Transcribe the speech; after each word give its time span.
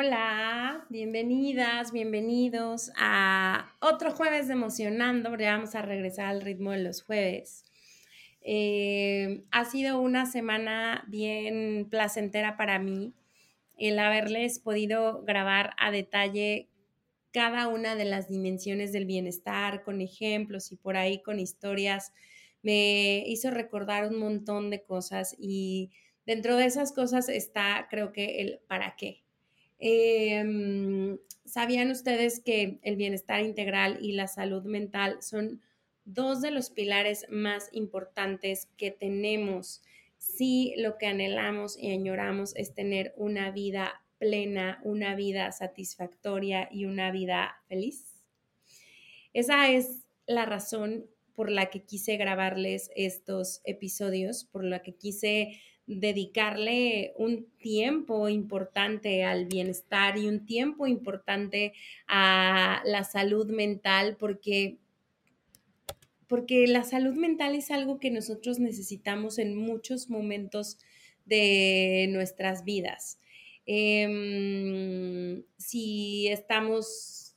Hola, 0.00 0.86
bienvenidas, 0.90 1.90
bienvenidos 1.90 2.92
a 2.96 3.74
otro 3.80 4.12
jueves 4.12 4.46
de 4.46 4.52
Emocionando, 4.52 5.36
ya 5.36 5.56
vamos 5.56 5.74
a 5.74 5.82
regresar 5.82 6.26
al 6.26 6.40
ritmo 6.40 6.70
de 6.70 6.78
los 6.78 7.02
jueves. 7.02 7.64
Eh, 8.40 9.42
ha 9.50 9.64
sido 9.64 10.00
una 10.00 10.24
semana 10.26 11.04
bien 11.08 11.88
placentera 11.90 12.56
para 12.56 12.78
mí 12.78 13.12
el 13.76 13.98
haberles 13.98 14.60
podido 14.60 15.24
grabar 15.24 15.74
a 15.78 15.90
detalle 15.90 16.68
cada 17.32 17.66
una 17.66 17.96
de 17.96 18.04
las 18.04 18.28
dimensiones 18.28 18.92
del 18.92 19.04
bienestar 19.04 19.82
con 19.82 20.00
ejemplos 20.00 20.70
y 20.70 20.76
por 20.76 20.96
ahí 20.96 21.20
con 21.22 21.40
historias. 21.40 22.12
Me 22.62 23.24
hizo 23.26 23.50
recordar 23.50 24.06
un 24.06 24.20
montón 24.20 24.70
de 24.70 24.80
cosas 24.80 25.34
y 25.36 25.90
dentro 26.24 26.56
de 26.56 26.66
esas 26.66 26.92
cosas 26.92 27.28
está 27.28 27.88
creo 27.90 28.12
que 28.12 28.42
el 28.42 28.60
para 28.68 28.94
qué 28.94 29.24
Em, 29.78 31.18
¿Sabían 31.44 31.90
ustedes 31.90 32.40
que 32.40 32.78
el 32.82 32.96
bienestar 32.96 33.42
integral 33.42 33.98
y 34.02 34.12
la 34.12 34.28
salud 34.28 34.64
mental 34.64 35.22
son 35.22 35.62
dos 36.04 36.42
de 36.42 36.50
los 36.50 36.68
pilares 36.68 37.24
más 37.30 37.70
importantes 37.72 38.68
que 38.76 38.90
tenemos 38.90 39.82
si 40.18 40.74
lo 40.76 40.98
que 40.98 41.06
anhelamos 41.06 41.78
y 41.78 41.90
añoramos 41.90 42.54
es 42.56 42.74
tener 42.74 43.14
una 43.16 43.50
vida 43.50 44.02
plena, 44.18 44.80
una 44.84 45.14
vida 45.14 45.50
satisfactoria 45.52 46.68
y 46.70 46.84
una 46.84 47.10
vida 47.12 47.62
feliz? 47.66 48.22
Esa 49.32 49.70
es 49.70 50.06
la 50.26 50.44
razón 50.44 51.06
por 51.34 51.50
la 51.50 51.70
que 51.70 51.84
quise 51.84 52.16
grabarles 52.16 52.90
estos 52.94 53.60
episodios, 53.64 54.44
por 54.44 54.64
la 54.64 54.82
que 54.82 54.96
quise 54.96 55.60
dedicarle 55.96 57.14
un 57.16 57.46
tiempo 57.58 58.28
importante 58.28 59.24
al 59.24 59.46
bienestar 59.46 60.18
y 60.18 60.28
un 60.28 60.44
tiempo 60.44 60.86
importante 60.86 61.72
a 62.06 62.82
la 62.84 63.04
salud 63.04 63.48
mental 63.48 64.16
porque 64.18 64.76
porque 66.28 66.66
la 66.66 66.84
salud 66.84 67.14
mental 67.14 67.54
es 67.54 67.70
algo 67.70 67.98
que 67.98 68.10
nosotros 68.10 68.58
necesitamos 68.58 69.38
en 69.38 69.56
muchos 69.56 70.10
momentos 70.10 70.78
de 71.24 72.06
nuestras 72.10 72.64
vidas. 72.64 73.18
Em, 73.64 75.42
si 75.56 76.28
estamos 76.28 77.34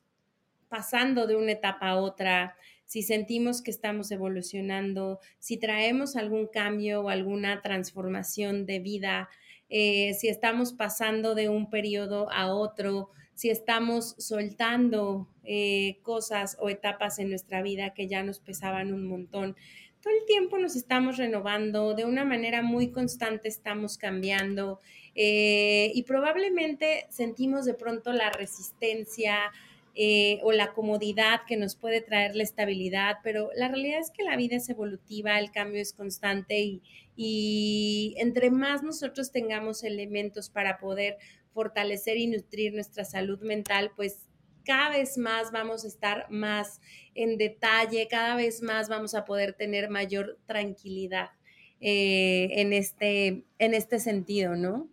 pasando 0.67 1.25
de 1.27 1.35
una 1.35 1.53
etapa 1.53 1.89
a 1.89 1.97
otra, 1.97 2.55
si 2.91 3.03
sentimos 3.03 3.61
que 3.61 3.71
estamos 3.71 4.11
evolucionando, 4.11 5.21
si 5.39 5.55
traemos 5.55 6.17
algún 6.17 6.47
cambio 6.47 7.03
o 7.03 7.07
alguna 7.07 7.61
transformación 7.61 8.65
de 8.65 8.79
vida, 8.79 9.29
eh, 9.69 10.13
si 10.13 10.27
estamos 10.27 10.73
pasando 10.73 11.33
de 11.33 11.47
un 11.47 11.69
periodo 11.69 12.29
a 12.33 12.53
otro, 12.53 13.11
si 13.33 13.49
estamos 13.49 14.15
soltando 14.17 15.29
eh, 15.45 15.99
cosas 16.01 16.57
o 16.59 16.67
etapas 16.67 17.19
en 17.19 17.29
nuestra 17.29 17.61
vida 17.61 17.93
que 17.93 18.09
ya 18.09 18.23
nos 18.23 18.41
pesaban 18.41 18.91
un 18.91 19.07
montón. 19.07 19.55
Todo 20.01 20.13
el 20.13 20.25
tiempo 20.25 20.57
nos 20.57 20.75
estamos 20.75 21.15
renovando, 21.15 21.93
de 21.93 22.03
una 22.03 22.25
manera 22.25 22.61
muy 22.61 22.91
constante 22.91 23.47
estamos 23.47 23.97
cambiando 23.97 24.81
eh, 25.15 25.93
y 25.95 26.03
probablemente 26.03 27.05
sentimos 27.09 27.63
de 27.63 27.73
pronto 27.73 28.11
la 28.11 28.31
resistencia, 28.31 29.49
eh, 29.95 30.39
o 30.43 30.51
la 30.51 30.73
comodidad 30.73 31.41
que 31.47 31.57
nos 31.57 31.75
puede 31.75 32.01
traer 32.01 32.35
la 32.35 32.43
estabilidad, 32.43 33.17
pero 33.23 33.49
la 33.55 33.67
realidad 33.67 33.99
es 33.99 34.11
que 34.11 34.23
la 34.23 34.37
vida 34.37 34.55
es 34.55 34.69
evolutiva, 34.69 35.39
el 35.39 35.51
cambio 35.51 35.81
es 35.81 35.93
constante 35.93 36.59
y, 36.59 36.81
y 37.15 38.15
entre 38.17 38.51
más 38.51 38.83
nosotros 38.83 39.31
tengamos 39.31 39.83
elementos 39.83 40.49
para 40.49 40.77
poder 40.77 41.17
fortalecer 41.53 42.17
y 42.17 42.27
nutrir 42.27 42.73
nuestra 42.73 43.03
salud 43.03 43.41
mental, 43.41 43.91
pues 43.95 44.27
cada 44.63 44.89
vez 44.89 45.17
más 45.17 45.51
vamos 45.51 45.83
a 45.83 45.87
estar 45.87 46.29
más 46.29 46.79
en 47.15 47.37
detalle, 47.37 48.07
cada 48.09 48.35
vez 48.35 48.61
más 48.61 48.89
vamos 48.89 49.13
a 49.15 49.25
poder 49.25 49.53
tener 49.53 49.89
mayor 49.89 50.37
tranquilidad 50.45 51.31
eh, 51.79 52.49
en, 52.51 52.73
este, 52.73 53.43
en 53.59 53.73
este 53.73 53.99
sentido, 53.99 54.55
¿no? 54.55 54.87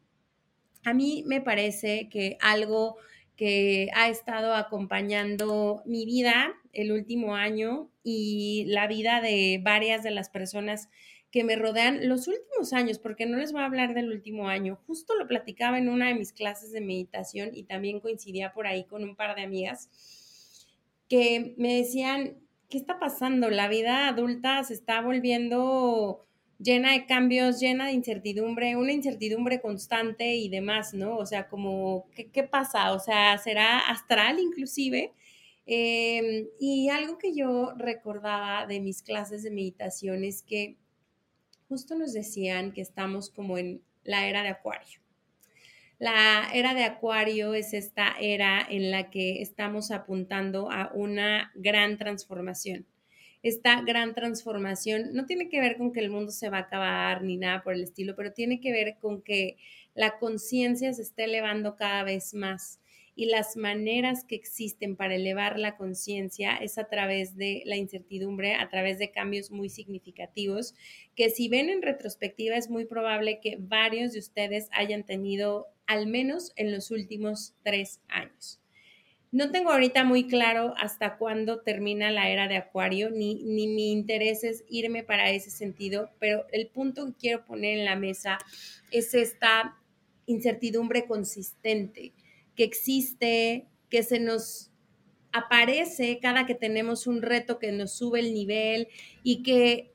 A 0.84 0.94
mí 0.94 1.22
me 1.26 1.40
parece 1.40 2.08
que 2.08 2.38
algo 2.40 2.96
que 3.38 3.88
ha 3.94 4.08
estado 4.08 4.52
acompañando 4.52 5.82
mi 5.86 6.04
vida 6.04 6.56
el 6.72 6.90
último 6.90 7.36
año 7.36 7.88
y 8.02 8.64
la 8.66 8.88
vida 8.88 9.20
de 9.20 9.60
varias 9.62 10.02
de 10.02 10.10
las 10.10 10.28
personas 10.28 10.88
que 11.30 11.44
me 11.44 11.54
rodean 11.54 12.08
los 12.08 12.26
últimos 12.26 12.72
años, 12.72 12.98
porque 12.98 13.26
no 13.26 13.36
les 13.36 13.52
voy 13.52 13.60
a 13.60 13.66
hablar 13.66 13.94
del 13.94 14.10
último 14.10 14.48
año. 14.48 14.80
Justo 14.88 15.14
lo 15.14 15.28
platicaba 15.28 15.78
en 15.78 15.88
una 15.88 16.08
de 16.08 16.16
mis 16.16 16.32
clases 16.32 16.72
de 16.72 16.80
meditación 16.80 17.50
y 17.54 17.62
también 17.62 18.00
coincidía 18.00 18.52
por 18.52 18.66
ahí 18.66 18.84
con 18.86 19.04
un 19.04 19.14
par 19.14 19.36
de 19.36 19.42
amigas 19.42 19.88
que 21.08 21.54
me 21.58 21.76
decían, 21.76 22.38
¿qué 22.68 22.76
está 22.76 22.98
pasando? 22.98 23.50
La 23.50 23.68
vida 23.68 24.08
adulta 24.08 24.64
se 24.64 24.74
está 24.74 25.00
volviendo 25.00 26.27
llena 26.58 26.92
de 26.92 27.06
cambios, 27.06 27.60
llena 27.60 27.86
de 27.86 27.92
incertidumbre, 27.92 28.76
una 28.76 28.92
incertidumbre 28.92 29.60
constante 29.60 30.34
y 30.34 30.48
demás, 30.48 30.94
¿no? 30.94 31.16
O 31.16 31.26
sea, 31.26 31.48
como, 31.48 32.08
¿qué, 32.14 32.42
pasa? 32.42 32.92
O 32.92 32.98
sea, 32.98 33.38
¿será 33.38 33.78
astral 33.78 34.38
inclusive? 34.38 35.12
Em, 35.66 36.48
y 36.58 36.88
algo 36.88 37.18
que 37.18 37.34
yo 37.34 37.72
recordaba 37.76 38.66
de 38.66 38.80
mis 38.80 39.02
clases 39.02 39.42
de 39.42 39.50
meditación 39.50 40.24
es 40.24 40.42
que 40.42 40.76
justo 41.68 41.94
nos 41.94 42.12
decían 42.12 42.72
que 42.72 42.80
estamos 42.80 43.30
como 43.30 43.58
en 43.58 43.82
la 44.04 44.26
era 44.26 44.42
de 44.42 44.48
Acuario. 44.48 45.00
La 45.98 46.50
era 46.54 46.74
de 46.74 46.84
Acuario 46.84 47.54
es 47.54 47.74
esta 47.74 48.14
era 48.20 48.64
en 48.68 48.90
la 48.90 49.10
que 49.10 49.42
estamos 49.42 49.90
apuntando 49.90 50.70
a 50.70 50.90
una 50.94 51.52
gran 51.56 51.98
transformación 51.98 52.86
esta 53.42 53.82
gran 53.82 54.14
transformación 54.14 55.12
no 55.12 55.26
tiene 55.26 55.48
que 55.48 55.60
ver 55.60 55.76
con 55.76 55.92
que 55.92 56.00
el 56.00 56.10
mundo 56.10 56.32
se 56.32 56.50
va 56.50 56.58
a 56.58 56.62
acabar 56.62 57.22
ni 57.22 57.36
nada 57.36 57.62
por 57.62 57.74
el 57.74 57.82
estilo, 57.82 58.16
pero 58.16 58.32
tiene 58.32 58.60
que 58.60 58.72
ver 58.72 58.96
con 59.00 59.22
que 59.22 59.56
la 59.94 60.18
conciencia 60.18 60.92
se 60.92 61.02
está 61.02 61.24
elevando 61.24 61.76
cada 61.76 62.02
vez 62.04 62.34
más 62.34 62.80
y 63.18 63.26
las 63.26 63.56
maneras 63.56 64.22
que 64.22 64.36
existen 64.36 64.94
para 64.94 65.16
elevar 65.16 65.58
la 65.58 65.76
conciencia 65.76 66.56
es 66.56 66.78
a 66.78 66.84
través 66.84 67.36
de 67.36 67.64
la 67.66 67.74
incertidumbre, 67.74 68.54
a 68.54 68.68
través 68.68 69.00
de 69.00 69.10
cambios 69.10 69.50
muy 69.50 69.70
significativos, 69.70 70.76
que 71.16 71.28
si 71.28 71.48
ven 71.48 71.68
en 71.68 71.82
retrospectiva 71.82 72.54
es 72.54 72.70
muy 72.70 72.84
probable 72.84 73.40
que 73.42 73.56
varios 73.58 74.12
de 74.12 74.20
ustedes 74.20 74.68
hayan 74.70 75.02
tenido 75.02 75.66
al 75.88 76.06
menos 76.06 76.52
en 76.54 76.70
los 76.70 76.92
últimos 76.92 77.54
tres 77.64 78.00
años. 78.06 78.60
No 79.30 79.50
tengo 79.50 79.70
ahorita 79.70 80.04
muy 80.04 80.26
claro 80.26 80.74
hasta 80.78 81.18
cuándo 81.18 81.60
termina 81.60 82.10
la 82.10 82.30
era 82.30 82.48
de 82.48 82.56
Acuario, 82.56 83.10
ni, 83.10 83.42
ni 83.44 83.66
mi 83.66 83.92
interés 83.92 84.42
es 84.42 84.64
irme 84.68 85.02
para 85.02 85.30
ese 85.30 85.50
sentido, 85.50 86.10
pero 86.18 86.46
el 86.50 86.68
punto 86.68 87.06
que 87.06 87.14
quiero 87.14 87.44
poner 87.44 87.78
en 87.78 87.84
la 87.84 87.96
mesa 87.96 88.38
es 88.90 89.12
esta 89.12 89.76
incertidumbre 90.26 91.06
consistente 91.06 92.12
que 92.54 92.64
existe, 92.64 93.66
que 93.90 94.02
se 94.02 94.18
nos 94.18 94.70
aparece 95.32 96.18
cada 96.20 96.46
que 96.46 96.54
tenemos 96.54 97.06
un 97.06 97.22
reto 97.22 97.58
que 97.58 97.70
nos 97.72 97.92
sube 97.92 98.20
el 98.20 98.32
nivel 98.32 98.88
y 99.22 99.42
que 99.42 99.92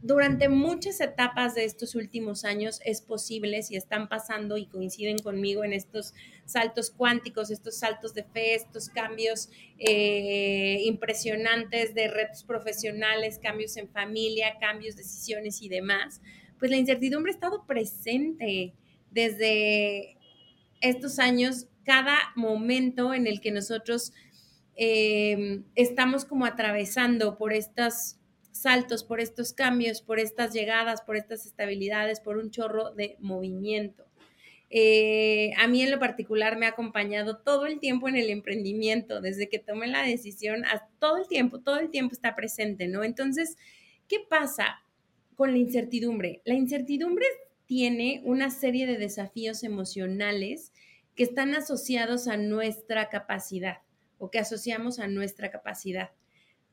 durante 0.00 0.48
muchas 0.48 1.00
etapas 1.00 1.54
de 1.56 1.64
estos 1.64 1.94
últimos 1.96 2.44
años 2.44 2.80
es 2.84 3.00
posible, 3.00 3.62
si 3.62 3.74
están 3.74 4.08
pasando 4.08 4.56
y 4.56 4.66
coinciden 4.66 5.18
conmigo 5.18 5.64
en 5.64 5.72
estos 5.72 6.14
saltos 6.44 6.90
cuánticos, 6.90 7.50
estos 7.50 7.78
saltos 7.78 8.14
de 8.14 8.22
fe, 8.22 8.54
estos 8.54 8.88
cambios 8.90 9.50
eh, 9.78 10.80
impresionantes 10.84 11.94
de 11.94 12.08
retos 12.08 12.44
profesionales, 12.44 13.40
cambios 13.42 13.76
en 13.76 13.88
familia, 13.88 14.58
cambios, 14.60 14.94
decisiones 14.94 15.62
y 15.62 15.68
demás, 15.68 16.20
pues 16.60 16.70
la 16.70 16.76
incertidumbre 16.76 17.32
ha 17.32 17.34
estado 17.34 17.66
presente 17.66 18.74
desde 19.10 20.16
estos 20.80 21.18
años, 21.18 21.66
cada 21.84 22.16
momento 22.36 23.14
en 23.14 23.26
el 23.26 23.40
que 23.40 23.50
nosotros 23.50 24.12
eh, 24.76 25.62
estamos 25.74 26.24
como 26.24 26.44
atravesando 26.44 27.36
por 27.36 27.52
estas 27.52 28.17
saltos, 28.60 29.04
por 29.04 29.20
estos 29.20 29.52
cambios, 29.52 30.02
por 30.02 30.18
estas 30.18 30.52
llegadas, 30.52 31.02
por 31.02 31.16
estas 31.16 31.46
estabilidades, 31.46 32.20
por 32.20 32.38
un 32.38 32.50
chorro 32.50 32.90
de 32.90 33.16
movimiento. 33.20 34.04
Eh, 34.70 35.52
a 35.56 35.66
mí 35.66 35.82
en 35.82 35.90
lo 35.90 35.98
particular 35.98 36.58
me 36.58 36.66
ha 36.66 36.70
acompañado 36.70 37.38
todo 37.38 37.66
el 37.66 37.80
tiempo 37.80 38.08
en 38.08 38.16
el 38.16 38.28
emprendimiento, 38.28 39.20
desde 39.20 39.48
que 39.48 39.58
tomé 39.58 39.86
la 39.86 40.02
decisión, 40.02 40.64
todo 40.98 41.16
el 41.16 41.26
tiempo, 41.26 41.60
todo 41.60 41.78
el 41.78 41.90
tiempo 41.90 42.12
está 42.12 42.34
presente, 42.34 42.86
¿no? 42.86 43.02
Entonces, 43.02 43.56
¿qué 44.08 44.18
pasa 44.28 44.82
con 45.36 45.52
la 45.52 45.58
incertidumbre? 45.58 46.42
La 46.44 46.54
incertidumbre 46.54 47.26
tiene 47.64 48.20
una 48.24 48.50
serie 48.50 48.86
de 48.86 48.98
desafíos 48.98 49.62
emocionales 49.62 50.72
que 51.14 51.22
están 51.22 51.54
asociados 51.54 52.28
a 52.28 52.36
nuestra 52.36 53.08
capacidad 53.08 53.78
o 54.18 54.30
que 54.30 54.38
asociamos 54.38 54.98
a 54.98 55.08
nuestra 55.08 55.50
capacidad. 55.50 56.10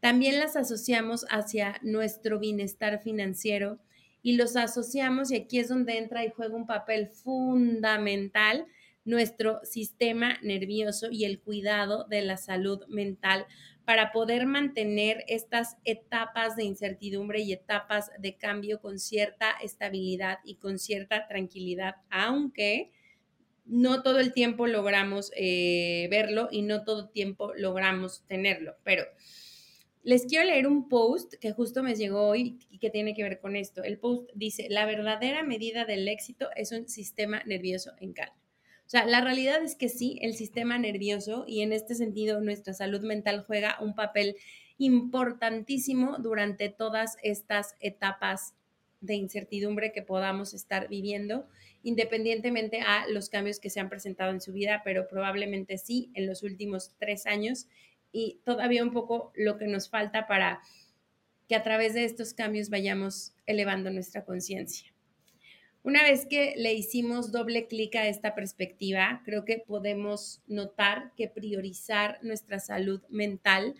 También 0.05 0.37
las 0.39 0.55
asociamos 0.55 1.25
hacia 1.31 1.79
nuestro 1.81 2.37
bienestar 2.37 3.01
financiero 3.01 3.79
y 4.21 4.37
los 4.37 4.55
asociamos, 4.55 5.31
y 5.31 5.35
aquí 5.35 5.57
es 5.57 5.67
donde 5.67 5.97
entra 5.97 6.23
y 6.23 6.29
juega 6.29 6.55
un 6.55 6.67
papel 6.67 7.07
fundamental 7.07 8.67
nuestro 9.03 9.61
sistema 9.63 10.37
nervioso 10.43 11.07
y 11.09 11.25
el 11.25 11.39
cuidado 11.39 12.03
de 12.03 12.21
la 12.21 12.37
salud 12.37 12.85
mental 12.87 13.47
para 13.83 14.11
poder 14.11 14.45
mantener 14.45 15.23
estas 15.27 15.75
etapas 15.85 16.55
de 16.55 16.65
incertidumbre 16.65 17.39
y 17.39 17.51
etapas 17.51 18.11
de 18.19 18.37
cambio 18.37 18.81
con 18.81 18.99
cierta 18.99 19.53
estabilidad 19.59 20.37
y 20.45 20.57
con 20.57 20.77
cierta 20.77 21.27
tranquilidad, 21.27 21.95
aunque 22.11 22.91
no 23.65 24.03
todo 24.03 24.19
el 24.19 24.33
tiempo 24.33 24.67
logramos 24.67 25.31
eh, 25.35 26.07
verlo 26.11 26.47
y 26.51 26.61
no 26.61 26.83
todo 26.83 27.05
el 27.05 27.09
tiempo 27.09 27.55
logramos 27.55 28.23
tenerlo, 28.27 28.75
pero 28.83 29.03
les 30.05 30.27
quiero 30.27 30.45
leer 30.45 30.67
un 30.67 30.87
post 30.87 31.33
que 31.41 31.51
justo 31.51 31.81
me 31.81 31.95
llegó 31.95 32.27
hoy 32.27 32.59
y 32.69 32.77
que 32.77 32.91
tiene 32.91 33.15
que 33.15 33.23
ver 33.23 33.39
con 33.39 33.55
esto. 33.55 33.83
El 33.83 33.97
post 33.97 34.29
dice, 34.35 34.67
la 34.69 34.85
verdadera 34.85 35.41
medida 35.41 35.83
del 35.83 36.07
éxito 36.07 36.49
es 36.55 36.71
un 36.71 36.87
sistema 36.87 37.41
nervioso 37.47 37.91
en 37.99 38.13
calma. 38.13 38.37
O 38.85 38.89
sea, 38.89 39.07
la 39.07 39.21
realidad 39.21 39.63
es 39.63 39.75
que 39.75 39.89
sí, 39.89 40.19
el 40.21 40.35
sistema 40.35 40.77
nervioso 40.77 41.43
y 41.47 41.61
en 41.61 41.73
este 41.73 41.95
sentido 41.95 42.39
nuestra 42.39 42.75
salud 42.75 43.01
mental 43.01 43.45
juega 43.47 43.77
un 43.81 43.95
papel 43.95 44.35
importantísimo 44.77 46.17
durante 46.19 46.69
todas 46.69 47.17
estas 47.23 47.73
etapas 47.79 48.53
de 49.01 49.15
incertidumbre 49.15 49.91
que 49.91 50.03
podamos 50.03 50.53
estar 50.53 50.87
viviendo, 50.87 51.47
independientemente 51.81 52.81
a 52.81 53.07
los 53.07 53.29
cambios 53.29 53.59
que 53.59 53.71
se 53.71 53.79
han 53.79 53.89
presentado 53.89 54.29
en 54.29 54.41
su 54.41 54.53
vida, 54.53 54.81
pero 54.85 55.07
probablemente 55.07 55.79
sí 55.79 56.11
en 56.13 56.27
los 56.27 56.43
últimos 56.43 56.91
tres 56.99 57.25
años 57.25 57.65
y 58.15 58.39
todavía 58.45 58.81
un 58.81 58.93
poco 58.93 59.33
lo 59.35 59.57
que 59.57 59.67
nos 59.67 59.89
falta 59.89 60.25
para 60.25 60.61
que 61.49 61.55
a 61.55 61.63
través 61.63 61.93
de 61.93 62.05
estos 62.05 62.33
cambios 62.33 62.69
vayamos 62.69 63.33
elevando 63.45 63.91
nuestra 63.91 64.23
conciencia. 64.23 64.93
Una 65.83 66.01
vez 66.01 66.25
que 66.25 66.53
le 66.55 66.73
hicimos 66.73 67.33
doble 67.33 67.67
clic 67.67 67.93
a 67.97 68.07
esta 68.07 68.33
perspectiva, 68.33 69.21
creo 69.25 69.43
que 69.43 69.59
podemos 69.59 70.41
notar 70.47 71.11
que 71.17 71.27
priorizar 71.27 72.17
nuestra 72.23 72.59
salud 72.59 73.01
mental 73.09 73.75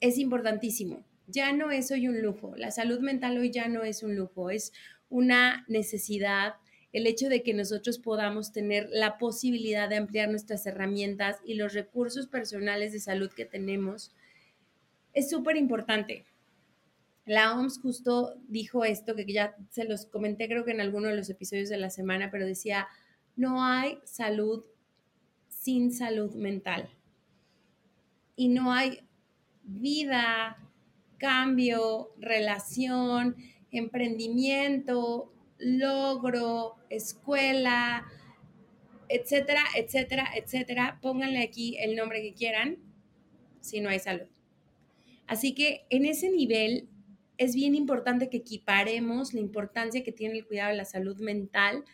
es 0.00 0.18
importantísimo. 0.18 1.02
Ya 1.26 1.54
no 1.54 1.70
es 1.70 1.90
hoy 1.90 2.06
un 2.06 2.20
lujo. 2.20 2.54
La 2.56 2.70
salud 2.70 3.00
mental 3.00 3.38
hoy 3.38 3.50
ya 3.50 3.66
no 3.66 3.82
es 3.82 4.02
un 4.02 4.14
lujo, 4.14 4.50
es 4.50 4.74
una 5.08 5.64
necesidad 5.68 6.56
el 6.92 7.06
hecho 7.06 7.28
de 7.28 7.42
que 7.42 7.54
nosotros 7.54 7.98
podamos 7.98 8.52
tener 8.52 8.88
la 8.90 9.18
posibilidad 9.18 9.88
de 9.88 9.96
ampliar 9.96 10.28
nuestras 10.28 10.66
herramientas 10.66 11.36
y 11.44 11.54
los 11.54 11.72
recursos 11.72 12.26
personales 12.26 12.92
de 12.92 13.00
salud 13.00 13.30
que 13.30 13.44
tenemos 13.44 14.12
es 15.12 15.30
súper 15.30 15.56
importante. 15.56 16.24
La 17.26 17.54
OMS 17.54 17.80
justo 17.80 18.34
dijo 18.48 18.84
esto, 18.84 19.14
que 19.14 19.24
ya 19.24 19.54
se 19.70 19.84
los 19.84 20.06
comenté 20.06 20.48
creo 20.48 20.64
que 20.64 20.72
en 20.72 20.80
alguno 20.80 21.08
de 21.08 21.16
los 21.16 21.30
episodios 21.30 21.68
de 21.68 21.76
la 21.76 21.90
semana, 21.90 22.30
pero 22.30 22.46
decía, 22.46 22.88
no 23.36 23.62
hay 23.62 23.98
salud 24.04 24.64
sin 25.48 25.92
salud 25.92 26.34
mental. 26.34 26.88
Y 28.34 28.48
no 28.48 28.72
hay 28.72 29.00
vida, 29.62 30.56
cambio, 31.18 32.10
relación, 32.18 33.36
emprendimiento, 33.70 35.32
logro, 35.60 36.76
escuela, 36.88 38.06
etcétera, 39.08 39.62
etcétera, 39.76 40.28
etcétera. 40.34 40.98
Pónganle 41.00 41.42
aquí 41.42 41.76
el 41.78 41.96
nombre 41.96 42.22
que 42.22 42.34
quieran 42.34 42.78
si 43.60 43.80
no 43.80 43.88
hay 43.88 43.98
salud. 43.98 44.26
Así 45.26 45.54
que 45.54 45.86
en 45.90 46.04
ese 46.06 46.30
nivel 46.30 46.88
es 47.38 47.54
bien 47.54 47.74
importante 47.74 48.28
que 48.28 48.38
equiparemos 48.38 49.32
la 49.32 49.40
importancia 49.40 50.02
que 50.02 50.12
tiene 50.12 50.38
el 50.38 50.46
cuidado 50.46 50.70
de 50.70 50.76
la 50.76 50.84
salud 50.84 51.18
mental 51.20 51.84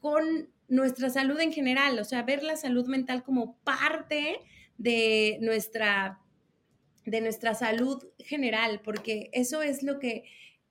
con 0.00 0.50
nuestra 0.68 1.10
salud 1.10 1.38
en 1.38 1.52
general, 1.52 1.98
o 1.98 2.04
sea, 2.04 2.22
ver 2.22 2.42
la 2.42 2.56
salud 2.56 2.86
mental 2.86 3.22
como 3.22 3.56
parte 3.58 4.40
de 4.78 5.38
nuestra 5.40 6.18
de 7.04 7.20
nuestra 7.20 7.54
salud 7.54 8.04
general, 8.18 8.80
porque 8.82 9.28
eso 9.32 9.60
es 9.60 9.82
lo 9.82 9.98
que 9.98 10.24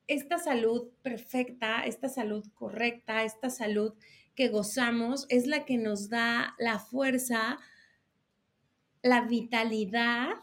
esta 0.07 0.37
salud 0.37 0.89
perfecta, 1.01 1.83
esta 1.85 2.09
salud 2.09 2.45
correcta, 2.53 3.23
esta 3.23 3.49
salud 3.49 3.93
que 4.35 4.49
gozamos 4.49 5.25
es 5.29 5.47
la 5.47 5.65
que 5.65 5.77
nos 5.77 6.09
da 6.09 6.55
la 6.57 6.79
fuerza, 6.79 7.59
la 9.01 9.21
vitalidad 9.21 10.35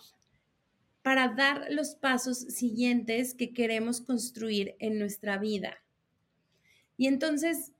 para 1.02 1.28
dar 1.28 1.68
los 1.70 1.94
pasos 1.94 2.38
siguientes 2.38 3.34
que 3.34 3.52
queremos 3.52 4.00
construir 4.00 4.76
en 4.78 4.98
nuestra 4.98 5.38
vida. 5.38 5.78
Y 6.96 7.06
entonces 7.06 7.72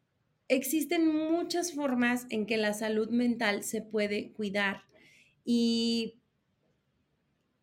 existen 0.49 1.07
muchas 1.07 1.73
formas 1.73 2.27
en 2.31 2.47
que 2.47 2.57
la 2.57 2.73
salud 2.73 3.11
mental 3.11 3.65
se 3.65 3.83
puede 3.83 4.33
cuidar 4.33 4.85
y 5.45 6.18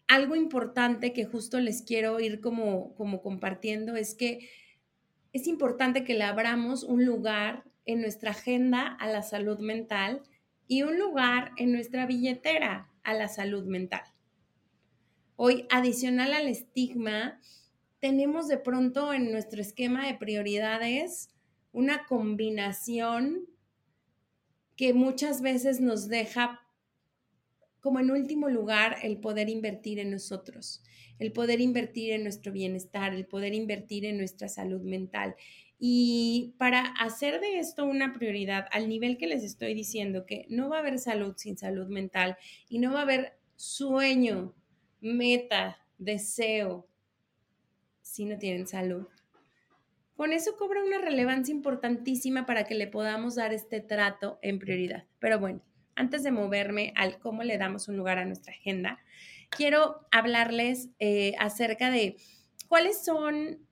algo 0.08 0.36
importante 0.36 1.14
que 1.14 1.26
justo 1.26 1.60
les 1.60 1.82
quiero 1.82 2.20
ir 2.20 2.42
como, 2.42 2.94
como 2.96 3.22
compartiendo 3.22 3.96
es 3.96 4.16
que 4.16 4.50
es 5.34 5.48
importante 5.48 6.04
que 6.04 6.14
le 6.14 6.24
abramos 6.24 6.84
un 6.84 7.06
lugar 7.06 7.64
en 7.86 8.02
nuestra 8.02 8.32
agenda 8.32 8.88
a 8.88 9.08
la 9.08 9.22
salud 9.22 9.60
mental 9.60 10.22
y 10.68 10.84
un 10.84 10.98
lugar 10.98 11.52
en 11.58 11.72
nuestra 11.72 12.06
billetera 12.06 12.90
a 13.04 13.14
la 13.14 13.28
salud 13.28 13.66
mental. 13.66 14.04
Hoy, 15.36 15.68
adicional 15.70 16.34
al 16.34 16.48
estigma, 16.48 17.40
tenemos 18.00 18.48
de 18.48 18.58
pronto 18.58 19.14
en 19.14 19.32
nuestro 19.32 19.62
esquema 19.62 20.08
de 20.08 20.16
prioridades 20.16 21.30
una 21.72 22.06
combinación 22.06 23.46
que 24.76 24.94
muchas 24.94 25.42
veces 25.42 25.82
nos 25.82 26.08
deja 26.08 26.65
como 27.86 28.00
en 28.00 28.10
último 28.10 28.50
lugar 28.50 28.98
el 29.04 29.20
poder 29.20 29.48
invertir 29.48 30.00
en 30.00 30.10
nosotros, 30.10 30.82
el 31.20 31.32
poder 31.32 31.62
invertir 31.62 32.14
en 32.14 32.24
nuestro 32.24 32.52
bienestar, 32.52 33.14
el 33.14 33.28
poder 33.28 33.54
invertir 33.54 34.06
en 34.06 34.18
nuestra 34.18 34.50
salud 34.50 34.82
mental. 34.82 35.36
Y 35.78 36.56
para 36.58 36.80
hacer 37.00 37.40
de 37.40 37.60
esto 37.60 37.86
una 37.86 38.12
prioridad, 38.12 38.66
al 38.72 38.90
nivel 38.90 39.20
que 39.20 39.28
les 39.28 39.44
estoy 39.44 39.76
diciendo, 39.76 40.26
que 40.26 40.48
no 40.50 40.68
va 40.68 40.78
a 40.78 40.80
haber 40.80 40.98
salud 40.98 41.36
sin 41.38 41.60
salud 41.60 41.88
mental 41.88 42.38
y 42.70 42.80
no 42.80 42.92
va 42.92 43.02
a 43.02 43.04
haber 43.04 43.38
sueño, 43.56 44.56
meta, 45.00 45.78
deseo, 46.00 46.88
si 48.02 48.26
no 48.26 48.40
tienen 48.40 48.66
salud. 48.66 49.06
Con 50.16 50.34
eso 50.34 50.58
cobra 50.58 50.84
una 50.84 50.98
relevancia 50.98 51.54
importantísima 51.54 52.48
para 52.48 52.64
que 52.64 52.74
le 52.74 52.88
podamos 52.88 53.36
dar 53.36 53.54
este 53.54 53.80
trato 53.80 54.40
en 54.42 54.58
prioridad. 54.58 55.06
Pero 55.20 55.38
bueno, 55.38 55.62
antes 55.96 56.24
de 56.24 56.32
moverme 56.32 56.94
al 56.96 57.20
cómo 57.20 57.44
le 57.44 57.58
damos 57.58 57.88
un 57.88 57.98
lugar 57.98 58.18
a 58.18 58.26
nuestra 58.26 58.54
agenda, 58.54 59.00
quiero 59.50 60.06
hablarles 60.12 60.90
eh, 61.00 61.34
acerca 61.40 61.90
de 61.90 62.18
cuáles 62.68 63.04
son 63.04 63.66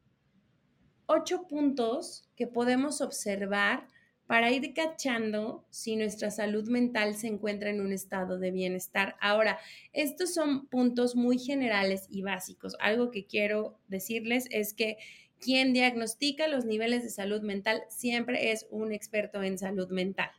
ocho 1.06 1.48
puntos 1.48 2.30
que 2.36 2.48
podemos 2.48 3.02
observar 3.02 3.88
para 4.26 4.52
ir 4.52 4.74
cachando 4.74 5.66
si 5.70 5.96
nuestra 5.96 6.32
salud 6.32 6.68
mental 6.70 7.16
se 7.16 7.28
encuentra 7.28 7.70
en 7.70 7.82
un 7.82 7.92
estado 7.92 8.40
de 8.40 8.52
bienestar. 8.52 9.16
Ahora, 9.20 9.60
estos 9.92 10.34
son 10.34 10.68
puntos 10.68 11.16
muy 11.16 11.38
generales 11.38 12.08
y 12.10 12.22
básicos. 12.22 12.76
Algo 12.80 13.12
que 13.12 13.26
quiero 13.26 13.78
decirles 13.90 14.48
es 14.50 14.74
que 14.74 14.98
quien 15.40 15.74
diagnostica 15.74 16.48
los 16.48 16.64
niveles 16.64 17.04
de 17.04 17.10
salud 17.10 17.42
mental 17.42 17.84
siempre 17.90 18.52
es 18.52 18.66
un 18.72 18.94
experto 18.94 19.44
en 19.44 19.58
salud 19.58 19.90
mental 19.90 20.32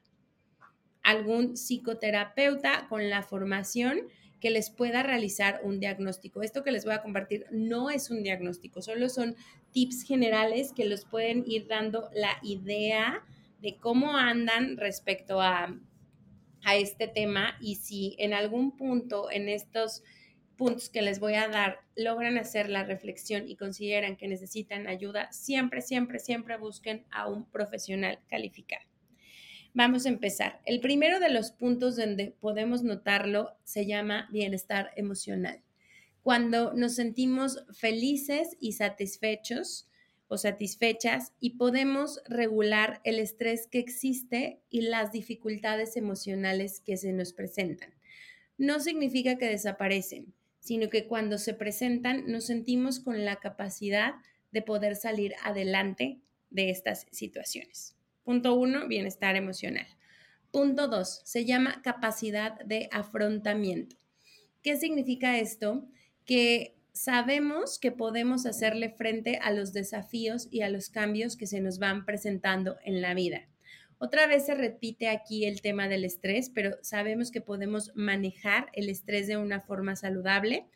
algún 1.05 1.57
psicoterapeuta 1.57 2.89
con 2.89 3.09
la 3.09 3.23
formación 3.23 4.09
que 4.41 4.51
les 4.51 4.71
pueda 4.71 5.03
realizar 5.03 5.61
un 5.63 5.81
diagnóstico. 5.81 6.43
Esto 6.43 6.65
que 6.65 6.73
les 6.73 6.85
voy 6.85 6.95
a 6.95 7.03
compartir 7.03 7.47
no 7.51 7.89
es 7.89 8.11
un 8.11 8.23
diagnóstico, 8.23 8.83
solo 8.83 9.09
son 9.09 9.37
tips 9.73 10.03
generales 10.03 10.73
que 10.75 10.85
les 10.85 11.05
pueden 11.05 11.45
ir 11.47 11.67
dando 11.67 12.11
la 12.13 12.37
idea 12.43 13.25
de 13.61 13.77
cómo 13.79 14.17
andan 14.17 14.77
respecto 14.77 15.41
a, 15.41 15.79
a 16.63 16.77
este 16.77 17.09
tema 17.09 17.57
y 17.61 17.77
si 17.77 18.17
en 18.19 18.35
algún 18.35 18.77
punto 18.77 19.31
en 19.31 19.49
estos 19.49 20.03
puntos 20.57 20.89
que 20.89 21.03
les 21.03 21.21
voy 21.21 21.35
a 21.35 21.49
dar 21.49 21.81
logran 21.97 22.39
hacer 22.39 22.69
la 22.69 22.85
reflexión 22.85 23.49
y 23.49 23.57
consideran 23.57 24.17
que 24.17 24.29
necesitan 24.29 24.87
ayuda, 24.87 25.33
siempre, 25.33 25.81
siempre, 25.81 26.19
siempre 26.19 26.57
busquen 26.57 27.05
a 27.11 27.29
un 27.29 27.45
profesional 27.51 28.19
calificado. 28.29 28.94
Vamos 29.77 30.07
a 30.07 30.09
empezar. 30.09 30.61
El 30.67 30.79
primero 30.79 31.19
de 31.19 31.31
los 31.31 31.51
puntos 31.51 31.97
donde 31.97 32.31
podemos 32.39 32.85
notarlo 32.85 33.57
se 33.65 33.87
llama 33.87 34.29
bienestar 34.31 34.93
emocional. 34.95 35.63
Cuando 36.23 36.73
nos 36.75 36.95
sentimos 36.95 37.67
felices 37.73 38.57
y 38.61 38.75
satisfechos 38.75 39.89
o 40.29 40.39
satisfechas 40.39 41.33
y 41.41 41.57
podemos 41.57 42.23
regular 42.29 43.01
el 43.03 43.19
estrés 43.19 43.67
que 43.67 43.81
existe 43.81 44.61
y 44.71 44.83
las 44.83 45.11
dificultades 45.11 45.97
emocionales 45.97 46.81
que 46.81 46.97
se 46.97 47.13
nos 47.13 47.33
presentan. 47.33 47.93
No 48.57 48.79
significa 48.79 49.39
que 49.39 49.49
desaparecen, 49.49 50.35
sino 50.61 50.89
que 50.89 51.09
cuando 51.09 51.37
se 51.37 51.53
presentan 51.53 52.31
nos 52.31 52.47
sentimos 52.47 53.01
con 53.01 53.25
la 53.25 53.41
capacidad 53.41 54.15
de 54.53 54.63
poder 54.63 54.95
salir 54.95 55.35
adelante 55.43 56.21
de 56.51 56.71
estas 56.71 57.09
situaciones. 57.11 57.94
Punto 58.25 58.55
uno, 58.55 58.89
bienestar 58.89 59.37
emocional. 59.37 59.87
Punto 60.51 60.89
dos, 60.89 61.21
se 61.25 61.45
llama 61.45 61.83
capacidad 61.83 62.59
de 62.65 62.89
afrontamiento. 62.91 63.97
¿Qué 64.63 64.77
significa 64.77 65.39
esto? 65.39 65.87
Que 66.25 66.75
sabemos 66.93 67.79
que 67.79 67.93
podemos 67.93 68.47
hacerle 68.47 68.89
frente 68.89 69.39
a 69.43 69.51
los 69.51 69.73
desafíos 69.73 70.49
y 70.51 70.63
a 70.63 70.71
los 70.71 70.89
cambios 70.89 71.37
que 71.37 71.47
se 71.47 71.61
nos 71.61 71.79
van 71.79 72.07
presentando 72.07 72.77
en 72.83 73.03
la 73.03 73.13
vida. 73.13 73.49
Otra 73.99 74.27
vez 74.27 74.47
se 74.47 74.55
repite 74.55 75.09
aquí 75.09 75.45
el 75.45 75.61
tema 75.61 75.89
del 75.89 76.05
estrés, 76.05 76.51
pero 76.51 76.79
sabemos 76.83 77.31
que 77.31 77.41
podemos 77.41 77.93
manejar 77.95 78.69
el 78.73 78.89
estrés 78.89 79.27
de 79.27 79.37
una 79.37 79.61
forma 79.61 79.97
saludable 79.97 80.67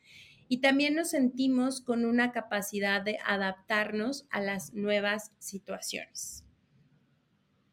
y 0.48 0.60
también 0.60 0.94
nos 0.94 1.10
sentimos 1.10 1.80
con 1.80 2.04
una 2.04 2.32
capacidad 2.32 3.00
de 3.00 3.18
adaptarnos 3.24 4.26
a 4.30 4.40
las 4.40 4.74
nuevas 4.74 5.32
situaciones. 5.38 6.44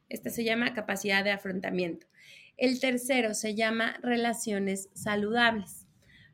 Esta 0.10 0.30
se 0.30 0.44
llama 0.44 0.74
capacidad 0.74 1.24
de 1.24 1.32
afrontamiento. 1.32 2.08
El 2.58 2.80
tercero 2.80 3.34
se 3.34 3.56
llama 3.56 3.98
relaciones 4.02 4.90
saludables. 4.94 5.86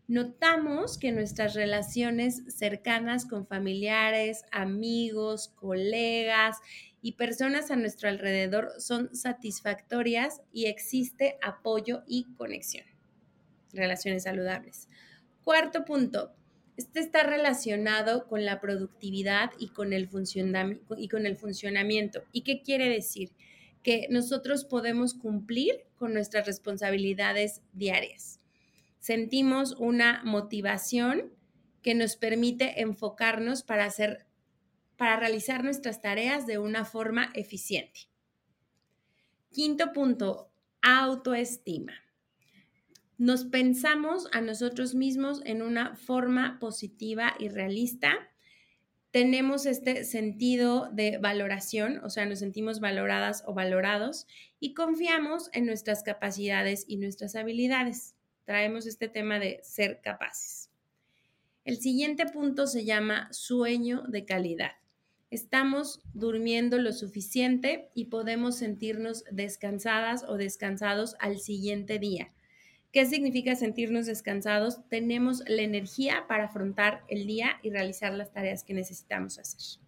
Notamos 0.07 0.97
que 0.97 1.11
nuestras 1.11 1.53
relaciones 1.53 2.43
cercanas 2.47 3.25
con 3.25 3.47
familiares, 3.47 4.43
amigos, 4.51 5.47
colegas 5.55 6.57
y 7.01 7.13
personas 7.13 7.71
a 7.71 7.75
nuestro 7.75 8.09
alrededor 8.09 8.73
son 8.77 9.15
satisfactorias 9.15 10.41
y 10.51 10.65
existe 10.65 11.37
apoyo 11.41 12.03
y 12.07 12.25
conexión. 12.35 12.85
Relaciones 13.73 14.23
saludables. 14.23 14.89
Cuarto 15.43 15.85
punto, 15.85 16.35
este 16.77 16.99
está 16.99 17.23
relacionado 17.23 18.27
con 18.27 18.45
la 18.45 18.59
productividad 18.59 19.51
y 19.57 19.69
con 19.69 19.93
el, 19.93 20.09
y 20.97 21.07
con 21.07 21.25
el 21.25 21.37
funcionamiento. 21.37 22.23
¿Y 22.31 22.41
qué 22.41 22.61
quiere 22.61 22.89
decir? 22.89 23.31
Que 23.83 24.07
nosotros 24.09 24.65
podemos 24.65 25.13
cumplir 25.13 25.85
con 25.95 26.13
nuestras 26.13 26.45
responsabilidades 26.45 27.61
diarias. 27.73 28.39
Sentimos 28.99 29.75
una 29.77 30.21
motivación 30.23 31.33
que 31.81 31.95
nos 31.95 32.15
permite 32.15 32.81
enfocarnos 32.81 33.63
para 33.63 33.85
hacer 33.85 34.27
para 35.01 35.15
realizar 35.15 35.63
nuestras 35.63 35.99
tareas 35.99 36.45
de 36.45 36.59
una 36.59 36.85
forma 36.85 37.31
eficiente. 37.33 38.01
Quinto 39.51 39.93
punto, 39.93 40.51
autoestima. 40.83 41.93
Nos 43.17 43.45
pensamos 43.45 44.27
a 44.31 44.41
nosotros 44.41 44.93
mismos 44.93 45.41
en 45.45 45.63
una 45.63 45.95
forma 45.95 46.59
positiva 46.59 47.33
y 47.39 47.49
realista. 47.49 48.30
Tenemos 49.11 49.65
este 49.65 50.05
sentido 50.05 50.89
de 50.91 51.17
valoración, 51.17 52.01
o 52.03 52.09
sea, 52.09 52.25
nos 52.25 52.39
sentimos 52.39 52.79
valoradas 52.79 53.43
o 53.45 53.53
valorados 53.53 54.25
y 54.59 54.73
confiamos 54.73 55.49
en 55.53 55.65
nuestras 55.65 56.03
capacidades 56.03 56.85
y 56.87 56.97
nuestras 56.97 57.35
habilidades. 57.35 58.15
Traemos 58.45 58.87
este 58.87 59.09
tema 59.09 59.37
de 59.37 59.59
ser 59.63 60.01
capaces. 60.01 60.69
El 61.65 61.77
siguiente 61.77 62.25
punto 62.25 62.67
se 62.67 62.85
llama 62.85 63.27
sueño 63.31 64.03
de 64.07 64.25
calidad 64.25 64.71
estamos 65.31 66.01
durmiendo 66.13 66.77
lo 66.77 66.91
suficiente 66.91 67.89
y 67.95 68.05
podemos 68.05 68.57
sentirnos 68.57 69.23
descansadas 69.31 70.25
o 70.27 70.35
descansados 70.35 71.15
al 71.19 71.39
siguiente 71.39 71.97
día. 71.97 72.33
¿Qué 72.91 73.05
significa 73.05 73.55
sentirnos 73.55 74.05
descansados? 74.05 74.87
Tenemos 74.89 75.43
la 75.47 75.61
energía 75.61 76.25
para 76.27 76.45
afrontar 76.45 77.03
el 77.07 77.25
día 77.25 77.59
y 77.63 77.69
realizar 77.69 78.13
las 78.13 78.31
tareas 78.33 78.63
que 78.63 78.73
necesitamos 78.73 79.39
hacer. 79.39 79.79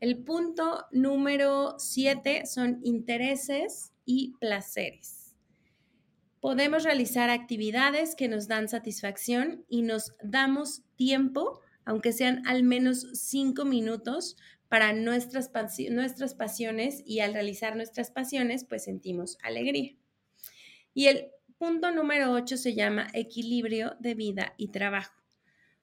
El 0.00 0.18
punto 0.18 0.86
número 0.92 1.74
siete 1.78 2.46
son 2.46 2.80
intereses 2.84 3.92
y 4.04 4.34
placeres. 4.38 5.34
Podemos 6.40 6.84
realizar 6.84 7.30
actividades 7.30 8.14
que 8.14 8.28
nos 8.28 8.46
dan 8.46 8.68
satisfacción 8.68 9.64
y 9.68 9.82
nos 9.82 10.14
damos 10.22 10.84
tiempo 10.94 11.60
aunque 11.88 12.12
sean 12.12 12.46
al 12.46 12.64
menos 12.64 13.06
cinco 13.14 13.64
minutos 13.64 14.36
para 14.68 14.92
nuestras, 14.92 15.50
nuestras 15.90 16.34
pasiones 16.34 17.02
y 17.06 17.20
al 17.20 17.32
realizar 17.32 17.76
nuestras 17.76 18.10
pasiones, 18.10 18.66
pues 18.66 18.84
sentimos 18.84 19.38
alegría. 19.42 19.96
Y 20.92 21.06
el 21.06 21.30
punto 21.58 21.90
número 21.90 22.32
ocho 22.32 22.56
se 22.56 22.74
llama 22.74 23.08
equilibrio 23.12 23.96
de 23.98 24.14
vida 24.14 24.54
y 24.56 24.68
trabajo. 24.68 25.14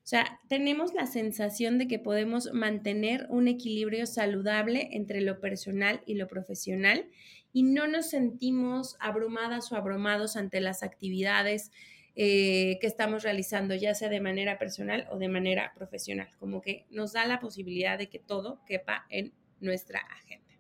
O 0.05 0.07
sea, 0.07 0.39
tenemos 0.47 0.93
la 0.93 1.07
sensación 1.07 1.79
de 1.79 1.87
que 1.87 1.97
podemos 1.97 2.53
mantener 2.53 3.25
un 3.29 3.47
equilibrio 3.47 4.05
saludable 4.05 4.89
entre 4.91 5.21
lo 5.21 5.39
personal 5.39 6.01
y 6.05 6.13
lo 6.13 6.27
profesional 6.27 7.09
y 7.51 7.63
no 7.63 7.87
nos 7.87 8.11
sentimos 8.11 8.97
abrumadas 8.99 9.71
o 9.71 9.75
abrumados 9.75 10.35
ante 10.35 10.61
las 10.61 10.83
actividades 10.83 11.71
eh, 12.15 12.77
que 12.79 12.87
estamos 12.87 13.23
realizando, 13.23 13.75
ya 13.75 13.95
sea 13.95 14.09
de 14.09 14.21
manera 14.21 14.59
personal 14.59 15.07
o 15.09 15.17
de 15.17 15.27
manera 15.27 15.73
profesional, 15.75 16.29
como 16.39 16.61
que 16.61 16.85
nos 16.89 17.13
da 17.13 17.25
la 17.25 17.39
posibilidad 17.39 17.97
de 17.97 18.07
que 18.07 18.19
todo 18.19 18.61
quepa 18.67 19.05
en 19.09 19.33
nuestra 19.59 19.99
agenda. 19.99 20.53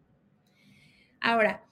Ahora, 1.21 1.63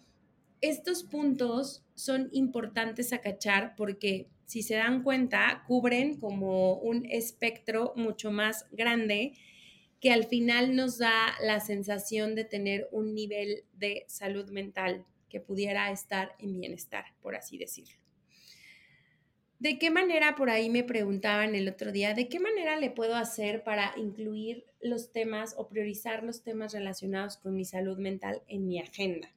estos 0.62 1.04
puntos 1.04 1.83
son 1.96 2.30
importantes 2.32 3.14
a 3.14 3.22
cachar 3.22 3.76
porque 3.76 4.30
si 4.46 4.62
se 4.62 4.76
dan 4.76 5.04
cuenta, 5.04 5.64
cubren 5.68 6.20
como 6.20 6.76
un 6.76 7.06
espectro 7.10 7.94
mucho 7.96 8.32
más 8.32 8.68
grande 8.72 9.34
que 10.00 10.12
al 10.12 10.26
final 10.26 10.76
nos 10.76 10.98
da 10.98 11.34
la 11.42 11.60
sensación 11.62 12.36
de 12.36 12.44
tener 12.44 12.90
un 12.92 13.16
nivel 13.16 13.64
de 13.74 14.04
salud 14.08 14.50
mental 14.50 15.06
que 15.30 15.40
pudiera 15.40 15.90
estar 15.92 16.36
en 16.40 16.60
bienestar, 16.60 17.06
por 17.22 17.36
así 17.36 17.58
decirlo. 17.58 17.96
¿De 19.60 19.80
qué 19.80 19.90
manera, 19.92 20.36
por 20.36 20.50
ahí 20.50 20.70
me 20.70 20.84
preguntaban 20.84 21.56
el 21.56 21.70
otro 21.70 21.94
día, 21.94 22.14
de 22.14 22.28
qué 22.28 22.42
manera 22.42 22.76
le 22.76 22.92
puedo 22.92 23.16
hacer 23.16 23.64
para 23.64 23.94
incluir 23.96 24.66
los 24.82 25.14
temas 25.14 25.56
o 25.58 25.70
priorizar 25.70 26.22
los 26.22 26.44
temas 26.44 26.74
relacionados 26.74 27.38
con 27.38 27.56
mi 27.56 27.64
salud 27.64 27.98
mental 27.98 28.42
en 28.50 28.68
mi 28.68 28.80
agenda? 28.80 29.34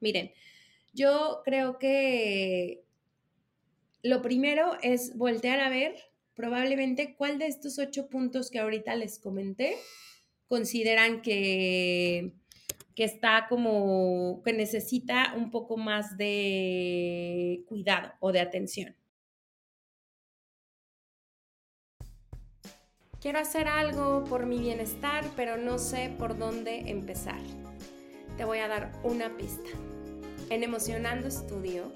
Miren, 0.00 0.32
yo 0.92 1.42
creo 1.44 1.78
que 1.78 2.84
lo 4.02 4.20
primero 4.22 4.76
es 4.82 5.16
voltear 5.16 5.60
a 5.60 5.68
ver 5.68 5.94
probablemente 6.34 7.14
cuál 7.16 7.38
de 7.38 7.46
estos 7.46 7.78
ocho 7.78 8.08
puntos 8.08 8.50
que 8.50 8.58
ahorita 8.58 8.94
les 8.96 9.18
comenté 9.18 9.76
consideran 10.48 11.22
que, 11.22 12.32
que 12.94 13.04
está 13.04 13.46
como 13.48 14.42
que 14.44 14.52
necesita 14.52 15.34
un 15.36 15.50
poco 15.50 15.76
más 15.76 16.16
de 16.18 17.64
cuidado 17.66 18.12
o 18.20 18.32
de 18.32 18.40
atención. 18.40 18.96
Quiero 23.20 23.38
hacer 23.38 23.68
algo 23.68 24.24
por 24.24 24.46
mi 24.46 24.58
bienestar, 24.58 25.24
pero 25.36 25.56
no 25.56 25.78
sé 25.78 26.12
por 26.18 26.36
dónde 26.36 26.90
empezar. 26.90 27.40
Te 28.36 28.44
voy 28.44 28.58
a 28.58 28.66
dar 28.66 28.92
una 29.04 29.36
pista. 29.36 29.70
En 30.52 30.62
Emocionando 30.62 31.30
Studio 31.30 31.90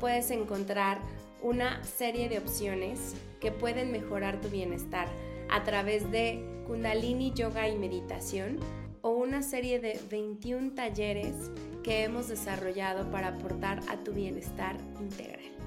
puedes 0.00 0.32
encontrar 0.32 0.98
una 1.42 1.84
serie 1.84 2.28
de 2.28 2.38
opciones 2.38 3.14
que 3.38 3.52
pueden 3.52 3.92
mejorar 3.92 4.40
tu 4.40 4.48
bienestar 4.48 5.06
a 5.48 5.62
través 5.62 6.10
de 6.10 6.44
Kundalini 6.66 7.32
Yoga 7.34 7.68
y 7.68 7.78
Meditación 7.78 8.58
o 9.02 9.10
una 9.10 9.42
serie 9.42 9.78
de 9.78 10.00
21 10.10 10.72
talleres 10.72 11.52
que 11.84 12.02
hemos 12.02 12.26
desarrollado 12.26 13.08
para 13.12 13.28
aportar 13.28 13.78
a 13.88 14.02
tu 14.02 14.12
bienestar 14.12 14.76
integral 14.98 15.59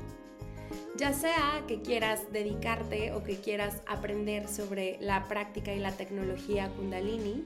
ya 0.96 1.14
sea 1.14 1.64
que 1.68 1.82
quieras 1.82 2.32
dedicarte 2.32 3.12
o 3.14 3.24
que 3.24 3.38
quieras 3.38 3.82
aprender 3.88 4.48
sobre 4.48 4.98
la 5.02 5.28
práctica 5.28 5.74
y 5.74 5.80
la 5.80 5.92
tecnología 5.92 6.70
kundalini 6.70 7.46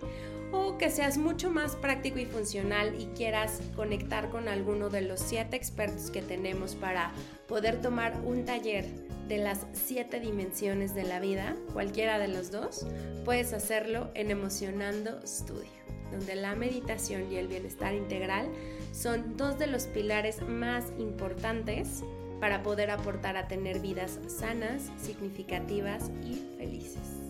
o 0.52 0.78
que 0.78 0.90
seas 0.90 1.18
mucho 1.18 1.50
más 1.50 1.76
práctico 1.76 2.20
y 2.20 2.26
funcional 2.26 3.00
y 3.00 3.06
quieras 3.08 3.62
conectar 3.76 4.30
con 4.30 4.48
alguno 4.48 4.90
de 4.90 5.02
los 5.02 5.20
siete 5.20 5.58
expertos 5.58 6.10
que 6.10 6.22
tenemos 6.22 6.76
para 6.76 7.12
poder 7.48 7.82
tomar 7.82 8.20
un 8.26 8.46
taller 8.46 8.86
de 9.28 9.38
las 9.38 9.66
siete 9.74 10.20
dimensiones 10.20 10.96
de 10.96 11.04
la 11.04 11.20
vida, 11.20 11.56
cualquiera 11.74 12.18
de 12.18 12.30
los 12.30 12.50
dos, 12.50 12.86
puedes 13.26 13.52
hacerlo 13.54 14.10
en 14.14 14.32
Emocionando 14.32 15.20
Studio. 15.26 15.70
donde 16.12 16.36
la 16.36 16.56
meditación 16.56 17.30
y 17.30 17.36
el 17.36 17.50
bienestar 17.50 17.94
integral 17.94 18.48
son 18.94 19.36
dos 19.36 19.60
de 19.60 19.68
los 19.68 19.88
pilares 19.88 20.42
más 20.42 20.86
importantes 20.98 22.02
para 22.40 22.64
poder 22.64 22.90
aportar 22.92 23.36
a 23.38 23.48
tener 23.48 23.80
vidas 23.80 24.20
sanas, 24.28 24.92
significativas 24.98 26.12
y 26.24 26.44
felices. 26.58 27.22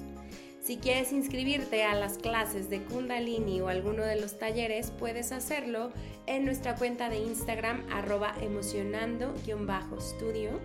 Si 0.62 0.78
quieres 0.78 1.12
inscribirte 1.14 1.84
a 1.86 1.96
las 1.96 2.18
clases 2.18 2.70
de 2.70 2.84
Kundalini 2.84 3.62
o 3.62 3.70
alguno 3.70 4.04
de 4.04 4.20
los 4.20 4.38
talleres, 4.38 4.92
puedes 4.92 5.32
hacerlo 5.32 5.94
en 6.26 6.44
nuestra 6.44 6.76
cuenta 6.76 7.08
de 7.10 7.20
Instagram 7.20 7.86
arroba 7.90 8.36
emocionando-studio 8.42 10.60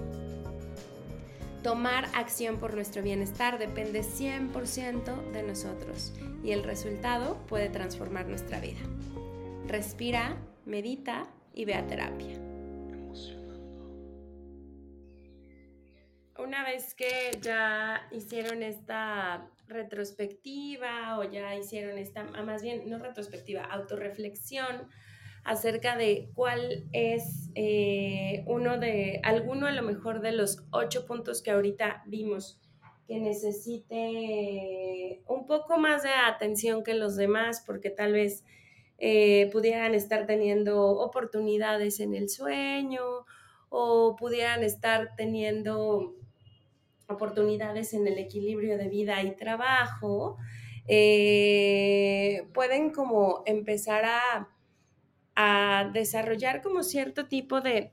Tomar 1.62 2.06
acción 2.14 2.58
por 2.58 2.74
nuestro 2.74 3.02
bienestar 3.02 3.58
depende 3.58 4.02
100% 4.02 5.32
de 5.32 5.42
nosotros 5.42 6.12
y 6.44 6.52
el 6.52 6.62
resultado 6.62 7.36
puede 7.48 7.68
transformar 7.68 8.26
nuestra 8.26 8.60
vida. 8.60 8.78
Respira, 9.66 10.36
medita 10.64 11.26
y 11.52 11.64
ve 11.64 11.74
a 11.74 11.86
terapia. 11.86 12.38
Una 16.38 16.62
vez 16.62 16.94
que 16.94 17.36
ya 17.42 18.06
hicieron 18.12 18.62
esta 18.62 19.50
retrospectiva 19.66 21.18
o 21.18 21.24
ya 21.24 21.56
hicieron 21.56 21.98
esta, 21.98 22.22
más 22.22 22.62
bien, 22.62 22.88
no 22.88 22.98
retrospectiva, 22.98 23.64
autorreflexión 23.64 24.88
acerca 25.48 25.96
de 25.96 26.30
cuál 26.34 26.84
es 26.92 27.50
eh, 27.54 28.44
uno 28.46 28.78
de, 28.78 29.20
alguno 29.24 29.66
a 29.66 29.72
lo 29.72 29.82
mejor 29.82 30.20
de 30.20 30.32
los 30.32 30.62
ocho 30.70 31.06
puntos 31.06 31.40
que 31.42 31.50
ahorita 31.50 32.02
vimos 32.06 32.60
que 33.06 33.18
necesite 33.18 33.62
un 35.26 35.46
poco 35.46 35.78
más 35.78 36.02
de 36.02 36.10
atención 36.10 36.84
que 36.84 36.92
los 36.92 37.16
demás, 37.16 37.62
porque 37.64 37.88
tal 37.88 38.12
vez 38.12 38.44
eh, 38.98 39.48
pudieran 39.50 39.94
estar 39.94 40.26
teniendo 40.26 40.82
oportunidades 40.82 42.00
en 42.00 42.14
el 42.14 42.28
sueño 42.28 43.24
o 43.70 44.16
pudieran 44.16 44.62
estar 44.62 45.16
teniendo 45.16 46.14
oportunidades 47.08 47.94
en 47.94 48.06
el 48.06 48.18
equilibrio 48.18 48.76
de 48.76 48.90
vida 48.90 49.22
y 49.22 49.34
trabajo, 49.34 50.36
eh, 50.86 52.46
pueden 52.52 52.90
como 52.90 53.42
empezar 53.46 54.04
a, 54.04 54.48
a 55.40 55.88
desarrollar 55.92 56.62
como 56.62 56.82
cierto 56.82 57.28
tipo 57.28 57.60
de 57.60 57.92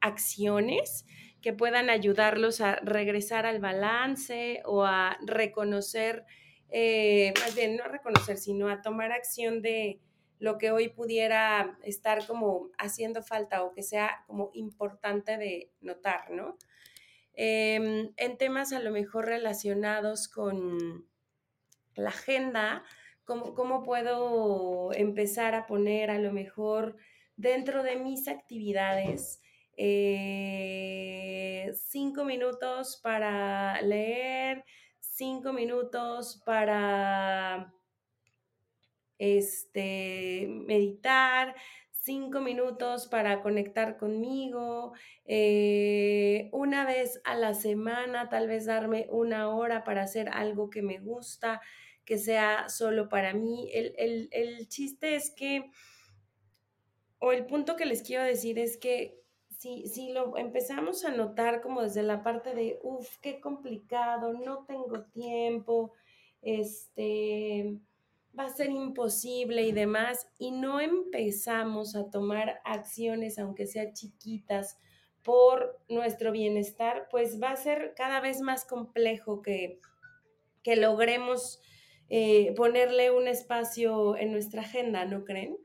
acciones 0.00 1.04
que 1.42 1.52
puedan 1.52 1.90
ayudarlos 1.90 2.60
a 2.60 2.76
regresar 2.76 3.44
al 3.44 3.58
balance 3.58 4.62
o 4.64 4.84
a 4.84 5.18
reconocer, 5.26 6.24
eh, 6.70 7.34
más 7.40 7.56
bien 7.56 7.76
no 7.76 7.82
a 7.82 7.88
reconocer, 7.88 8.38
sino 8.38 8.68
a 8.68 8.82
tomar 8.82 9.10
acción 9.10 9.62
de 9.62 10.00
lo 10.38 10.58
que 10.58 10.70
hoy 10.70 10.88
pudiera 10.88 11.76
estar 11.82 12.24
como 12.24 12.70
haciendo 12.78 13.20
falta 13.24 13.64
o 13.64 13.72
que 13.72 13.82
sea 13.82 14.22
como 14.28 14.50
importante 14.54 15.38
de 15.38 15.72
notar, 15.80 16.30
¿no? 16.30 16.56
Em, 17.32 18.12
en 18.16 18.38
temas 18.38 18.72
a 18.72 18.78
lo 18.78 18.92
mejor 18.92 19.26
relacionados 19.26 20.28
con 20.28 21.04
la 21.96 22.10
agenda, 22.10 22.84
¿cómo, 23.26 23.82
puedo 23.82 24.92
empezar 24.94 25.54
a 25.54 25.66
poner 25.66 26.10
a 26.10 26.18
lo 26.18 26.32
mejor 26.32 26.96
dentro 27.36 27.82
de 27.82 27.96
mis 27.96 28.28
actividades 28.28 29.42
eh, 29.76 31.70
cinco 31.74 32.24
minutos 32.24 32.98
para 33.02 33.80
leer, 33.82 34.64
cinco 35.00 35.52
minutos 35.52 36.40
para 36.46 37.74
este, 39.18 40.46
meditar, 40.48 41.54
cinco 41.90 42.40
minutos 42.40 43.08
para 43.08 43.42
conectar 43.42 43.96
conmigo, 43.96 44.92
eh, 45.24 46.48
una 46.52 46.86
vez 46.86 47.20
a 47.24 47.34
la 47.34 47.52
semana, 47.52 48.28
tal 48.28 48.46
vez 48.46 48.66
darme 48.66 49.08
una 49.10 49.48
hora 49.48 49.82
para 49.82 50.02
hacer 50.02 50.28
algo 50.28 50.70
que 50.70 50.82
me 50.82 50.98
gusta, 50.98 51.60
que 52.06 52.16
sea 52.16 52.70
solo 52.70 53.10
para 53.10 53.34
mí. 53.34 53.68
El, 53.74 54.28
el 54.30 54.68
chiste 54.68 55.16
es 55.16 55.30
que, 55.30 55.70
o 57.18 57.32
el 57.32 57.44
punto 57.44 57.76
que 57.76 57.84
les 57.84 58.02
quiero 58.02 58.24
decir 58.24 58.58
es 58.58 58.78
que 58.78 59.20
si, 59.58 59.86
si 59.88 60.12
lo 60.12 60.36
empezamos 60.36 61.04
a 61.04 61.10
notar 61.10 61.60
como 61.60 61.82
desde 61.82 62.02
la 62.02 62.22
parte 62.22 62.54
de, 62.54 62.78
uff, 62.82 63.18
qué 63.18 63.40
complicado, 63.40 64.32
no 64.32 64.64
tengo 64.64 65.04
tiempo, 65.04 65.92
este 66.42 67.78
va 68.38 68.44
a 68.44 68.50
ser 68.50 68.70
imposible 68.70 69.62
y 69.62 69.72
demás, 69.72 70.28
y 70.38 70.50
no 70.50 70.78
empezamos 70.78 71.96
a 71.96 72.10
tomar 72.10 72.60
acciones, 72.64 73.38
aunque 73.38 73.66
sean 73.66 73.94
chiquitas, 73.94 74.78
por 75.22 75.80
nuestro 75.88 76.30
bienestar, 76.30 77.08
pues 77.10 77.42
va 77.42 77.50
a 77.50 77.56
ser 77.56 77.94
cada 77.96 78.20
vez 78.20 78.42
más 78.42 78.64
complejo 78.64 79.42
que, 79.42 79.80
que 80.62 80.76
logremos 80.76 81.60
eh, 82.08 82.54
ponerle 82.56 83.10
un 83.10 83.28
espacio 83.28 84.16
en 84.16 84.32
nuestra 84.32 84.62
agenda, 84.62 85.04
¿no 85.04 85.24
creen? 85.24 85.56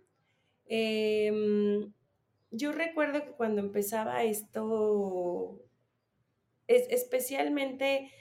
Em, 0.65 1.93
yo 2.51 2.71
recuerdo 2.71 3.23
que 3.23 3.31
cuando 3.31 3.61
empezaba 3.61 4.23
esto, 4.23 5.59
es, 6.67 6.87
especialmente 6.89 8.11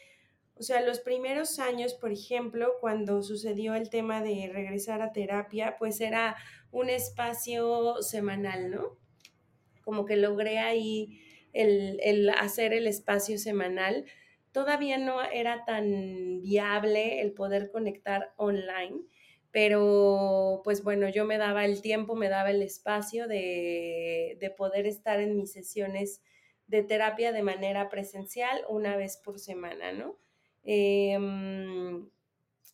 o 0.60 0.62
sea, 0.62 0.82
los 0.82 1.00
primeros 1.00 1.58
años, 1.58 1.94
por 1.94 2.12
ejemplo, 2.12 2.74
cuando 2.82 3.22
sucedió 3.22 3.74
el 3.74 3.88
tema 3.88 4.22
de 4.22 4.50
regresar 4.52 5.00
a 5.00 5.10
terapia, 5.10 5.76
pues 5.78 6.02
era 6.02 6.36
un 6.70 6.90
espacio 6.90 8.02
semanal, 8.02 8.70
¿no? 8.70 8.98
Como 9.82 10.04
que 10.04 10.16
logré 10.16 10.58
ahí 10.58 11.18
el, 11.54 12.28
hacer 12.28 12.74
el 12.74 12.86
espacio 12.86 13.38
semanal. 13.38 14.04
Todavía 14.52 14.98
no 14.98 15.22
era 15.22 15.64
tan 15.64 16.40
viable 16.42 17.20
el 17.20 17.32
poder 17.32 17.70
conectar 17.70 18.32
online, 18.36 19.02
pero 19.50 20.60
pues 20.64 20.82
bueno, 20.82 21.08
yo 21.08 21.24
me 21.24 21.38
daba 21.38 21.64
el 21.64 21.82
tiempo, 21.82 22.14
me 22.14 22.28
daba 22.28 22.50
el 22.50 22.62
espacio 22.62 23.28
de, 23.28 24.36
de 24.40 24.50
poder 24.50 24.86
estar 24.86 25.20
en 25.20 25.36
mis 25.36 25.52
sesiones 25.52 26.22
de 26.66 26.84
terapia 26.84 27.32
de 27.32 27.42
manera 27.42 27.88
presencial 27.88 28.64
una 28.68 28.96
vez 28.96 29.16
por 29.16 29.40
semana, 29.40 29.92
¿no? 29.92 30.16
Em, 30.62 32.08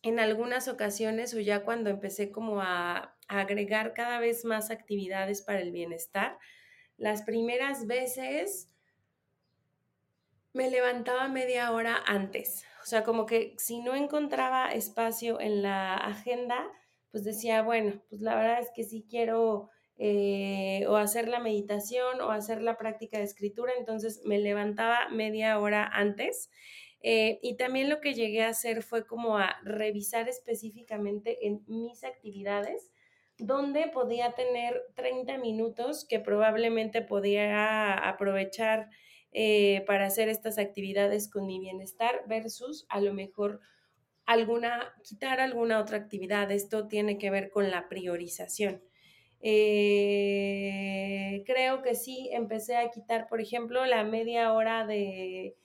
en 0.03 0.19
algunas 0.19 0.67
ocasiones 0.67 1.33
o 1.33 1.39
ya 1.39 1.63
cuando 1.63 1.89
empecé 1.89 2.31
como 2.31 2.61
a, 2.61 3.15
agregar 3.27 3.93
cada 3.93 4.19
vez 4.19 4.45
más 4.45 4.71
actividades 4.71 5.41
para 5.41 5.59
el 5.59 5.71
bienestar, 5.71 6.37
las 6.95 7.23
primeras 7.23 7.85
veces 7.87 8.71
me 10.57 10.71
levantaba 10.71 11.27
media 11.27 11.71
hora 11.71 12.03
antes. 12.07 12.65
O 12.81 12.85
sea, 12.85 13.03
como 13.03 13.27
que 13.27 13.53
si 13.57 13.79
no 13.79 13.93
encontraba 13.93 14.73
espacio 14.73 15.39
en 15.39 15.61
la 15.61 15.95
agenda, 15.95 16.67
pues 17.11 17.23
decía, 17.23 17.61
bueno, 17.61 18.01
pues 18.09 18.21
la 18.21 18.35
verdad 18.35 18.59
es 18.59 18.71
que 18.75 18.83
sí 18.83 19.05
quiero 19.07 19.69
eh, 19.97 20.83
o 20.87 20.95
hacer 20.95 21.27
la 21.27 21.39
meditación 21.39 22.21
o 22.21 22.31
hacer 22.31 22.63
la 22.63 22.75
práctica 22.75 23.19
de 23.19 23.25
escritura, 23.25 23.71
entonces 23.77 24.21
me 24.25 24.39
levantaba 24.39 25.09
media 25.09 25.59
hora 25.59 25.85
antes 25.85 26.49
eh, 27.01 27.37
y 27.43 27.55
también 27.57 27.89
lo 27.89 28.01
que 28.01 28.15
llegué 28.15 28.43
a 28.43 28.49
hacer 28.49 28.81
fue 28.81 29.05
como 29.05 29.37
a 29.37 29.57
revisar 29.63 30.27
específicamente 30.27 31.45
en 31.45 31.63
mis 31.67 32.03
actividades 32.03 32.91
donde 33.37 33.87
podía 33.89 34.31
tener 34.31 34.81
30 34.95 35.37
minutos 35.37 36.05
que 36.05 36.19
probablemente 36.19 37.03
podía 37.03 37.93
aprovechar 37.93 38.89
eh, 39.39 39.83
para 39.85 40.07
hacer 40.07 40.29
estas 40.29 40.57
actividades 40.57 41.29
con 41.29 41.45
mi 41.45 41.59
bienestar 41.59 42.23
versus 42.25 42.87
a 42.89 42.99
lo 42.99 43.13
mejor 43.13 43.59
alguna, 44.25 44.95
quitar 45.03 45.39
alguna 45.39 45.79
otra 45.79 45.97
actividad. 45.97 46.51
Esto 46.51 46.87
tiene 46.87 47.19
que 47.19 47.29
ver 47.29 47.51
con 47.51 47.69
la 47.69 47.87
priorización. 47.87 48.81
Eh, 49.41 50.63
creo 51.45 51.83
que 51.83 51.93
sí, 51.93 52.31
empecé 52.33 52.77
a 52.77 52.89
quitar, 52.89 53.27
por 53.27 53.39
ejemplo, 53.39 53.85
la 53.85 54.03
media 54.03 54.53
hora 54.53 54.87
de 54.87 55.55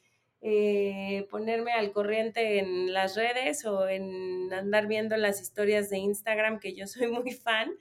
eh, 0.42 1.26
ponerme 1.30 1.72
al 1.72 1.92
corriente 1.92 2.58
en 2.58 2.92
las 2.92 3.16
redes 3.16 3.64
o 3.64 3.88
en 3.88 4.52
andar 4.52 4.86
viendo 4.86 5.16
las 5.16 5.40
historias 5.40 5.88
de 5.88 5.96
Instagram, 5.96 6.60
que 6.60 6.74
yo 6.74 6.86
soy 6.86 7.06
muy 7.10 7.30
fan. 7.30 7.72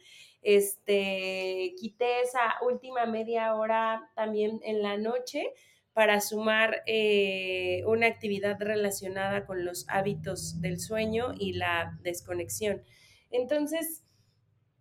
Este, 0.41 1.75
quité 1.77 2.21
esa 2.21 2.55
última 2.61 3.05
media 3.07 3.53
hora 3.55 4.09
también 4.15 4.61
en 4.63 4.81
la 4.81 4.95
noche 4.97 5.53
para 5.93 6.21
sumar 6.21 6.83
eh, 6.85 7.83
una 7.85 8.07
actividad 8.07 8.57
relacionada 8.59 9.45
con 9.45 9.65
los 9.65 9.85
hábitos 9.89 10.61
del 10.61 10.79
sueño 10.79 11.33
y 11.37 11.53
la 11.53 11.97
desconexión. 12.01 12.81
Entonces, 13.29 14.03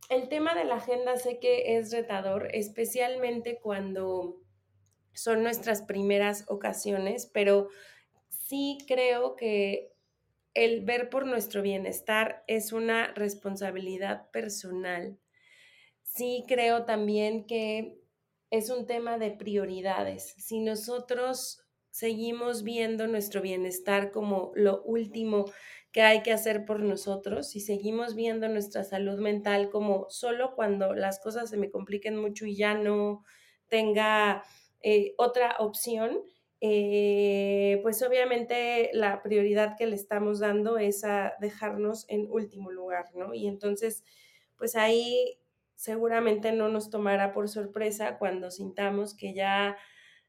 el 0.08 0.28
tema 0.28 0.54
de 0.54 0.64
la 0.64 0.76
agenda 0.76 1.16
sé 1.16 1.38
que 1.38 1.76
es 1.76 1.92
retador, 1.92 2.48
especialmente 2.52 3.58
cuando 3.60 4.40
son 5.12 5.42
nuestras 5.42 5.82
primeras 5.82 6.44
ocasiones, 6.48 7.30
pero 7.32 7.68
sí 8.28 8.78
creo 8.86 9.36
que 9.36 9.92
el 10.54 10.84
ver 10.84 11.10
por 11.10 11.26
nuestro 11.26 11.62
bienestar 11.62 12.42
es 12.46 12.72
una 12.72 13.12
responsabilidad 13.14 14.30
personal. 14.30 15.18
Sí 16.02 16.44
creo 16.48 16.84
también 16.84 17.46
que 17.46 17.99
es 18.50 18.70
un 18.70 18.86
tema 18.86 19.18
de 19.18 19.30
prioridades. 19.30 20.34
Si 20.38 20.60
nosotros 20.60 21.62
seguimos 21.90 22.62
viendo 22.62 23.06
nuestro 23.06 23.42
bienestar 23.42 24.10
como 24.12 24.52
lo 24.54 24.82
último 24.82 25.46
que 25.92 26.02
hay 26.02 26.22
que 26.22 26.32
hacer 26.32 26.64
por 26.64 26.80
nosotros, 26.80 27.56
y 27.56 27.60
seguimos 27.60 28.14
viendo 28.14 28.48
nuestra 28.48 28.84
salud 28.84 29.18
mental 29.18 29.70
como 29.70 30.06
solo 30.08 30.54
cuando 30.54 30.94
las 30.94 31.18
cosas 31.20 31.50
se 31.50 31.56
me 31.56 31.70
compliquen 31.70 32.16
mucho 32.16 32.46
y 32.46 32.56
ya 32.56 32.74
no 32.74 33.24
tenga 33.68 34.44
eh, 34.82 35.14
otra 35.18 35.56
opción, 35.58 36.20
eh, 36.60 37.80
pues 37.82 38.02
obviamente 38.02 38.90
la 38.92 39.22
prioridad 39.22 39.76
que 39.76 39.86
le 39.86 39.96
estamos 39.96 40.38
dando 40.38 40.78
es 40.78 41.04
a 41.04 41.34
dejarnos 41.40 42.04
en 42.08 42.30
último 42.30 42.70
lugar, 42.70 43.06
¿no? 43.14 43.34
Y 43.34 43.48
entonces, 43.48 44.04
pues 44.56 44.76
ahí 44.76 45.39
seguramente 45.80 46.52
no 46.52 46.68
nos 46.68 46.90
tomará 46.90 47.32
por 47.32 47.48
sorpresa 47.48 48.18
cuando 48.18 48.50
sintamos 48.50 49.16
que 49.16 49.32
ya 49.32 49.78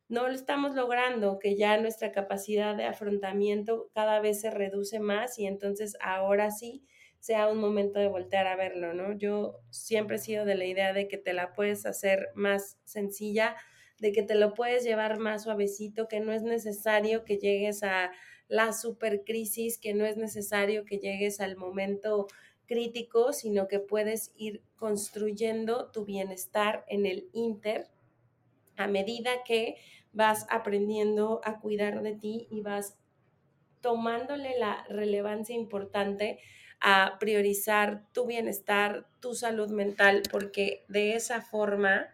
no 0.08 0.30
lo 0.30 0.34
estamos 0.34 0.76
logrando, 0.76 1.40
que 1.40 1.58
ya 1.58 1.78
nuestra 1.78 2.14
capacidad 2.14 2.74
de 2.74 2.86
afrontamiento 2.86 3.92
cada 3.94 4.22
vez 4.22 4.40
se 4.40 4.50
reduce 4.50 5.02
más 5.02 5.38
y 5.40 5.48
entonces 5.48 5.98
ahora 6.00 6.52
sí 6.52 6.86
sea 7.20 7.50
un 7.50 7.58
momento 7.60 8.00
de 8.00 8.08
voltear 8.08 8.48
a 8.48 8.56
verlo, 8.56 8.94
¿no? 8.94 9.12
Yo 9.18 9.60
siempre 9.72 10.16
he 10.16 10.20
sido 10.20 10.46
de 10.46 10.56
la 10.56 10.64
idea 10.64 10.94
de 10.94 11.10
que 11.10 11.18
te 11.18 11.34
la 11.34 11.52
puedes 11.52 11.86
hacer 11.86 12.30
más 12.34 12.78
sencilla, 12.86 13.58
de 14.00 14.14
que 14.14 14.24
te 14.24 14.36
lo 14.36 14.54
puedes 14.54 14.86
llevar 14.86 15.20
más 15.20 15.44
suavecito, 15.44 16.08
que 16.08 16.22
no 16.22 16.32
es 16.32 16.44
necesario 16.44 17.26
que 17.26 17.38
llegues 17.38 17.84
a 17.84 18.12
la 18.48 18.72
supercrisis, 18.72 19.78
que 19.78 19.94
no 19.94 20.06
es 20.06 20.16
necesario 20.16 20.86
que 20.86 20.98
llegues 20.98 21.42
al 21.42 21.58
momento 21.58 22.28
crítico, 22.72 23.34
sino 23.34 23.68
que 23.68 23.80
puedes 23.80 24.32
ir 24.38 24.64
construyendo 24.78 25.92
tu 25.92 26.06
bienestar 26.06 26.86
en 26.88 27.06
el 27.06 27.30
inter 27.34 27.90
a 28.78 28.88
medida 28.88 29.44
que 29.46 29.76
vas 30.14 30.48
aprendiendo 30.50 31.42
a 31.44 31.60
cuidar 31.60 32.02
de 32.02 32.16
ti 32.16 32.48
y 32.50 32.62
vas 32.62 32.98
tomándole 33.82 34.58
la 34.58 34.86
relevancia 34.88 35.54
importante 35.54 36.40
a 36.80 37.18
priorizar 37.20 38.08
tu 38.14 38.26
bienestar, 38.26 39.06
tu 39.20 39.34
salud 39.34 39.70
mental, 39.70 40.24
porque 40.32 40.86
de 40.88 41.16
esa 41.16 41.42
forma, 41.42 42.08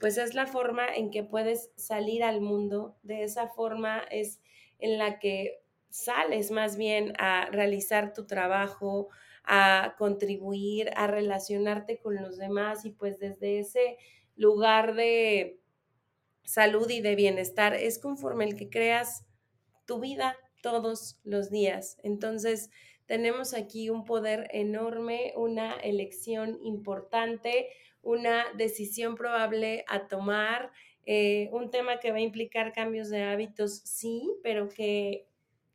pues 0.00 0.18
es 0.18 0.34
la 0.34 0.48
forma 0.48 0.88
en 0.92 1.12
que 1.12 1.22
puedes 1.22 1.70
salir 1.76 2.24
al 2.24 2.40
mundo, 2.40 2.96
de 3.04 3.22
esa 3.22 3.46
forma 3.46 4.00
es 4.10 4.40
en 4.80 4.98
la 4.98 5.20
que 5.20 5.62
sales 5.88 6.50
más 6.50 6.76
bien 6.76 7.12
a 7.18 7.46
realizar 7.52 8.12
tu 8.12 8.26
trabajo, 8.26 9.08
a 9.44 9.94
contribuir, 9.98 10.90
a 10.96 11.06
relacionarte 11.06 11.98
con 11.98 12.16
los 12.16 12.38
demás 12.38 12.84
y 12.84 12.90
pues 12.90 13.18
desde 13.18 13.58
ese 13.58 13.98
lugar 14.36 14.94
de 14.94 15.60
salud 16.44 16.88
y 16.90 17.00
de 17.00 17.14
bienestar 17.14 17.74
es 17.74 17.98
conforme 17.98 18.44
el 18.44 18.56
que 18.56 18.70
creas 18.70 19.26
tu 19.86 20.00
vida 20.00 20.36
todos 20.62 21.20
los 21.24 21.50
días. 21.50 21.98
Entonces, 22.02 22.70
tenemos 23.06 23.52
aquí 23.52 23.90
un 23.90 24.04
poder 24.04 24.48
enorme, 24.50 25.34
una 25.36 25.74
elección 25.74 26.58
importante, 26.62 27.68
una 28.02 28.44
decisión 28.56 29.14
probable 29.14 29.84
a 29.88 30.08
tomar, 30.08 30.72
eh, 31.06 31.50
un 31.52 31.70
tema 31.70 32.00
que 32.00 32.12
va 32.12 32.16
a 32.16 32.20
implicar 32.20 32.72
cambios 32.72 33.10
de 33.10 33.22
hábitos, 33.22 33.82
sí, 33.84 34.30
pero 34.42 34.68
que 34.70 35.28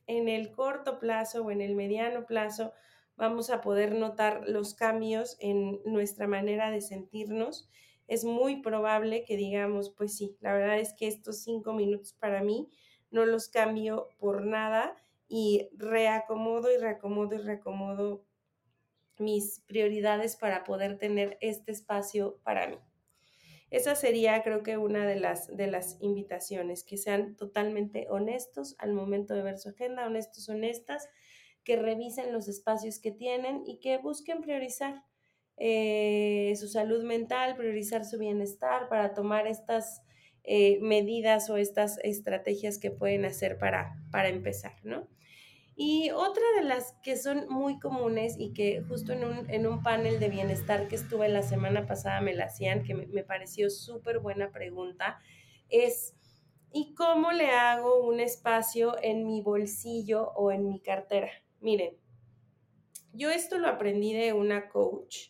en 0.08 0.28
el 0.28 0.52
corto 0.52 0.98
plazo 0.98 1.44
o 1.44 1.52
en 1.52 1.62
el 1.62 1.76
mediano 1.76 2.26
plazo 2.26 2.74
vamos 3.20 3.52
a 3.52 3.62
poder 3.62 3.94
notar 3.94 4.48
los 4.48 4.74
cambios 4.74 5.38
en 5.40 5.80
nuestra 5.86 6.26
manera 6.26 6.72
de 6.72 6.82
sentirnos 6.82 7.70
es 8.10 8.24
muy 8.24 8.62
probable 8.62 9.24
que 9.24 9.38
digamos, 9.38 9.92
pues 9.92 10.18
sí, 10.18 10.36
la 10.42 10.54
verdad 10.54 10.80
es 10.80 10.94
que 10.94 11.08
estos 11.08 11.44
cinco 11.44 11.74
minutos 11.74 12.14
para 12.14 12.42
mí 12.42 12.68
no 13.12 13.24
los 13.26 13.50
cambio 13.50 14.10
por 14.18 14.44
nada 14.44 14.96
y 15.28 15.70
reacomodo 15.78 16.74
y 16.74 16.78
reacomodo 16.78 17.36
y 17.36 17.38
reacomodo 17.38 18.26
mis 19.20 19.60
prioridades 19.68 20.38
para 20.38 20.64
poder 20.64 20.98
tener 20.98 21.38
este 21.40 21.72
espacio 21.72 22.40
para 22.44 22.68
mí. 22.68 22.80
Esa 23.70 23.94
sería, 23.94 24.42
creo 24.42 24.64
que, 24.64 24.78
una 24.78 25.06
de 25.06 25.20
las, 25.20 25.56
de 25.56 25.68
las 25.68 25.98
invitaciones, 26.02 26.84
que 26.84 26.98
sean 26.98 27.36
totalmente 27.36 28.08
honestos 28.10 28.76
al 28.80 28.94
momento 28.94 29.36
de 29.36 29.44
ver 29.44 29.60
su 29.60 29.70
agenda, 29.70 30.08
honestos, 30.08 30.50
honestas, 30.50 31.08
que 31.70 31.76
revisen 31.76 32.34
los 32.34 32.48
espacios 32.48 32.98
que 32.98 33.12
tienen 33.12 33.62
y 33.64 33.80
que 33.80 34.00
busquen 34.00 34.42
priorizar. 34.42 35.04
Eh, 35.56 36.56
su 36.60 36.68
salud 36.68 37.04
mental, 37.04 37.56
priorizar 37.56 38.06
su 38.06 38.18
bienestar 38.18 38.90
para 38.90 39.14
tomar 39.14 39.46
estas 39.46 40.02
eh, 40.44 40.80
medidas 40.82 41.48
o 41.52 41.58
estas 41.58 42.00
estrategias 42.00 42.80
que 42.80 42.90
pueden 42.90 43.24
hacer 43.24 43.60
para, 43.60 44.02
para 44.10 44.30
empezar, 44.30 44.74
¿no? 44.84 45.08
Y 45.76 46.10
otra 46.10 46.42
de 46.58 46.64
las 46.64 46.94
que 47.04 47.16
son 47.16 47.48
muy 47.50 47.78
comunes 47.78 48.34
y 48.40 48.52
que 48.54 48.82
justo 48.82 49.14
en 49.14 49.24
un, 49.24 49.48
en 49.52 49.68
un 49.68 49.84
panel 49.84 50.20
de 50.20 50.30
bienestar 50.30 50.88
que 50.88 50.96
estuve 50.96 51.30
la 51.30 51.44
semana 51.44 51.86
pasada 51.86 52.20
me 52.20 52.34
la 52.34 52.46
hacían, 52.46 52.82
que 52.82 52.96
me, 52.96 53.06
me 53.06 53.24
pareció 53.24 53.70
súper 53.70 54.18
buena 54.18 54.52
pregunta, 54.52 55.20
es 55.70 56.16
¿y 56.74 56.96
cómo 56.96 57.32
le 57.32 57.52
hago 57.52 58.02
un 58.08 58.20
espacio 58.20 58.96
en 59.04 59.28
mi 59.28 59.44
bolsillo 59.44 60.32
o 60.32 60.52
en 60.52 60.68
mi 60.68 60.80
cartera? 60.80 61.30
Miren, 61.62 61.98
yo 63.14 63.30
esto 63.30 63.58
lo 63.58 63.68
aprendí 63.68 64.14
de 64.14 64.34
una 64.34 64.70
coach 64.70 65.30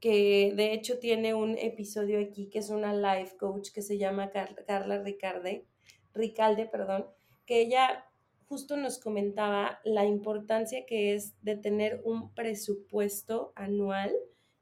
que 0.00 0.52
de 0.54 0.72
hecho 0.72 0.98
tiene 0.98 1.34
un 1.34 1.58
episodio 1.58 2.20
aquí 2.20 2.48
que 2.48 2.60
es 2.60 2.70
una 2.70 2.94
life 2.94 3.36
coach 3.36 3.70
que 3.72 3.82
se 3.82 3.98
llama 3.98 4.30
Carla 4.30 5.02
Ricarde, 5.02 5.66
Ricalde, 6.14 6.66
perdón, 6.66 7.06
que 7.46 7.60
ella 7.60 8.06
justo 8.48 8.76
nos 8.76 8.98
comentaba 8.98 9.80
la 9.84 10.04
importancia 10.04 10.84
que 10.86 11.14
es 11.14 11.34
de 11.42 11.56
tener 11.56 12.00
un 12.04 12.34
presupuesto 12.34 13.52
anual 13.54 14.12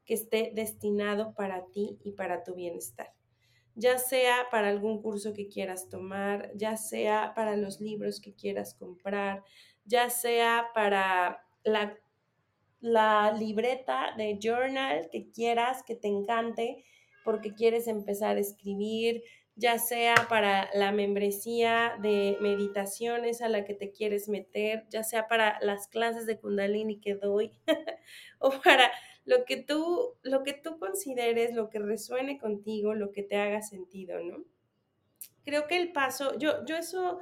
que 0.04 0.14
esté 0.14 0.52
destinado 0.54 1.34
para 1.34 1.66
ti 1.66 1.98
y 2.02 2.12
para 2.12 2.42
tu 2.42 2.54
bienestar. 2.54 3.12
Ya 3.74 3.98
sea 3.98 4.48
para 4.50 4.68
algún 4.68 5.00
curso 5.00 5.32
que 5.32 5.48
quieras 5.48 5.88
tomar, 5.88 6.50
ya 6.54 6.76
sea 6.76 7.32
para 7.34 7.56
los 7.56 7.80
libros 7.80 8.20
que 8.20 8.34
quieras 8.34 8.74
comprar, 8.74 9.44
ya 9.88 10.10
sea 10.10 10.68
para 10.74 11.42
la 11.64 11.98
la 12.80 13.32
libreta 13.32 14.14
de 14.16 14.38
journal 14.40 15.08
que 15.10 15.30
quieras, 15.30 15.82
que 15.82 15.96
te 15.96 16.08
encante, 16.08 16.84
porque 17.24 17.54
quieres 17.54 17.88
empezar 17.88 18.36
a 18.36 18.40
escribir, 18.40 19.22
ya 19.56 19.78
sea 19.78 20.14
para 20.28 20.70
la 20.72 20.92
membresía 20.92 21.98
de 22.00 22.38
meditaciones 22.40 23.42
a 23.42 23.48
la 23.48 23.64
que 23.64 23.74
te 23.74 23.90
quieres 23.90 24.28
meter, 24.28 24.86
ya 24.88 25.02
sea 25.02 25.26
para 25.26 25.58
las 25.60 25.88
clases 25.88 26.26
de 26.26 26.38
Kundalini 26.38 27.00
que 27.00 27.16
doy, 27.16 27.52
o 28.38 28.50
para 28.62 28.90
lo 29.24 29.44
que 29.44 29.56
tú, 29.56 30.14
lo 30.22 30.44
que 30.44 30.52
tú 30.52 30.78
consideres, 30.78 31.54
lo 31.54 31.68
que 31.70 31.80
resuene 31.80 32.38
contigo, 32.38 32.94
lo 32.94 33.10
que 33.10 33.24
te 33.24 33.36
haga 33.36 33.60
sentido, 33.62 34.20
¿no? 34.20 34.44
Creo 35.44 35.66
que 35.66 35.76
el 35.76 35.92
paso, 35.92 36.38
yo, 36.38 36.64
yo 36.64 36.76
eso, 36.76 37.18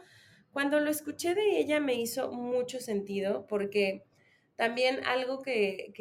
cuando 0.57 0.81
lo 0.81 0.90
escuché 0.90 1.35
de 1.35 1.59
ella 1.59 1.81
me 1.81 1.97
hizo 1.97 2.33
mucho 2.33 2.81
sentido 2.81 3.47
porque 3.47 4.07
también 4.57 5.05
algo 5.05 5.42
que, 5.42 5.92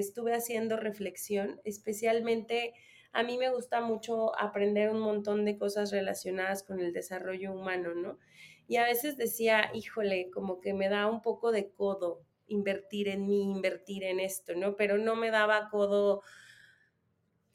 estuve 0.00 0.34
haciendo 0.34 0.76
reflexión, 0.76 1.60
especialmente 1.62 2.74
a 3.12 3.22
mí 3.22 3.38
me 3.38 3.50
gusta 3.50 3.80
mucho 3.80 4.36
aprender 4.36 4.90
un 4.90 4.98
montón 4.98 5.44
de 5.44 5.56
cosas 5.56 5.92
relacionadas 5.92 6.64
con 6.64 6.80
el 6.80 6.92
desarrollo 6.92 7.52
humano, 7.52 7.94
¿no? 7.94 8.18
Y 8.66 8.78
a 8.78 8.84
veces 8.84 9.16
decía, 9.16 9.70
híjole, 9.74 10.28
como 10.34 10.60
que 10.60 10.74
me 10.74 10.88
da 10.88 11.06
un 11.06 11.22
poco 11.22 11.52
de 11.52 11.70
codo 11.70 12.24
invertir 12.48 13.06
en 13.06 13.28
mí, 13.28 13.42
invertir 13.44 14.02
en 14.02 14.18
esto, 14.18 14.56
¿no? 14.56 14.74
Pero 14.74 14.98
no 14.98 15.14
me 15.14 15.30
daba 15.30 15.68
codo 15.70 16.22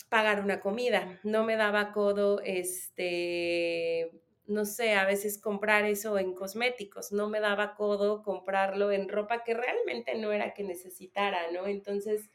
pagar 0.08 0.40
una 0.40 0.62
comida, 0.62 1.20
no 1.24 1.44
me 1.44 1.58
daba 1.58 1.92
codo, 1.92 2.40
este, 2.46 4.22
no 4.48 4.66
sé, 4.66 4.94
a 4.94 5.06
veces 5.06 5.40
comprar 5.40 5.86
eso 5.86 6.18
en 6.18 6.34
cosméticos, 6.34 7.12
no 7.12 7.30
me 7.30 7.40
daba 7.40 7.76
codo 7.76 8.24
comprarlo 8.24 8.92
en 8.92 9.10
ropa 9.10 9.44
que 9.44 9.54
realmente 9.54 10.16
no 10.16 10.32
era 10.32 10.54
que 10.54 10.64
necesitara, 10.64 11.52
¿no? 11.52 11.68
Entonces, 11.68 12.30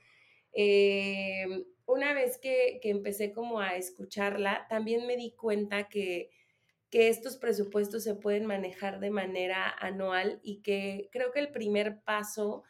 eh, 0.52 1.46
una 1.86 2.12
vez 2.14 2.38
que, 2.38 2.78
que, 2.82 2.90
empecé 2.90 3.32
como 3.32 3.60
a 3.60 3.76
escucharla, 3.76 4.66
también 4.68 5.06
me 5.06 5.16
di 5.16 5.32
cuenta 5.32 5.88
que, 5.88 6.30
que 6.90 7.08
estos 7.08 7.36
presupuestos 7.36 8.04
se 8.04 8.14
pueden 8.14 8.46
manejar 8.46 9.00
de 9.00 9.10
manera 9.10 9.68
anual 9.78 10.40
y 10.42 10.62
que 10.62 11.08
creo 11.12 11.30
que 11.32 11.40
el 11.40 11.52
primer 11.52 12.00
paso 12.02 12.64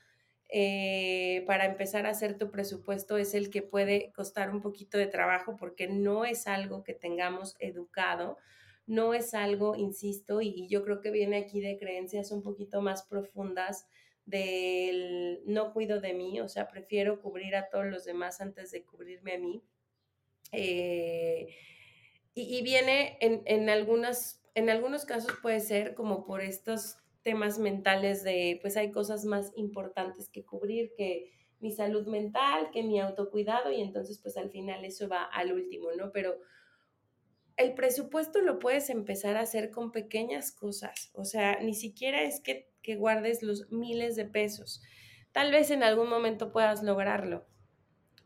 eh, 0.53 1.45
para 1.47 1.65
empezar 1.65 2.07
a 2.07 2.11
hacer 2.11 2.37
tu 2.37 2.51
presupuesto 2.51 3.17
es 3.17 3.35
el 3.35 3.51
que 3.51 3.63
puede 3.63 4.13
costar 4.13 4.51
un 4.51 4.61
poquito 4.61 4.99
de 4.99 5.07
trabajo 5.07 5.57
porque 5.57 5.87
no 5.87 6.25
es 6.25 6.49
algo 6.49 6.83
que 6.83 6.93
tengamos 6.93 7.55
educado, 7.61 8.37
no 8.87 9.15
es 9.15 9.35
algo, 9.35 9.77
insisto, 9.77 10.41
y, 10.41 10.69
yo 10.69 10.85
creo 10.85 11.01
que 11.01 11.11
viene 11.11 11.37
aquí 11.37 11.61
de 11.61 11.79
creencias 11.79 12.33
un 12.33 12.43
poquito 12.43 12.81
más 12.81 13.05
profundas 13.05 13.87
del 14.27 15.41
no 15.47 15.73
cuido 15.73 16.01
de 16.01 16.15
mí, 16.15 16.41
o 16.41 16.49
sea, 16.49 16.69
prefiero 16.69 17.21
cubrir 17.21 17.57
a 17.57 17.69
todos 17.69 17.87
los 17.87 18.05
demás 18.05 18.41
antes 18.41 18.71
de 18.71 18.85
cubrirme 18.85 19.35
a 19.35 19.39
mí. 19.39 19.63
Eh, 20.53 21.49
y, 22.35 22.63
viene 22.63 23.19
en, 23.21 23.43
en, 23.47 23.69
algunas, 23.69 24.43
en 24.55 24.71
algunos 24.71 25.05
casos 25.05 25.33
puede 25.43 25.61
ser 25.61 25.95
como 25.95 26.25
por 26.25 26.41
estos 26.41 26.97
temas 27.23 27.59
mentales 27.59 28.23
de, 28.23 28.59
pues 28.63 28.77
hay 28.77 28.91
cosas 28.91 29.25
más 29.25 29.53
importantes 29.57 30.29
que 30.31 30.45
cubrir 30.45 30.93
que 30.97 31.33
mi 31.61 31.71
salud 31.71 32.07
mental, 32.07 32.71
que 32.73 32.83
mi 32.83 32.99
autocuidado 33.01 33.71
y 33.71 33.83
entonces 33.83 34.19
pues 34.19 34.37
al 34.37 34.51
final 34.51 34.85
eso 34.85 35.09
va 35.09 35.25
al 35.25 35.53
último, 35.53 35.93
¿no? 35.93 36.11
Pero 36.13 36.39
el 37.57 37.75
presupuesto 37.75 38.41
lo 38.41 38.59
puedes 38.59 38.91
empezar 38.91 39.37
a 39.37 39.41
hacer 39.41 39.71
con 39.71 39.93
pequeñas 39.93 40.53
cosas, 40.53 41.11
o 41.15 41.25
sea, 41.25 41.61
ni 41.61 41.75
siquiera 41.75 42.23
es 42.23 42.41
que, 42.41 42.71
que 42.83 42.97
guardes 42.97 43.43
los 43.43 43.71
miles 43.71 44.17
de 44.17 44.25
pesos. 44.25 44.83
Tal 45.33 45.53
vez 45.53 45.71
en 45.71 45.83
algún 45.83 46.09
momento 46.09 46.53
puedas 46.53 46.83
lograrlo, 46.83 47.47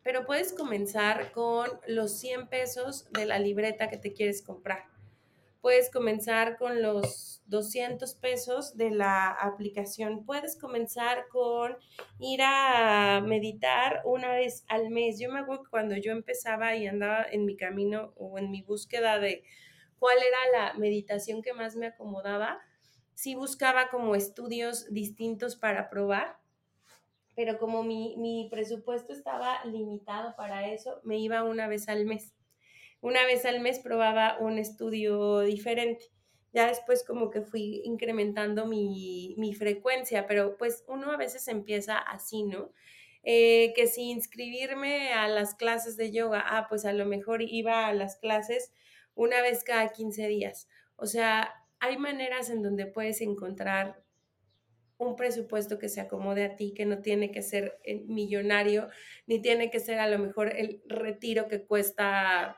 pero 0.03 0.27
puedes 0.27 0.53
comenzar 0.53 1.33
con 1.33 1.69
los 1.87 2.19
100 2.19 2.49
pesos 2.49 3.11
de 3.13 3.27
la 3.27 3.39
libreta 3.39 3.89
que 3.89 3.99
te 3.99 4.13
quieres 4.13 4.43
comprar 4.43 4.94
puedes 5.65 5.91
comenzar 5.91 6.59
con 6.59 6.83
los 6.83 7.43
200 7.47 8.17
pesos 8.17 8.77
de 8.77 8.91
la 8.91 9.31
aplicación. 9.31 10.27
Puedes 10.27 10.59
comenzar 10.59 11.27
con 11.29 11.79
ir 12.19 12.41
a 12.43 13.23
meditar 13.25 14.03
una 14.05 14.31
vez 14.35 14.67
al 14.69 14.91
mes. 14.91 15.19
Yo 15.19 15.33
me 15.33 15.39
acuerdo 15.39 15.63
que 15.63 15.71
cuando 15.71 15.97
yo 15.97 16.13
empezaba 16.13 16.77
y 16.77 16.87
andaba 16.87 17.25
en 17.33 17.47
mi 17.47 17.57
camino 17.57 18.13
o 18.19 18.39
en 18.39 18.51
mi 18.51 18.61
búsqueda 18.61 19.19
de 19.19 19.43
cuál 19.99 20.19
era 20.19 20.39
la 20.53 20.79
meditación 20.79 21.41
que 21.41 21.55
más 21.55 21.77
me 21.77 21.87
acomodaba, 21.87 22.61
sí 23.15 23.35
buscaba 23.35 23.89
como 23.89 24.15
estudios 24.15 24.93
distintos 24.93 25.57
para 25.57 25.89
probar, 25.89 26.37
pero 27.35 27.57
como 27.57 27.83
mi, 27.85 28.19
mi 28.19 28.49
presupuesto 28.51 29.15
estaba 29.15 29.65
limitado 29.65 30.37
para 30.37 30.69
eso, 30.69 31.01
me 31.05 31.19
iba 31.19 31.43
una 31.43 31.69
vez 31.69 31.89
al 31.89 32.05
mes 32.05 32.35
una 33.05 33.27
vez 33.27 33.45
al 33.45 33.61
mes 33.61 33.81
probaba 33.81 34.39
un 34.41 34.59
estudio 34.59 35.41
diferente. 35.41 36.07
Ya 36.55 36.69
después 36.69 37.05
como 37.05 37.31
que 37.31 37.43
fui 37.43 37.83
incrementando 37.85 38.65
mi, 38.65 39.55
frecuencia, 39.59 40.27
pero 40.27 40.57
pues 40.57 40.85
uno 40.89 41.13
a 41.13 41.19
veces 41.19 41.47
empieza 41.49 41.99
así, 41.99 42.45
¿no? 42.45 42.73
Eh, 43.23 43.75
que 43.77 43.89
si 43.89 44.11
inscribirme 44.11 45.13
a 45.13 45.29
las 45.29 45.55
clases 45.55 45.99
de 45.99 46.13
yoga, 46.13 46.43
ah, 46.47 46.67
pues 46.71 46.87
a 46.87 46.95
lo 46.95 47.05
mejor 47.05 47.43
iba 47.43 47.87
a 47.87 47.93
las 47.93 48.17
clases 48.17 48.73
una 49.15 49.43
vez 49.43 49.65
cada 49.65 49.93
15 49.93 50.27
días. 50.29 50.67
O 50.97 51.05
sea, 51.05 51.53
hay 51.81 51.99
maneras 51.99 52.49
en 52.49 52.63
donde 52.63 52.87
puedes 52.87 53.21
encontrar 53.21 54.03
un 54.97 55.15
presupuesto 55.15 55.79
que 55.79 55.91
se 55.91 56.01
acomode 56.01 56.43
a 56.43 56.57
ti, 56.57 56.73
que 56.73 56.87
no 56.87 57.03
tiene 57.03 57.31
que 57.31 57.43
ser 57.43 57.79
eh, 57.85 58.03
millonario, 58.07 58.89
ni 59.27 59.43
tiene 59.43 59.71
que 59.71 59.81
ser 59.81 59.99
a 59.99 60.09
lo 60.09 60.19
mejor 60.19 60.57
el 60.57 60.83
retiro 60.87 61.49
que 61.49 61.67
cuesta 61.67 62.57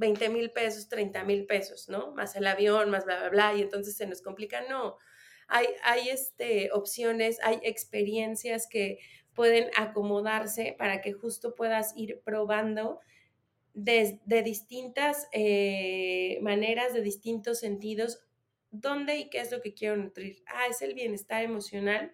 20 0.00 0.30
mil 0.30 0.50
pesos, 0.50 0.88
30 0.88 1.24
mil 1.24 1.46
pesos, 1.46 1.88
¿no? 1.90 2.12
Más 2.14 2.34
el 2.34 2.46
avión, 2.46 2.90
más 2.90 3.04
bla, 3.04 3.18
bla, 3.18 3.28
bla, 3.28 3.54
y 3.54 3.60
entonces 3.60 3.96
se 3.96 4.06
nos 4.06 4.22
complica. 4.22 4.62
No, 4.62 4.96
hay, 5.46 5.66
hay 5.84 6.08
este, 6.08 6.70
opciones, 6.72 7.38
hay 7.42 7.60
experiencias 7.62 8.66
que 8.66 8.98
pueden 9.34 9.70
acomodarse 9.76 10.74
para 10.78 11.02
que 11.02 11.12
justo 11.12 11.54
puedas 11.54 11.92
ir 11.96 12.22
probando 12.24 13.00
de, 13.74 14.18
distintas 14.42 15.28
eh, 15.32 16.38
maneras, 16.40 16.94
de 16.94 17.02
distintos 17.02 17.60
sentidos, 17.60 18.24
dónde 18.70 19.18
y 19.18 19.28
qué 19.28 19.40
es 19.40 19.52
lo 19.52 19.60
que 19.60 19.74
quiero 19.74 19.96
nutrir. 19.96 20.42
Ah, 20.46 20.66
es 20.68 20.80
el 20.80 20.94
bienestar 20.94 21.44
emocional. 21.44 22.10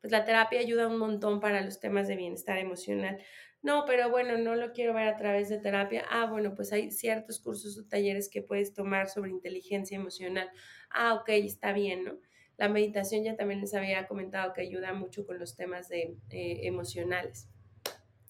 Pues 0.00 0.10
la 0.10 0.24
terapia 0.24 0.60
ayuda 0.60 0.88
un 0.88 0.98
montón 0.98 1.38
para 1.38 1.60
los 1.60 1.80
temas 1.80 2.08
de 2.08 2.16
bienestar 2.16 2.56
emocional. 2.56 3.22
No, 3.62 3.84
pero 3.86 4.08
bueno, 4.08 4.38
no 4.38 4.54
lo 4.54 4.72
quiero 4.72 4.94
ver 4.94 5.08
a 5.08 5.16
través 5.16 5.50
de 5.50 5.58
terapia. 5.58 6.04
Ah, 6.08 6.26
bueno, 6.26 6.54
pues 6.54 6.72
hay 6.72 6.90
ciertos 6.90 7.40
cursos 7.40 7.76
o 7.78 7.84
talleres 7.84 8.30
que 8.30 8.40
puedes 8.40 8.72
tomar 8.72 9.08
sobre 9.10 9.30
inteligencia 9.30 9.96
emocional. 9.96 10.50
Ah, 10.88 11.14
ok, 11.14 11.28
está 11.30 11.72
bien, 11.72 12.04
¿no? 12.04 12.18
La 12.56 12.68
meditación 12.68 13.22
ya 13.24 13.36
también 13.36 13.60
les 13.60 13.74
había 13.74 14.06
comentado 14.06 14.52
que 14.54 14.62
ayuda 14.62 14.92
mucho 14.94 15.26
con 15.26 15.38
los 15.38 15.56
temas 15.56 15.88
de, 15.88 16.16
eh, 16.30 16.60
emocionales. 16.62 17.48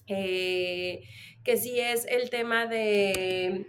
Eh, 0.09 1.03
que 1.45 1.57
si 1.57 1.79
es 1.79 2.07
el 2.07 2.31
tema 2.31 2.67
de, 2.67 3.67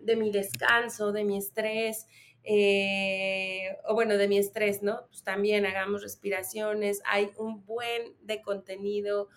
de, 0.00 0.16
mi 0.16 0.32
descanso, 0.32 1.12
de 1.12 1.24
mi 1.24 1.38
estrés, 1.38 2.06
eh, 2.42 3.76
o 3.86 3.94
bueno, 3.94 4.16
de 4.16 4.26
mi 4.26 4.38
estrés, 4.38 4.82
¿no? 4.82 5.06
Pues 5.08 5.22
también 5.22 5.64
hagamos 5.64 6.02
respiraciones, 6.02 7.00
hay 7.06 7.30
un 7.36 7.64
buen 7.64 8.14
de 8.22 8.42
contenido 8.42 9.28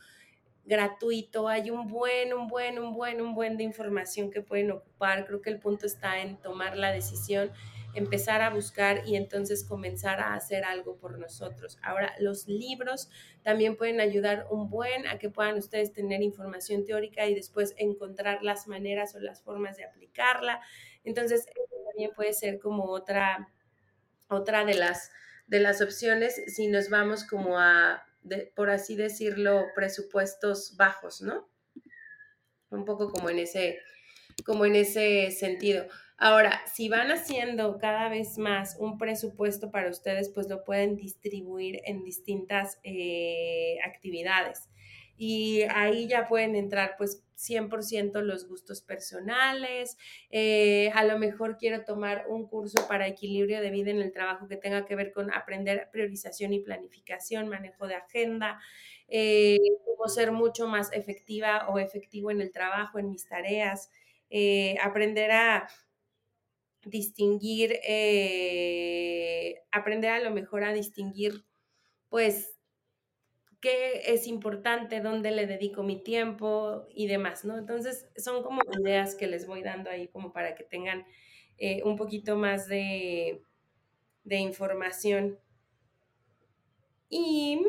gratuito, 0.67 1.47
hay 1.47 1.71
un 1.71 1.87
buen, 1.87 2.33
un 2.33 2.47
buen, 2.47 2.77
un 2.77 2.93
buen, 2.93 3.21
un 3.21 3.33
buen 3.33 3.57
de 3.57 3.63
información 3.63 4.29
que 4.29 4.41
pueden 4.41 4.69
ocupar. 4.71 5.25
Creo 5.25 5.41
que 5.41 5.49
el 5.49 5.59
punto 5.59 5.85
está 5.85 6.21
en 6.21 6.37
tomar 6.37 6.77
la 6.77 6.91
decisión, 6.91 7.51
empezar 7.95 8.41
a 8.41 8.49
buscar 8.49 9.07
y 9.07 9.15
entonces 9.15 9.63
comenzar 9.63 10.19
a 10.19 10.33
hacer 10.33 10.65
algo 10.65 10.97
por 10.97 11.17
nosotros. 11.17 11.79
Ahora, 11.81 12.13
los 12.19 12.47
libros 12.47 13.09
también 13.43 13.77
pueden 13.77 14.01
ayudar 14.01 14.45
un 14.51 14.69
buen 14.69 15.07
a 15.07 15.17
que 15.17 15.29
puedan 15.29 15.57
ustedes 15.57 15.93
tener 15.93 16.21
información 16.21 16.85
teórica 16.85 17.25
y 17.25 17.33
después 17.33 17.73
encontrar 17.77 18.43
las 18.43 18.67
maneras 18.67 19.15
o 19.15 19.19
las 19.19 19.41
formas 19.41 19.77
de 19.77 19.85
aplicarla. 19.85 20.61
Entonces, 21.05 21.45
también 21.87 22.11
puede 22.13 22.33
ser 22.33 22.59
como 22.59 22.91
otra, 22.91 23.49
otra 24.27 24.65
de 24.65 24.73
las 24.73 25.11
de 25.47 25.61
las 25.61 25.81
opciones 25.81 26.41
si 26.47 26.67
nos 26.67 26.89
vamos 26.89 27.23
como 27.23 27.57
a 27.57 28.03
por 28.55 28.69
así 28.69 28.95
decirlo, 28.95 29.67
presupuestos 29.75 30.75
bajos, 30.77 31.21
¿no? 31.21 31.49
Un 32.69 32.85
poco 32.85 33.11
como 33.11 33.29
en 33.29 33.39
ese, 33.39 33.79
como 34.45 34.65
en 34.65 34.75
ese 34.75 35.31
sentido. 35.31 35.87
Ahora, 36.17 36.61
si 36.65 36.89
van 36.89 37.11
haciendo 37.11 37.77
cada 37.77 38.09
vez 38.09 38.37
más 38.37 38.75
un 38.79 38.97
presupuesto 38.97 39.71
para 39.71 39.89
ustedes, 39.89 40.29
pues 40.29 40.47
lo 40.49 40.63
pueden 40.63 40.95
distribuir 40.95 41.79
en 41.85 42.03
distintas 42.03 42.79
eh, 42.83 43.77
actividades 43.85 44.69
y 45.17 45.63
ahí 45.73 46.07
ya 46.07 46.27
pueden 46.27 46.55
entrar 46.55 46.95
pues 46.97 47.23
100% 47.35 48.21
los 48.21 48.47
gustos 48.47 48.81
personales, 48.81 49.97
eh, 50.29 50.91
a 50.93 51.03
lo 51.03 51.17
mejor 51.19 51.57
quiero 51.57 51.83
tomar 51.83 52.25
un 52.29 52.47
curso 52.47 52.87
para 52.87 53.07
equilibrio 53.07 53.61
de 53.61 53.71
vida 53.71 53.91
en 53.91 54.01
el 54.01 54.11
trabajo 54.11 54.47
que 54.47 54.57
tenga 54.57 54.85
que 54.85 54.95
ver 54.95 55.11
con 55.11 55.31
aprender 55.33 55.89
priorización 55.91 56.53
y 56.53 56.59
planificación, 56.59 57.47
manejo 57.49 57.87
de 57.87 57.95
agenda, 57.95 58.59
eh, 59.07 59.57
cómo 59.85 60.07
ser 60.09 60.31
mucho 60.31 60.67
más 60.67 60.91
efectiva 60.93 61.67
o 61.69 61.79
efectivo 61.79 62.31
en 62.31 62.41
el 62.41 62.51
trabajo, 62.51 62.99
en 62.99 63.09
mis 63.09 63.27
tareas, 63.27 63.89
eh, 64.29 64.75
aprender 64.83 65.31
a 65.31 65.67
distinguir, 66.85 67.73
aprender 69.71 70.11
a 70.11 70.19
lo 70.21 70.31
mejor 70.31 70.63
a 70.63 70.73
distinguir 70.73 71.45
pues 72.09 72.56
qué 73.59 74.13
es 74.13 74.27
importante, 74.27 75.01
dónde 75.01 75.31
le 75.31 75.47
dedico 75.47 75.83
mi 75.83 76.01
tiempo 76.01 76.85
y 76.93 77.07
demás, 77.07 77.45
¿no? 77.45 77.57
Entonces, 77.57 78.07
son 78.15 78.43
como 78.43 78.61
ideas 78.79 79.15
que 79.15 79.27
les 79.27 79.47
voy 79.47 79.63
dando 79.63 79.89
ahí 79.89 80.07
como 80.07 80.31
para 80.31 80.55
que 80.55 80.63
tengan 80.63 81.05
eh, 81.57 81.81
un 81.83 81.95
poquito 81.95 82.35
más 82.35 82.67
de, 82.67 83.41
de 84.23 84.35
información. 84.37 85.39
Y 87.09 87.61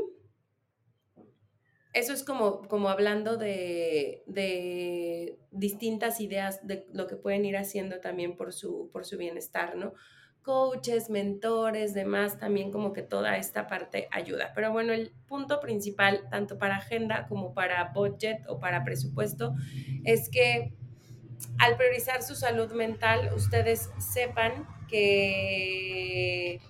eso 1.95 2.13
es 2.13 2.23
como, 2.23 2.69
como 2.69 2.91
hablando 2.91 3.37
de, 3.37 4.23
de, 4.27 5.39
distintas 5.51 6.21
ideas 6.21 6.67
de 6.67 6.87
lo 6.93 7.07
que 7.07 7.17
pueden 7.17 7.45
ir 7.45 7.57
haciendo 7.57 8.01
también 8.01 8.37
por 8.37 8.53
su, 8.53 8.91
por 8.93 9.05
su 9.05 9.17
bienestar, 9.17 9.77
¿no? 9.77 9.95
Coaches, 10.49 11.11
mentores, 11.11 11.93
demás, 11.93 12.39
también 12.39 12.73
como 12.73 12.95
que 12.95 13.03
toda 13.03 13.37
esta 13.37 13.67
parte 13.67 14.09
ayuda. 14.11 14.53
Pero 14.55 14.73
bueno, 14.73 14.95
el 14.95 15.13
punto 15.27 15.61
principal, 15.61 16.27
tanto 16.31 16.57
para 16.57 16.77
agenda 16.77 17.27
como 17.29 17.53
para 17.53 17.93
budget 17.93 18.47
o 18.49 18.59
para 18.59 18.83
presupuesto, 18.83 19.55
es 20.05 20.31
que 20.31 20.73
al 21.59 21.77
priorizar 21.77 22.23
su 22.23 22.35
salud 22.35 22.73
mental, 22.73 23.31
ustedes 23.37 23.91
sepan 23.99 24.67
que, 24.89 26.63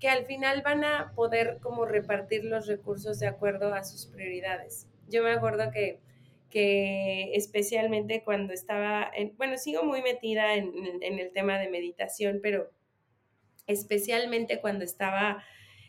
que 0.00 0.08
al 0.08 0.24
final 0.24 0.62
van 0.62 0.82
a 0.82 1.12
poder 1.14 1.58
como 1.60 1.84
repartir 1.84 2.42
los 2.46 2.68
recursos 2.68 3.18
de 3.18 3.26
acuerdo 3.26 3.74
a 3.74 3.84
sus 3.84 4.06
prioridades. 4.06 4.88
Yo 5.10 5.22
me 5.22 5.32
acuerdo 5.32 5.70
que 5.70 6.00
que 6.50 7.34
especialmente 7.34 8.22
cuando 8.24 8.52
estaba, 8.52 9.10
en, 9.14 9.36
bueno, 9.36 9.58
sigo 9.58 9.84
muy 9.84 10.02
metida 10.02 10.54
en, 10.54 10.72
el 11.02 11.32
tema 11.32 11.58
de 11.58 11.68
meditación, 11.68 12.40
pero 12.42 12.70
especialmente 13.66 14.60
cuando 14.60 14.84
estaba 14.84 15.42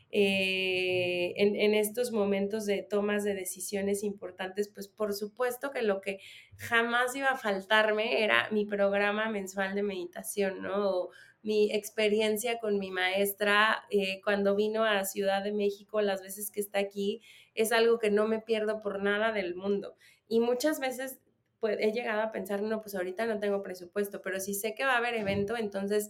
eh, 0.09 1.33
en, 1.35 1.73
estos 1.73 2.11
momentos 2.11 2.65
de 2.65 2.81
tomas 2.81 3.23
de 3.23 3.35
decisiones 3.35 4.03
importantes, 4.03 4.69
pues 4.69 4.87
por 4.87 5.13
supuesto 5.13 5.71
que 5.71 5.81
lo 5.81 6.01
que 6.01 6.19
jamás 6.55 7.15
iba 7.15 7.27
a 7.27 7.37
faltarme 7.37 8.23
era 8.23 8.49
mi 8.51 8.65
programa 8.65 9.29
mensual 9.29 9.75
de 9.75 9.83
meditación, 9.83 10.61
¿no? 10.61 11.09
mi 11.43 11.71
experiencia 11.71 12.59
con 12.59 12.77
mi 12.77 12.91
maestra 12.91 13.85
eh, 13.89 14.19
cuando 14.21 14.53
vino 14.53 14.83
a 14.83 15.05
Ciudad 15.05 15.43
de 15.43 15.53
México, 15.53 16.01
las 16.01 16.21
veces 16.21 16.51
que 16.51 16.59
está 16.59 16.79
aquí, 16.79 17.21
es 17.53 17.71
algo 17.71 17.99
que 17.99 18.11
no 18.11 18.27
me 18.27 18.39
pierdo 18.39 18.81
por 18.81 19.01
nada 19.01 19.31
del 19.31 19.55
mundo. 19.55 19.95
Y 20.27 20.39
muchas 20.39 20.79
veces 20.79 21.19
pues, 21.59 21.77
he 21.79 21.91
llegado 21.91 22.21
a 22.21 22.31
pensar, 22.31 22.61
no, 22.61 22.81
pues 22.81 22.95
ahorita 22.95 23.25
no 23.25 23.39
tengo 23.39 23.63
presupuesto, 23.63 24.21
pero 24.21 24.39
si 24.39 24.53
sé 24.53 24.75
que 24.75 24.85
va 24.85 24.93
a 24.93 24.97
haber 24.97 25.15
evento, 25.15 25.57
entonces 25.57 26.09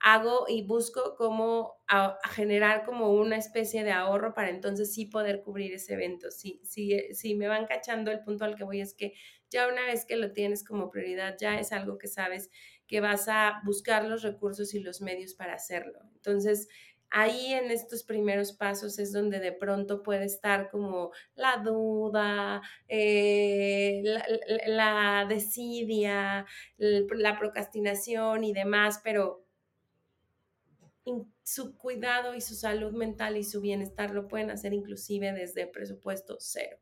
hago 0.00 0.44
y 0.48 0.66
busco 0.66 1.14
cómo 1.16 1.82
generar 2.30 2.84
como 2.84 3.12
una 3.14 3.36
especie 3.36 3.84
de 3.84 3.92
ahorro 3.92 4.34
para 4.34 4.50
entonces 4.50 4.92
sí 4.92 5.06
poder 5.06 5.42
cubrir 5.42 5.72
ese 5.72 5.94
evento. 5.94 6.30
Si, 6.30 6.60
si, 6.64 7.14
si 7.14 7.34
me 7.34 7.48
van 7.48 7.66
cachando, 7.66 8.10
el 8.10 8.22
punto 8.22 8.44
al 8.44 8.54
que 8.54 8.64
voy 8.64 8.80
es 8.80 8.94
que 8.94 9.14
ya 9.50 9.66
una 9.68 9.86
vez 9.86 10.04
que 10.04 10.16
lo 10.16 10.32
tienes 10.32 10.62
como 10.64 10.90
prioridad, 10.90 11.36
ya 11.40 11.58
es 11.58 11.72
algo 11.72 11.96
que 11.96 12.08
sabes 12.08 12.50
que 12.86 13.00
vas 13.00 13.28
a 13.28 13.62
buscar 13.64 14.04
los 14.04 14.22
recursos 14.22 14.74
y 14.74 14.80
los 14.80 15.00
medios 15.00 15.34
para 15.34 15.54
hacerlo. 15.54 16.00
Entonces, 16.16 16.68
ahí 17.16 17.54
en 17.54 17.70
estos 17.70 18.02
primeros 18.02 18.52
pasos 18.52 18.98
es 18.98 19.12
donde 19.12 19.38
de 19.38 19.52
pronto 19.52 20.02
puede 20.02 20.24
estar 20.24 20.68
como 20.68 21.12
la 21.36 21.58
duda, 21.58 22.60
eh, 22.88 24.02
la, 24.02 24.26
la, 24.66 25.26
desidia, 25.28 26.44
la 26.76 27.38
procrastinación 27.38 28.42
y 28.42 28.52
demás, 28.52 29.00
pero 29.04 29.46
su 31.44 31.76
cuidado 31.76 32.34
y 32.34 32.40
su 32.40 32.56
salud 32.56 32.92
mental 32.92 33.36
y 33.36 33.44
su 33.44 33.60
bienestar 33.60 34.10
lo 34.10 34.26
pueden 34.26 34.50
hacer 34.50 34.72
inclusive 34.72 35.32
desde 35.32 35.68
presupuesto 35.68 36.38
cero. 36.40 36.78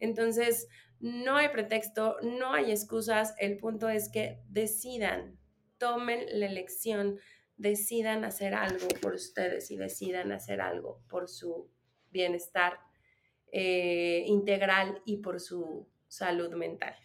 Entonces, 0.00 0.66
no 0.98 1.36
hay 1.36 1.50
pretexto, 1.50 2.16
no 2.22 2.54
hay 2.54 2.70
excusas, 2.70 3.34
el 3.38 3.58
punto 3.58 3.90
es 3.90 4.08
que 4.08 4.40
decidan, 4.48 5.38
tomen 5.76 6.24
la 6.38 6.46
elección, 6.46 7.18
decidan 7.56 8.24
hacer 8.24 8.54
algo 8.54 8.88
por 9.00 9.14
ustedes 9.14 9.70
y 9.70 9.76
decidan 9.76 10.32
hacer 10.32 10.60
algo 10.60 11.02
por 11.08 11.28
su 11.28 11.70
bienestar 12.10 12.78
eh, 13.52 14.24
integral 14.26 15.00
y 15.04 15.18
por 15.18 15.40
su 15.40 15.88
salud 16.08 16.52
mental. 16.54 16.96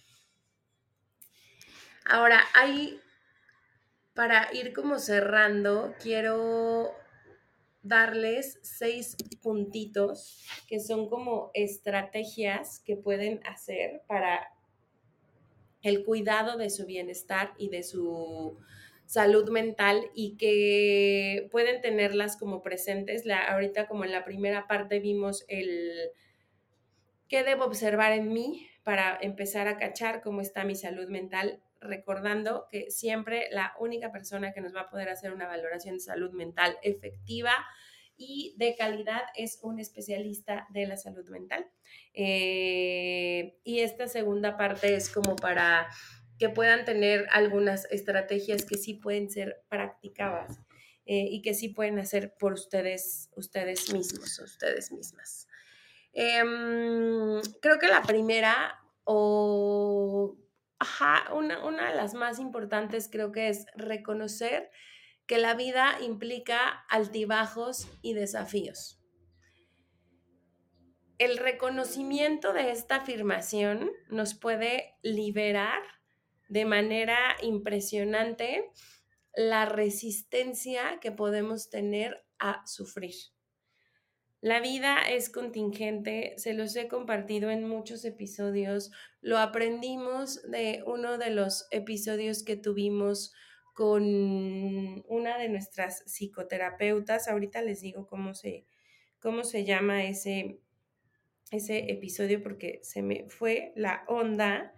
Ahora, 2.05 2.41
hay 2.55 2.99
para 4.19 4.49
ir 4.53 4.73
como 4.73 4.99
cerrando, 4.99 5.95
quiero 6.01 6.93
darles 7.81 8.59
seis 8.63 9.15
puntitos 9.41 10.45
que 10.67 10.81
son 10.81 11.07
como 11.07 11.51
estrategias 11.53 12.81
que 12.81 12.97
pueden 12.97 13.39
hacer 13.47 14.01
para 14.07 14.45
el 15.81 16.03
cuidado 16.03 16.57
de 16.57 16.69
su 16.69 16.85
bienestar 16.85 17.53
y 17.57 17.69
de 17.69 17.83
su 17.83 18.57
salud 19.09 19.49
mental 19.49 20.11
y 20.13 20.37
que 20.37 21.47
pueden 21.49 21.81
tenerlas 21.81 22.37
como 22.37 22.61
presentes. 22.61 23.25
La, 23.25 23.43
ahorita 23.43 23.87
como 23.87 24.05
en 24.05 24.11
la 24.11 24.23
primera 24.23 24.67
parte 24.67 24.99
vimos 24.99 25.45
el 25.47 26.11
qué 27.27 27.43
debo 27.43 27.65
observar 27.65 28.11
en 28.11 28.31
mí 28.31 28.67
para 28.83 29.17
empezar 29.19 29.67
a 29.67 29.77
cachar 29.77 30.21
cómo 30.21 30.41
está 30.41 30.63
mi 30.63 30.75
salud 30.75 31.09
mental 31.09 31.59
recordando 31.81 32.67
que 32.69 32.91
siempre 32.91 33.47
la 33.49 33.73
única 33.79 34.11
persona 34.11 34.53
que 34.53 34.61
nos 34.61 34.75
va 34.75 34.81
a 34.81 34.89
poder 34.91 35.09
hacer 35.09 35.33
una 35.33 35.47
valoración 35.47 35.95
de 35.95 36.01
salud 36.01 36.31
mental 36.33 36.77
efectiva 36.83 37.53
y 38.15 38.53
de 38.57 38.75
calidad 38.75 39.23
es 39.35 39.59
un 39.63 39.79
especialista 39.79 40.67
de 40.69 40.85
la 40.85 40.97
salud 40.97 41.27
mental. 41.29 41.65
Eh, 42.13 43.57
y 43.63 43.79
esta 43.79 44.07
segunda 44.07 44.55
parte 44.55 44.93
es 44.93 45.09
como 45.09 45.35
para 45.35 45.87
que 46.39 46.49
puedan 46.49 46.85
tener 46.85 47.27
algunas 47.31 47.85
estrategias 47.91 48.63
que 48.63 48.77
sí 48.77 48.93
pueden 48.93 49.29
ser 49.29 49.61
practicadas 49.67 50.57
eh, 51.05 51.27
y 51.29 51.41
que 51.41 51.53
sí 51.53 51.67
pueden 51.67 51.99
hacer 51.99 52.33
por 52.39 52.53
ustedes, 52.53 53.29
ustedes 53.35 53.91
mismos, 53.91 54.39
ustedes 54.39 54.91
mismas. 54.91 55.47
Em, 56.13 57.41
creo 57.61 57.77
que 57.77 57.89
la 57.89 58.01
primera 58.03 58.79
o 59.03 60.37
una, 61.33 61.65
una 61.65 61.89
de 61.89 61.95
las 61.95 62.13
más 62.13 62.39
importantes 62.39 63.09
creo 63.11 63.33
que 63.33 63.49
es 63.49 63.65
reconocer 63.75 64.71
que 65.27 65.39
la 65.39 65.55
vida 65.55 65.97
implica 66.01 66.85
altibajos 66.89 67.87
y 68.01 68.13
desafíos. 68.13 69.01
El 71.17 71.37
reconocimiento 71.37 72.53
de 72.53 72.71
esta 72.71 72.95
afirmación 72.97 73.91
nos 74.09 74.35
puede 74.35 74.95
liberar 75.03 75.98
de 76.49 76.65
manera 76.65 77.17
impresionante 77.41 78.69
la 79.33 79.65
resistencia 79.65 80.99
que 80.99 81.11
podemos 81.11 81.69
tener 81.69 82.25
a 82.39 82.65
sufrir. 82.67 83.15
La 84.41 84.61
vida 84.61 85.01
es 85.01 85.29
contingente, 85.29 86.33
se 86.37 86.53
los 86.53 86.75
he 86.75 86.87
compartido 86.87 87.49
en 87.49 87.67
muchos 87.67 88.05
episodios, 88.05 88.89
lo 89.21 89.37
aprendimos 89.37 90.41
de 90.49 90.81
uno 90.85 91.17
de 91.17 91.29
los 91.29 91.67
episodios 91.71 92.43
que 92.43 92.55
tuvimos 92.55 93.33
con 93.73 94.03
una 95.07 95.37
de 95.37 95.49
nuestras 95.49 96.03
psicoterapeutas, 96.05 97.27
ahorita 97.27 97.61
les 97.61 97.81
digo 97.81 98.07
cómo 98.07 98.33
se, 98.33 98.65
cómo 99.19 99.43
se 99.43 99.65
llama 99.65 100.05
ese, 100.05 100.61
ese 101.51 101.91
episodio 101.91 102.41
porque 102.41 102.79
se 102.81 103.01
me 103.01 103.27
fue 103.29 103.73
la 103.75 104.05
onda, 104.07 104.73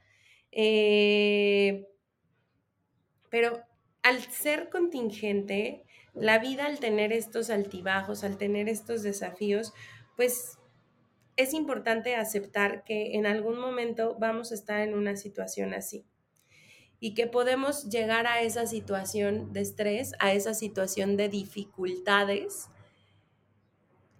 eh, 0.51 1.87
pero 3.29 3.63
al 4.03 4.21
ser 4.21 4.69
contingente, 4.69 5.83
la 6.13 6.39
vida 6.39 6.65
al 6.65 6.79
tener 6.79 7.13
estos 7.13 7.49
altibajos, 7.49 8.23
al 8.23 8.37
tener 8.37 8.67
estos 8.67 9.03
desafíos, 9.03 9.73
pues 10.15 10.57
es 11.37 11.53
importante 11.53 12.15
aceptar 12.15 12.83
que 12.83 13.15
en 13.15 13.25
algún 13.25 13.59
momento 13.59 14.17
vamos 14.19 14.51
a 14.51 14.55
estar 14.55 14.81
en 14.81 14.93
una 14.93 15.15
situación 15.15 15.73
así 15.73 16.05
y 16.99 17.15
que 17.15 17.25
podemos 17.25 17.89
llegar 17.89 18.27
a 18.27 18.41
esa 18.41 18.67
situación 18.67 19.51
de 19.53 19.61
estrés, 19.61 20.13
a 20.19 20.33
esa 20.33 20.53
situación 20.53 21.17
de 21.17 21.29
dificultades 21.29 22.67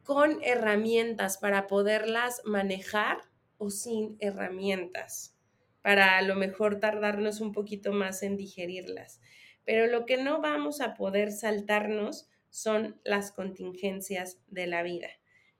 con 0.04 0.40
herramientas 0.44 1.38
para 1.38 1.68
poderlas 1.68 2.42
manejar 2.44 3.20
o 3.60 3.70
sin 3.70 4.18
herramientas, 4.20 5.36
para 5.82 6.18
a 6.18 6.22
lo 6.22 6.36
mejor 6.36 6.80
tardarnos 6.80 7.42
un 7.42 7.52
poquito 7.52 7.92
más 7.92 8.24
en 8.24 8.38
digerirlas. 8.38 9.20
Pero 9.66 9.88
lo 9.88 10.06
que 10.06 10.18
no 10.18 10.42
vamos 10.42 10.82
a 10.82 10.94
poder 10.94 11.32
saltarnos 11.32 12.28
son 12.50 13.00
las 13.04 13.32
contingencias 13.32 14.40
de 14.48 14.68
la 14.68 14.84
vida. 14.84 15.10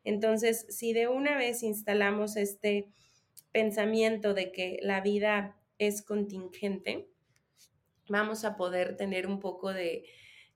Entonces, 0.04 0.66
si 0.70 0.94
de 0.94 1.08
una 1.08 1.38
vez 1.38 1.64
instalamos 1.64 2.36
este 2.36 2.90
pensamiento 3.52 4.34
de 4.34 4.52
que 4.52 4.80
la 4.82 5.02
vida 5.02 5.58
es 5.78 6.02
contingente, 6.02 7.08
vamos 8.10 8.44
a 8.46 8.56
poder 8.56 8.98
tener 8.98 9.28
un 9.28 9.40
poco 9.40 9.74
de 9.74 10.06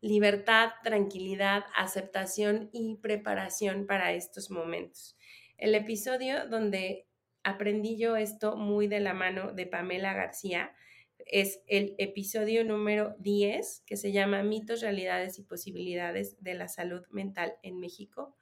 libertad, 0.01 0.71
tranquilidad, 0.83 1.65
aceptación 1.75 2.69
y 2.71 2.95
preparación 2.97 3.87
para 3.87 4.13
estos 4.13 4.51
momentos. 4.51 5.17
El 5.57 5.73
episodio 5.73 6.47
donde 6.47 7.07
aprendí 7.45 7.95
yo 7.97 8.17
esto 8.17 8.57
muy 8.57 8.87
de 8.87 8.99
la 8.99 9.13
mano 9.13 9.53
de 9.53 9.67
Pamela 9.67 10.13
García 10.13 10.73
es 11.19 11.61
el 11.67 11.95
episodio 11.99 12.63
número 12.63 13.15
10 13.19 13.83
que 13.85 13.97
se 13.97 14.11
llama 14.11 14.43
Mitos, 14.43 14.81
Realidades 14.81 15.37
y 15.37 15.43
Posibilidades 15.43 16.41
de 16.41 16.55
la 16.55 16.67
Salud 16.67 17.05
Mental 17.11 17.53
en 17.61 17.79
México. 17.79 18.35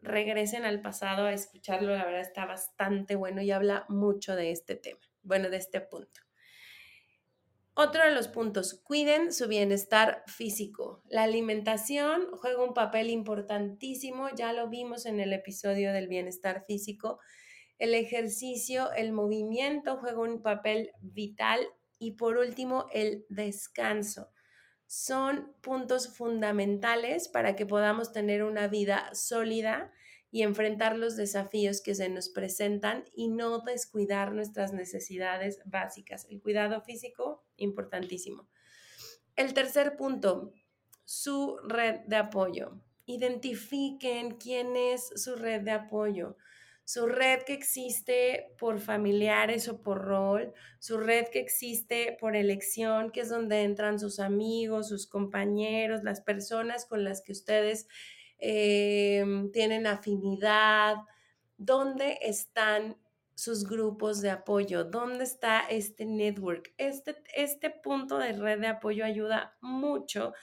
Regresen 0.00 0.64
al 0.64 0.80
pasado 0.80 1.26
a 1.26 1.34
escucharlo, 1.34 1.94
la 1.94 2.04
verdad 2.04 2.22
está 2.22 2.46
bastante 2.46 3.14
bueno 3.14 3.42
y 3.42 3.50
habla 3.50 3.84
mucho 3.88 4.34
de 4.36 4.50
este 4.50 4.74
tema, 4.74 5.00
bueno, 5.22 5.50
de 5.50 5.58
este 5.58 5.82
punto. 5.82 6.22
Otro 7.74 8.04
de 8.04 8.12
los 8.12 8.28
puntos, 8.28 8.80
cuiden 8.84 9.32
su 9.32 9.48
bienestar 9.48 10.22
físico. 10.26 11.02
La 11.08 11.24
alimentación 11.24 12.28
juega 12.36 12.64
un 12.64 12.72
papel 12.72 13.10
importantísimo, 13.10 14.28
ya 14.34 14.52
lo 14.52 14.68
vimos 14.68 15.04
en 15.04 15.20
el 15.20 15.32
episodio 15.32 15.92
del 15.92 16.08
bienestar 16.08 16.64
físico. 16.66 17.18
El 17.78 17.94
ejercicio, 17.94 18.92
el 18.92 19.12
movimiento 19.12 19.96
juega 19.96 20.20
un 20.20 20.42
papel 20.42 20.92
vital 21.00 21.60
y 21.98 22.12
por 22.12 22.36
último, 22.36 22.86
el 22.92 23.24
descanso. 23.28 24.28
Son 24.86 25.54
puntos 25.60 26.14
fundamentales 26.14 27.28
para 27.28 27.56
que 27.56 27.66
podamos 27.66 28.12
tener 28.12 28.44
una 28.44 28.68
vida 28.68 29.14
sólida 29.14 29.92
y 30.30 30.42
enfrentar 30.42 30.96
los 30.96 31.16
desafíos 31.16 31.80
que 31.80 31.94
se 31.94 32.08
nos 32.08 32.28
presentan 32.28 33.04
y 33.14 33.28
no 33.28 33.60
descuidar 33.60 34.32
nuestras 34.32 34.72
necesidades 34.72 35.60
básicas. 35.64 36.26
El 36.28 36.42
cuidado 36.42 36.82
físico, 36.82 37.44
importantísimo. 37.56 38.48
El 39.36 39.54
tercer 39.54 39.96
punto, 39.96 40.52
su 41.04 41.58
red 41.64 42.00
de 42.06 42.16
apoyo. 42.16 42.80
identifiquen 43.06 44.38
quién 44.38 44.76
es 44.76 45.10
su 45.22 45.36
red 45.36 45.60
de 45.60 45.72
apoyo 45.72 46.36
su 46.84 47.06
red 47.06 47.42
que 47.44 47.54
existe 47.54 48.54
por 48.58 48.78
familiares 48.78 49.68
o 49.68 49.82
por 49.82 50.02
rol, 50.02 50.52
su 50.78 50.98
red 50.98 51.28
que 51.28 51.40
existe 51.40 52.16
por 52.20 52.36
elección, 52.36 53.10
que 53.10 53.20
es 53.20 53.30
donde 53.30 53.62
entran 53.62 53.98
sus 53.98 54.20
amigos, 54.20 54.88
sus 54.88 55.06
compañeros, 55.06 56.04
las 56.04 56.20
personas 56.20 56.84
con 56.84 57.02
las 57.02 57.22
que 57.22 57.32
ustedes 57.32 57.88
em, 58.38 59.50
tienen 59.50 59.86
afinidad, 59.86 60.96
dónde 61.56 62.18
están 62.20 62.98
sus 63.34 63.66
grupos 63.68 64.20
de 64.20 64.30
apoyo, 64.30 64.84
dónde 64.84 65.24
está 65.24 65.60
este 65.60 66.04
network. 66.04 66.72
Este, 66.76 67.16
este 67.34 67.70
punto 67.70 68.18
de 68.18 68.32
red 68.32 68.60
de 68.60 68.68
apoyo 68.68 69.04
ayuda 69.04 69.56
mucho 69.60 70.34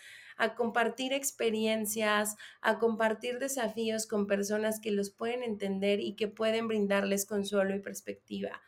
a 0.41 0.55
compartir 0.55 1.13
experiencias, 1.13 2.35
a 2.61 2.79
compartir 2.79 3.37
desafíos 3.37 4.07
con 4.07 4.25
personas 4.25 4.79
que 4.79 4.89
los 4.89 5.11
pueden 5.11 5.43
entender 5.43 5.99
y 5.99 6.15
que 6.15 6.27
pueden 6.27 6.67
brindarles 6.67 7.27
consuelo 7.27 7.75
y 7.75 7.79
perspectiva. 7.79 8.59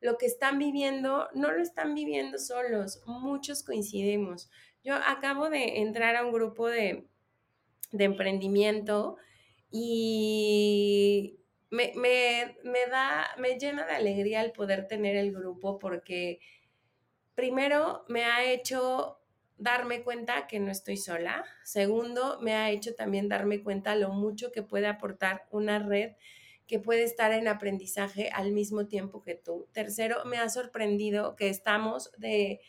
Lo 0.00 0.16
que 0.16 0.24
están 0.24 0.58
viviendo 0.58 1.28
no 1.34 1.52
lo 1.52 1.60
están 1.60 1.94
viviendo 1.94 2.38
solos, 2.38 3.02
muchos 3.04 3.62
coincidimos. 3.62 4.48
Yo 4.82 4.94
acabo 4.94 5.50
de 5.50 5.80
entrar 5.82 6.16
a 6.16 6.24
un 6.24 6.32
grupo 6.32 6.66
de, 6.66 7.06
emprendimiento 7.92 9.18
y 9.70 11.40
me, 11.68 11.92
me, 11.94 12.86
da, 12.90 13.26
me 13.36 13.58
llena 13.58 13.84
de 13.84 13.92
alegría 13.92 14.42
el 14.42 14.52
poder 14.52 14.88
tener 14.88 15.14
el 15.14 15.32
grupo 15.32 15.78
porque 15.78 16.40
primero 17.34 18.06
me 18.08 18.24
ha 18.24 18.50
hecho 18.50 19.18
darme 19.58 20.02
cuenta 20.02 20.46
que 20.46 20.60
no 20.60 20.70
estoy 20.70 20.96
sola. 20.96 21.44
Segundo, 21.64 22.38
me 22.40 22.54
ha 22.54 22.70
hecho 22.70 22.94
también 22.94 23.28
darme 23.28 23.62
cuenta 23.62 23.96
lo 23.96 24.10
mucho 24.10 24.52
que 24.52 24.62
puede 24.62 24.86
aportar 24.86 25.46
una 25.50 25.78
red 25.78 26.12
que 26.66 26.78
puede 26.78 27.02
estar 27.02 27.32
en 27.32 27.48
aprendizaje 27.48 28.28
al 28.32 28.52
mismo 28.52 28.86
tiempo 28.86 29.22
que 29.22 29.34
tú. 29.34 29.66
Tercero, 29.72 30.24
me 30.26 30.36
ha 30.36 30.48
sorprendido 30.50 31.34
que 31.34 31.48
estamos 31.48 32.12
de 32.18 32.60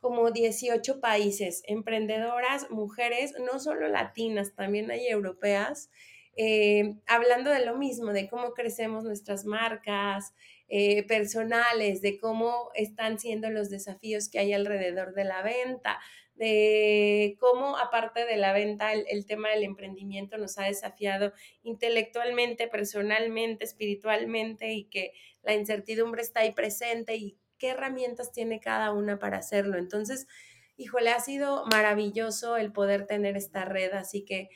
como 0.00 0.30
18 0.30 1.00
países, 1.00 1.62
emprendedoras, 1.66 2.70
mujeres, 2.70 3.34
no 3.40 3.58
solo 3.58 3.88
latinas, 3.88 4.54
también 4.54 4.92
hay 4.92 5.08
europeas, 5.08 5.90
eh, 6.36 6.94
hablando 7.08 7.50
de 7.50 7.66
lo 7.66 7.76
mismo, 7.76 8.12
de 8.12 8.28
cómo 8.28 8.54
crecemos 8.54 9.02
nuestras 9.02 9.44
marcas 9.44 10.34
eh, 10.68 11.02
personales, 11.08 12.00
de 12.00 12.16
cómo 12.20 12.70
están 12.74 13.18
siendo 13.18 13.50
los 13.50 13.70
desafíos 13.70 14.28
que 14.28 14.38
hay 14.38 14.52
alrededor 14.52 15.14
de 15.14 15.24
la 15.24 15.42
venta, 15.42 15.98
de 16.38 17.36
cómo 17.40 17.76
aparte 17.76 18.24
de 18.24 18.36
la 18.36 18.52
venta, 18.52 18.92
el, 18.92 19.26
tema 19.26 19.50
del 19.50 19.64
emprendimiento 19.64 20.38
nos 20.38 20.56
ha 20.58 20.64
desafiado 20.64 21.32
intelectualmente, 21.62 22.68
personalmente, 22.68 23.64
espiritualmente 23.64 24.72
y 24.72 24.84
que 24.84 25.12
la 25.42 25.54
incertidumbre 25.54 26.22
está 26.22 26.40
ahí 26.40 26.52
presente 26.52 27.16
y 27.16 27.36
qué 27.58 27.70
herramientas 27.70 28.30
tiene 28.30 28.60
cada 28.60 28.92
una 28.92 29.18
para 29.18 29.38
hacerlo. 29.38 29.78
Entonces, 29.78 30.28
híjole, 30.76 31.10
ha 31.10 31.18
sido 31.18 31.66
maravilloso 31.66 32.56
el 32.56 32.72
poder 32.72 33.06
tener 33.06 33.36
esta 33.36 33.64
red, 33.64 33.92
así 33.92 34.24
que 34.24 34.48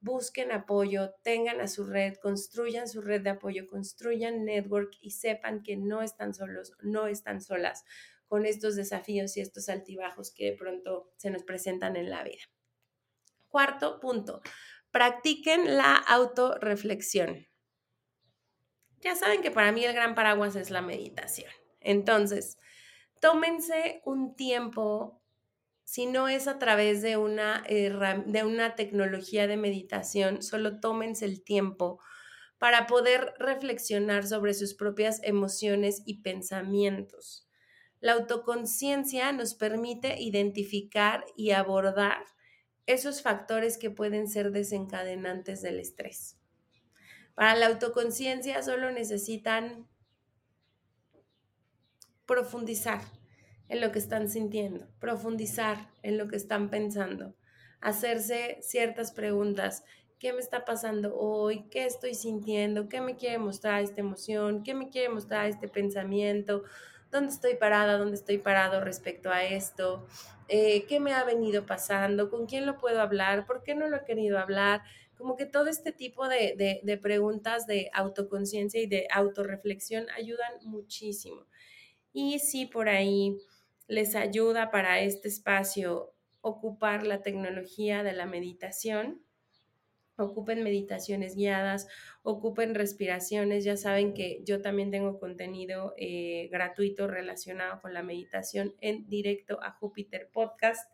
busquen 0.00 0.52
apoyo, 0.52 1.14
tengan 1.22 1.60
a 1.60 1.66
su 1.66 1.84
red, 1.84 2.14
construyan 2.22 2.88
su 2.88 3.02
red 3.02 3.20
de 3.20 3.30
apoyo, 3.30 3.66
construyan 3.66 4.46
network 4.46 4.92
y 5.02 5.10
sepan 5.10 5.62
que 5.62 5.76
no 5.76 6.00
están 6.00 6.32
solos, 6.32 6.72
no 6.80 7.08
están 7.08 7.42
solas 7.42 7.84
con 8.28 8.46
estos 8.46 8.76
desafíos 8.76 9.36
y 9.36 9.40
estos 9.40 9.68
altibajos 9.68 10.32
que 10.32 10.50
de 10.50 10.56
pronto 10.56 11.12
se 11.16 11.30
nos 11.30 11.44
presentan 11.44 11.96
en 11.96 12.10
la 12.10 12.24
vida. 12.24 12.42
Cuarto 13.48 14.00
punto, 14.00 14.40
practiquen 14.90 15.76
la 15.76 15.94
autorreflexión. 15.94 17.46
Ya 19.00 19.14
saben 19.14 19.42
que 19.42 19.50
para 19.50 19.72
mí 19.72 19.84
el 19.84 19.94
gran 19.94 20.14
paraguas 20.14 20.56
es 20.56 20.70
la 20.70 20.82
meditación. 20.82 21.50
Entonces, 21.80 22.58
tómense 23.20 24.00
un 24.04 24.34
tiempo, 24.34 25.22
si 25.84 26.06
no 26.06 26.28
es 26.28 26.48
a 26.48 26.58
través 26.58 27.02
de 27.02 27.16
una, 27.16 27.62
de 27.68 28.44
una 28.44 28.74
tecnología 28.74 29.46
de 29.46 29.56
meditación, 29.56 30.42
solo 30.42 30.80
tómense 30.80 31.24
el 31.24 31.44
tiempo 31.44 32.00
para 32.58 32.86
poder 32.86 33.34
reflexionar 33.38 34.26
sobre 34.26 34.54
sus 34.54 34.74
propias 34.74 35.20
emociones 35.22 36.02
y 36.06 36.22
pensamientos. 36.22 37.45
La 38.00 38.12
autoconciencia 38.12 39.32
nos 39.32 39.54
permite 39.54 40.20
identificar 40.20 41.24
y 41.36 41.52
abordar 41.52 42.24
esos 42.86 43.22
factores 43.22 43.78
que 43.78 43.90
pueden 43.90 44.28
ser 44.28 44.52
desencadenantes 44.52 45.62
del 45.62 45.80
estrés. 45.80 46.38
Para 47.34 47.56
la 47.56 47.66
autoconciencia 47.66 48.62
solo 48.62 48.90
necesitan 48.92 49.88
profundizar 52.26 53.00
en 53.68 53.80
lo 53.80 53.92
que 53.92 53.98
están 53.98 54.28
sintiendo, 54.28 54.88
profundizar 55.00 55.90
en 56.02 56.18
lo 56.18 56.28
que 56.28 56.36
están 56.36 56.70
pensando, 56.70 57.34
hacerse 57.80 58.58
ciertas 58.62 59.12
preguntas. 59.12 59.84
¿Qué 60.18 60.32
me 60.32 60.40
está 60.40 60.64
pasando 60.64 61.16
hoy? 61.16 61.68
¿Qué 61.68 61.84
estoy 61.84 62.14
sintiendo? 62.14 62.88
¿Qué 62.88 63.00
me 63.00 63.16
quiere 63.16 63.38
mostrar 63.38 63.82
esta 63.82 64.00
emoción? 64.00 64.62
¿Qué 64.62 64.74
me 64.74 64.88
quiere 64.88 65.08
mostrar 65.08 65.46
este 65.46 65.68
pensamiento? 65.68 66.62
Dónde 67.16 67.32
estoy 67.32 67.56
parada, 67.56 67.98
dónde 67.98 68.16
estoy 68.16 68.38
parado 68.38 68.80
respecto 68.80 69.30
a 69.30 69.44
esto, 69.44 70.06
eh, 70.48 70.84
qué 70.86 71.00
me 71.00 71.12
ha 71.12 71.24
venido 71.24 71.66
pasando, 71.66 72.30
con 72.30 72.46
quién 72.46 72.66
lo 72.66 72.78
puedo 72.78 73.00
hablar, 73.00 73.46
por 73.46 73.62
qué 73.62 73.74
no 73.74 73.88
lo 73.88 73.96
he 73.96 74.04
querido 74.04 74.38
hablar. 74.38 74.82
Como 75.16 75.36
que 75.36 75.46
todo 75.46 75.68
este 75.68 75.92
tipo 75.92 76.28
de, 76.28 76.80
de 76.82 76.98
preguntas 76.98 77.66
de 77.66 77.90
autoconciencia 77.94 78.80
y 78.82 78.86
de 78.86 79.08
autorreflexión 79.10 80.06
ayudan 80.10 80.52
muchísimo. 80.62 81.46
Y 82.12 82.38
si 82.38 82.66
por 82.66 82.88
ahí 82.88 83.38
les 83.88 84.14
ayuda 84.14 84.70
para 84.70 85.00
este 85.00 85.28
espacio 85.28 86.14
ocupar 86.40 87.06
la 87.06 87.22
tecnología 87.22 88.02
de 88.02 88.12
la 88.12 88.26
meditación, 88.26 89.25
ocupen 90.16 90.62
meditaciones 90.62 91.36
guiadas, 91.36 91.88
ocupen 92.22 92.74
respiraciones. 92.74 93.64
Ya 93.64 93.76
saben 93.76 94.14
que 94.14 94.40
yo 94.44 94.62
también 94.62 94.90
tengo 94.90 95.18
contenido 95.18 95.94
eh, 95.96 96.48
gratuito 96.50 97.06
relacionado 97.06 97.80
con 97.80 97.94
la 97.94 98.02
meditación 98.02 98.74
en 98.80 99.08
directo 99.08 99.62
a 99.62 99.72
Júpiter 99.72 100.30
Podcast 100.32 100.90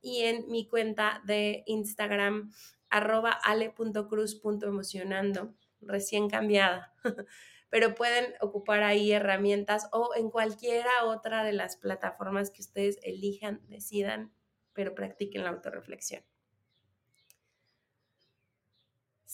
y 0.00 0.22
en 0.22 0.50
mi 0.50 0.66
cuenta 0.66 1.22
de 1.24 1.62
Instagram 1.66 2.52
arroba 2.90 3.30
ale.cruz.emocionando, 3.30 5.54
recién 5.80 6.28
cambiada. 6.28 6.92
Pero 7.70 7.94
pueden 7.94 8.34
ocupar 8.40 8.82
ahí 8.82 9.12
herramientas 9.12 9.88
o 9.92 10.10
en 10.14 10.30
cualquiera 10.30 11.06
otra 11.06 11.42
de 11.42 11.54
las 11.54 11.78
plataformas 11.78 12.50
que 12.50 12.60
ustedes 12.60 12.98
elijan, 13.02 13.62
decidan, 13.68 14.30
pero 14.74 14.94
practiquen 14.94 15.44
la 15.44 15.50
autorreflexión. 15.50 16.22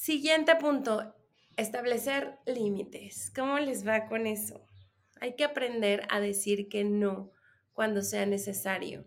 Siguiente 0.01 0.55
punto, 0.55 1.13
establecer 1.57 2.39
límites. 2.47 3.33
¿Cómo 3.35 3.59
les 3.59 3.85
va 3.85 4.07
con 4.07 4.29
eso? 4.29 4.65
Hay 5.21 5.35
que 5.35 5.43
aprender 5.43 6.07
a 6.09 6.21
decir 6.21 6.69
que 6.69 6.85
no 6.85 7.33
cuando 7.73 8.03
sea 8.03 8.25
necesario 8.25 9.07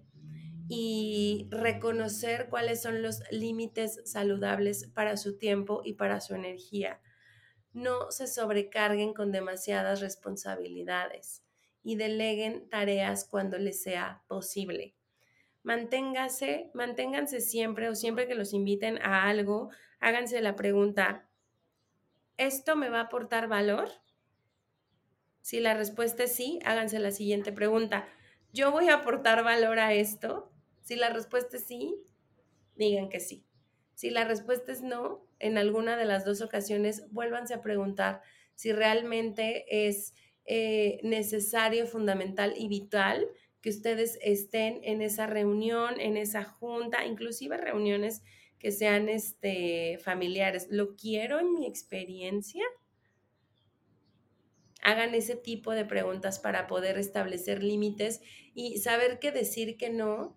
y 0.67 1.47
reconocer 1.49 2.49
cuáles 2.49 2.81
son 2.81 3.01
los 3.01 3.23
límites 3.31 4.01
saludables 4.03 4.91
para 4.93 5.15
su 5.15 5.37
tiempo 5.37 5.81
y 5.85 5.93
para 5.93 6.19
su 6.19 6.35
energía. 6.35 6.99
No 7.71 8.11
se 8.11 8.27
sobrecarguen 8.27 9.13
con 9.13 9.31
demasiadas 9.31 10.01
responsabilidades 10.01 11.41
y 11.83 11.95
deleguen 11.95 12.67
tareas 12.67 13.23
cuando 13.23 13.57
les 13.57 13.81
sea 13.81 14.25
posible. 14.27 14.97
Manténgase, 15.63 16.71
manténganse 16.73 17.39
siempre 17.39 17.89
o 17.89 17.95
siempre 17.95 18.27
que 18.27 18.35
los 18.35 18.53
inviten 18.53 18.99
a 19.01 19.29
algo, 19.29 19.69
háganse 19.99 20.41
la 20.41 20.55
pregunta, 20.55 21.29
¿esto 22.37 22.75
me 22.75 22.89
va 22.89 22.99
a 22.99 23.03
aportar 23.03 23.47
valor? 23.47 23.89
Si 25.41 25.59
la 25.59 25.75
respuesta 25.75 26.23
es 26.23 26.33
sí, 26.35 26.59
háganse 26.65 26.99
la 26.99 27.11
siguiente 27.11 27.51
pregunta, 27.51 28.07
¿yo 28.51 28.71
voy 28.71 28.89
a 28.89 28.95
aportar 28.95 29.43
valor 29.43 29.79
a 29.79 29.93
esto? 29.93 30.51
Si 30.81 30.95
la 30.95 31.09
respuesta 31.09 31.57
es 31.57 31.65
sí, 31.65 31.95
digan 32.75 33.09
que 33.09 33.19
sí. 33.19 33.45
Si 33.93 34.09
la 34.09 34.23
respuesta 34.23 34.71
es 34.71 34.81
no, 34.81 35.27
en 35.37 35.59
alguna 35.59 35.95
de 35.95 36.05
las 36.05 36.25
dos 36.25 36.41
ocasiones, 36.41 37.11
vuélvanse 37.11 37.53
a 37.53 37.61
preguntar 37.61 38.21
si 38.55 38.71
realmente 38.71 39.87
es 39.87 40.15
eh, 40.45 40.99
necesario, 41.03 41.85
fundamental 41.85 42.53
y 42.57 42.67
vital 42.67 43.27
que 43.61 43.69
ustedes 43.69 44.17
estén 44.21 44.79
en 44.83 45.01
esa 45.01 45.27
reunión, 45.27 45.99
en 45.99 46.17
esa 46.17 46.43
junta, 46.43 47.05
inclusive 47.05 47.57
reuniones 47.57 48.23
que 48.57 48.71
sean 48.71 49.09
este, 49.09 49.99
familiares. 50.03 50.67
¿Lo 50.69 50.95
quiero 50.95 51.39
en 51.39 51.53
mi 51.53 51.67
experiencia? 51.67 52.63
Hagan 54.83 55.13
ese 55.13 55.35
tipo 55.35 55.71
de 55.71 55.85
preguntas 55.85 56.39
para 56.39 56.67
poder 56.67 56.97
establecer 56.97 57.63
límites 57.63 58.21
y 58.55 58.79
saber 58.79 59.19
qué 59.19 59.31
decir 59.31 59.77
que 59.77 59.89
no, 59.91 60.35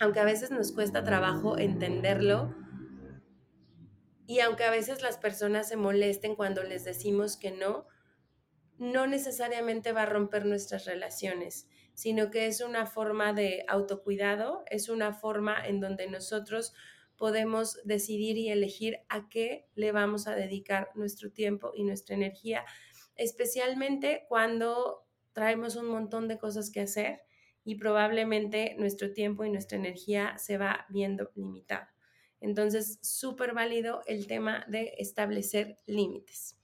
aunque 0.00 0.20
a 0.20 0.24
veces 0.24 0.50
nos 0.50 0.72
cuesta 0.72 1.04
trabajo 1.04 1.58
entenderlo, 1.58 2.54
Y 4.26 4.40
aunque 4.40 4.64
a 4.64 4.70
veces 4.70 5.02
las 5.02 5.18
personas 5.18 5.68
se 5.68 5.76
molesten 5.76 6.36
cuando 6.36 6.62
les 6.62 6.84
decimos 6.84 7.36
que 7.36 7.50
no, 7.50 7.86
no 8.78 9.06
necesariamente 9.06 9.92
va 9.92 10.02
a 10.02 10.06
romper 10.06 10.46
nuestras 10.46 10.86
relaciones, 10.86 11.68
sino 12.02 12.32
que 12.32 12.48
es 12.48 12.60
una 12.60 12.86
forma 12.86 13.32
de 13.32 13.64
autocuidado, 13.68 14.64
es 14.68 14.88
una 14.88 15.12
forma 15.12 15.64
en 15.64 15.78
donde 15.78 16.08
nosotros 16.10 16.72
podemos 17.16 17.78
decidir 17.84 18.36
y 18.38 18.48
elegir 18.48 18.98
a 19.08 19.28
qué 19.28 19.68
le 19.76 19.92
vamos 19.92 20.26
a 20.26 20.34
dedicar 20.34 20.90
nuestro 20.96 21.30
tiempo 21.30 21.70
y 21.72 21.84
nuestra 21.84 22.16
energía, 22.16 22.64
especialmente 23.14 24.26
cuando 24.28 25.06
traemos 25.32 25.76
un 25.76 25.86
montón 25.86 26.26
de 26.26 26.38
cosas 26.38 26.72
que 26.72 26.80
hacer 26.80 27.22
y 27.62 27.76
probablemente 27.76 28.74
nuestro 28.80 29.12
tiempo 29.12 29.44
y 29.44 29.50
nuestra 29.50 29.78
energía 29.78 30.36
se 30.38 30.58
va 30.58 30.86
viendo 30.88 31.30
limitado. 31.36 31.86
Entonces, 32.40 32.98
súper 33.00 33.54
válido 33.54 34.02
el 34.06 34.26
tema 34.26 34.64
de 34.66 34.94
establecer 34.98 35.76
límites. 35.86 36.58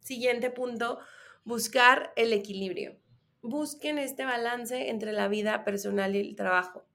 Siguiente 0.00 0.50
punto, 0.50 0.98
buscar 1.44 2.12
el 2.16 2.34
equilibrio. 2.34 3.02
Busquen 3.46 3.98
este 3.98 4.24
balance 4.24 4.88
entre 4.88 5.12
la 5.12 5.28
vida 5.28 5.64
personal 5.64 6.16
y 6.16 6.20
el 6.20 6.34
trabajo. 6.34 6.86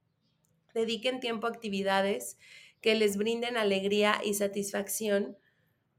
Dediquen 0.74 1.20
tiempo 1.20 1.46
a 1.46 1.52
actividades 1.52 2.40
que 2.82 2.96
les 2.96 3.18
brinden 3.18 3.56
alegría 3.56 4.20
y 4.24 4.34
satisfacción 4.34 5.38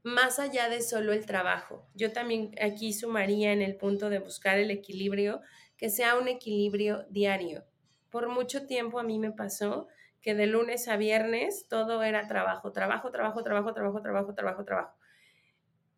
más 0.03 0.39
allá 0.39 0.67
de 0.67 0.81
solo 0.81 1.13
el 1.13 1.25
trabajo. 1.25 1.87
Yo 1.93 2.11
también 2.11 2.53
aquí 2.61 2.91
sumaría 2.91 3.53
en 3.53 3.61
el 3.61 3.77
punto 3.77 4.09
de 4.09 4.19
buscar 4.19 4.59
el 4.59 4.71
equilibrio, 4.71 5.39
que 5.77 5.89
sea 5.89 6.17
un 6.17 6.27
equilibrio 6.27 7.05
diario. 7.09 7.63
Por 8.09 8.27
mucho 8.27 8.67
tiempo 8.67 8.99
a 8.99 9.03
mí 9.03 9.19
me 9.19 9.31
pasó 9.31 9.87
que 10.21 10.35
de 10.35 10.47
lunes 10.47 10.89
a 10.89 10.97
viernes 10.97 11.67
todo 11.69 12.03
era 12.03 12.27
trabajo, 12.27 12.73
trabajo, 12.73 13.09
trabajo, 13.09 13.41
trabajo, 13.41 13.73
trabajo, 13.73 14.01
trabajo, 14.01 14.35
trabajo, 14.35 14.65
trabajo. 14.65 14.97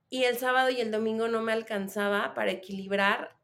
Y 0.10 0.26
el 0.26 0.38
sábado 0.38 0.70
y 0.70 0.80
el 0.80 0.92
domingo 0.92 1.28
no 1.28 1.42
me 1.42 1.54
alcanzaba 1.54 2.36
para 2.36 2.52
equilibrar 2.52 3.42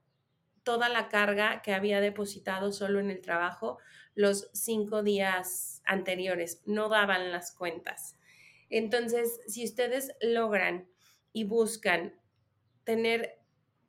toda 0.64 0.90
la 0.90 1.10
carga 1.10 1.62
que 1.62 1.74
había 1.74 2.02
depositado 2.02 2.72
solo 2.72 3.00
en 3.00 3.12
el 3.12 3.22
trabajo 3.22 3.80
los 4.16 4.50
cinco 4.54 5.04
días 5.04 5.82
anteriores. 5.86 6.62
No 6.66 6.90
daban 6.90 7.32
las 7.32 7.52
cuentas. 7.52 8.18
Entonces, 8.70 9.40
si 9.48 9.64
ustedes 9.64 10.14
logran 10.22 10.88
y 11.34 11.44
buscan 11.44 12.14
tener 12.84 13.40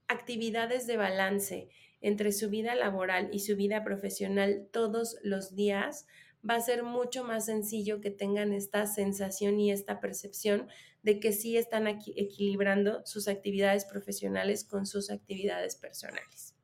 actividades 0.08 0.86
de 0.86 0.96
balance 0.96 1.68
entre 2.00 2.32
su 2.32 2.50
vida 2.50 2.74
laboral 2.74 3.28
y 3.32 3.40
su 3.40 3.56
vida 3.56 3.84
profesional 3.84 4.68
todos 4.72 5.16
los 5.22 5.54
días, 5.54 6.06
va 6.48 6.54
a 6.54 6.60
ser 6.60 6.82
mucho 6.82 7.24
más 7.24 7.46
sencillo 7.46 8.00
que 8.00 8.10
tengan 8.10 8.52
esta 8.52 8.86
sensación 8.86 9.60
y 9.60 9.70
esta 9.70 10.00
percepción 10.00 10.68
de 11.02 11.20
que 11.20 11.32
sí 11.32 11.56
están 11.56 11.86
equilibrando 11.86 13.04
sus 13.04 13.28
actividades 13.28 13.84
profesionales 13.84 14.64
con 14.64 14.86
sus 14.86 15.10
actividades 15.10 15.76
personales. 15.76 16.54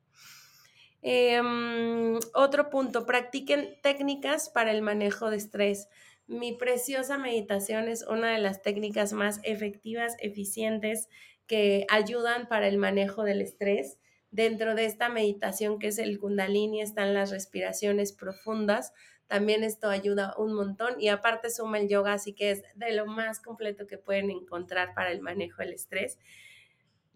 Em, 1.09 2.19
otro 2.33 2.69
punto, 2.69 3.05
practiquen 3.05 3.79
técnicas 3.81 4.49
para 4.49 4.71
el 4.71 4.81
manejo 4.81 5.29
de 5.29 5.37
estrés. 5.37 5.87
Mi 6.27 6.51
preciosa 6.51 7.17
meditación 7.17 7.87
es 7.87 8.05
una 8.05 8.33
de 8.33 8.39
las 8.39 8.61
técnicas 8.61 9.13
más 9.13 9.39
efectivas, 9.43 10.17
eficientes, 10.19 11.07
que 11.47 11.85
ayudan 11.87 12.49
para 12.49 12.67
el 12.67 12.77
manejo 12.77 13.23
del 13.23 13.41
estrés. 13.41 13.99
Dentro 14.31 14.75
de 14.75 14.83
esta 14.83 15.07
meditación 15.07 15.79
que 15.79 15.87
es 15.87 15.97
el 15.97 16.19
kundalini 16.19 16.81
están 16.81 17.13
las 17.13 17.31
respiraciones 17.31 18.11
profundas, 18.11 18.91
también 19.27 19.63
esto 19.63 19.89
ayuda 19.89 20.35
un 20.37 20.53
montón 20.53 20.99
y 20.99 21.07
aparte 21.07 21.49
suma 21.49 21.79
el 21.79 21.87
yoga, 21.87 22.11
así 22.11 22.33
que 22.33 22.51
es 22.51 22.63
de 22.75 22.91
lo 22.91 23.05
más 23.05 23.39
completo 23.39 23.87
que 23.87 23.97
pueden 23.97 24.29
encontrar 24.29 24.93
para 24.93 25.13
el 25.13 25.21
manejo 25.21 25.61
del 25.61 25.71
estrés. 25.71 26.19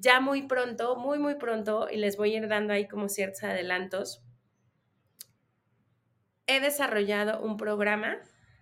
Ya 0.02 0.20
muy 0.20 0.42
pronto, 0.48 0.96
muy, 0.96 1.20
muy 1.20 1.36
pronto, 1.36 1.88
y 1.88 1.98
les 1.98 2.18
voy 2.18 2.34
a 2.34 2.38
ir 2.38 2.48
dando 2.48 2.74
ahí 2.74 2.88
como 2.88 3.08
ciertos 3.08 3.44
adelantos, 3.44 4.24
he 6.48 6.60
desarrollado 6.60 7.40
un 7.40 7.56
programa 7.56 8.18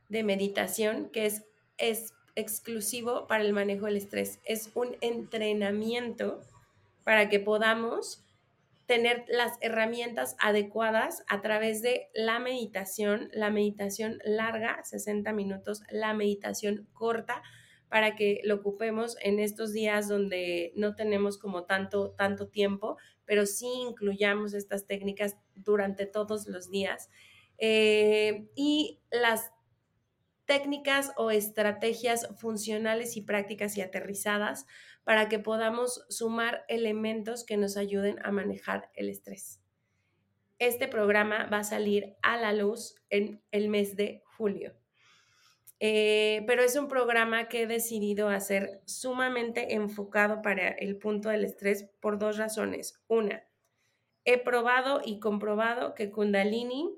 de 0.10 0.24
meditación 0.24 1.10
que 1.12 1.28
es, 1.28 1.46
es 1.78 2.14
exclusivo 2.36 3.26
para 3.26 3.46
el 3.46 3.54
manejo 3.54 3.86
del 3.86 3.96
estrés. 3.96 4.42
Es 4.44 4.70
un 4.76 4.98
entrenamiento 5.00 6.42
para 7.06 7.30
que 7.30 7.40
podamos 7.40 8.26
tener 8.86 9.24
las 9.30 9.54
herramientas 9.62 10.36
adecuadas 10.40 11.24
a 11.30 11.40
través 11.40 11.82
de 11.82 12.10
la 12.14 12.40
meditación, 12.40 13.30
la 13.32 13.50
meditación 13.50 14.20
larga, 14.26 14.84
60 14.84 15.32
minutos, 15.32 15.84
la 15.90 16.14
meditación 16.14 16.86
corta, 16.92 17.42
para 17.90 18.16
que 18.16 18.42
lo 18.44 18.56
ocupemos 18.56 19.18
en 19.22 19.40
estos 19.40 19.74
días 19.74 20.08
donde 20.08 20.72
no 20.76 20.96
tenemos 20.96 21.38
como 21.38 21.66
tanto, 21.66 22.12
tanto 22.12 22.48
tiempo, 22.48 22.98
pero 23.26 23.46
sí 23.46 23.68
incluyamos 23.88 24.54
estas 24.54 24.86
técnicas 24.88 25.38
durante 25.56 26.06
todos 26.06 26.48
los 26.48 26.70
días. 26.70 27.10
Eh, 27.58 28.50
y 28.56 29.02
las 29.12 29.52
técnicas 30.46 31.12
o 31.18 31.30
estrategias 31.30 32.28
funcionales 32.40 33.18
y 33.18 33.22
prácticas 33.22 33.78
y 33.78 33.82
aterrizadas 33.82 34.66
para 35.04 35.30
que 35.30 35.40
podamos 35.40 36.06
sumar 36.10 36.66
elementos 36.68 37.44
que 37.44 37.58
nos 37.58 37.78
ayuden 37.78 38.18
a 38.24 38.32
manejar 38.32 38.90
el 38.96 39.10
estrés. 39.10 39.62
Este 40.58 40.88
programa 40.88 41.48
va 41.52 41.60
a 41.60 41.64
salir 41.64 42.16
a 42.22 42.38
la 42.38 42.52
luz 42.54 42.96
en 43.10 43.42
el 43.52 43.70
mes 43.70 43.96
de 43.96 44.24
julio. 44.38 44.79
Eh, 45.80 46.44
pero 46.46 46.62
es 46.62 46.76
un 46.76 46.90
programa 46.90 47.48
que 47.48 47.62
he 47.62 47.68
decidido 47.68 48.28
hacer 48.28 48.82
sumamente 48.86 49.76
enfocado 49.76 50.42
para 50.42 50.70
el 50.70 50.98
punto 50.98 51.30
del 51.30 51.46
estrés 51.46 51.90
por 52.02 52.20
dos 52.20 52.38
razones. 52.38 53.02
Una, 53.08 53.48
he 54.26 54.38
probado 54.38 55.02
y 55.04 55.20
comprobado 55.20 55.96
que 55.96 56.12
Kundalini 56.12 56.90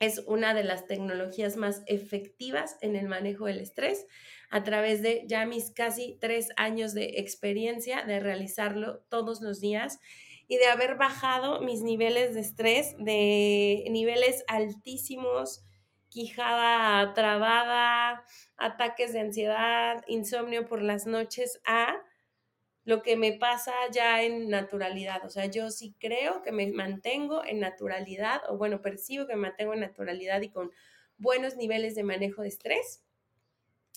es 0.00 0.18
una 0.26 0.54
de 0.54 0.64
las 0.64 0.86
tecnologías 0.86 1.56
más 1.56 1.82
efectivas 1.86 2.76
en 2.80 2.96
el 2.96 3.08
manejo 3.08 3.46
del 3.46 3.60
estrés 3.60 4.06
a 4.50 4.62
través 4.62 5.02
de 5.02 5.24
ya 5.26 5.46
mis 5.46 5.70
casi 5.70 6.18
tres 6.20 6.48
años 6.56 6.94
de 6.94 7.20
experiencia 7.20 8.04
de 8.04 8.20
realizarlo 8.20 9.00
todos 9.08 9.40
los 9.40 9.60
días 9.60 9.98
y 10.46 10.58
de 10.58 10.66
haber 10.66 10.96
bajado 10.96 11.60
mis 11.62 11.82
niveles 11.82 12.34
de 12.34 12.40
estrés 12.40 12.94
de 12.98 13.84
niveles 13.90 14.44
altísimos, 14.46 15.63
quijada 16.14 17.12
trabada, 17.12 18.24
ataques 18.56 19.12
de 19.12 19.18
ansiedad, 19.18 20.04
insomnio 20.06 20.64
por 20.64 20.80
las 20.80 21.06
noches 21.06 21.60
a 21.66 22.00
lo 22.84 23.02
que 23.02 23.16
me 23.16 23.32
pasa 23.32 23.72
ya 23.92 24.22
en 24.22 24.48
naturalidad. 24.48 25.24
O 25.24 25.28
sea, 25.28 25.46
yo 25.46 25.70
sí 25.70 25.96
creo 25.98 26.40
que 26.42 26.52
me 26.52 26.70
mantengo 26.70 27.44
en 27.44 27.58
naturalidad, 27.58 28.42
o 28.48 28.56
bueno, 28.56 28.80
percibo 28.80 29.26
que 29.26 29.34
me 29.34 29.48
mantengo 29.48 29.74
en 29.74 29.80
naturalidad 29.80 30.40
y 30.42 30.50
con 30.50 30.70
buenos 31.18 31.56
niveles 31.56 31.96
de 31.96 32.04
manejo 32.04 32.42
de 32.42 32.48
estrés 32.48 33.02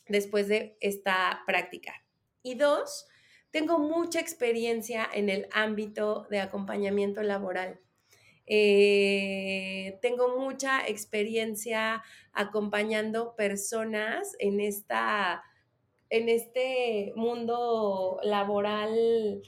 después 0.08 0.48
de 0.48 0.76
esta 0.82 1.44
práctica. 1.46 2.04
Y 2.42 2.56
dos, 2.56 3.08
tengo 3.52 3.78
mucha 3.78 4.20
experiencia 4.20 5.08
en 5.14 5.30
el 5.30 5.48
ámbito 5.52 6.26
de 6.32 6.40
acompañamiento 6.40 7.22
laboral. 7.22 7.80
Eh, 8.48 10.00
tengo 10.02 10.38
mucha 10.40 10.88
experiencia 10.88 12.02
acompañando 12.34 13.36
personas 13.36 14.36
en 14.40 14.62
esta 14.62 15.44
en 16.10 16.30
este 16.30 17.12
mundo 17.16 18.20
laboral 18.24 19.42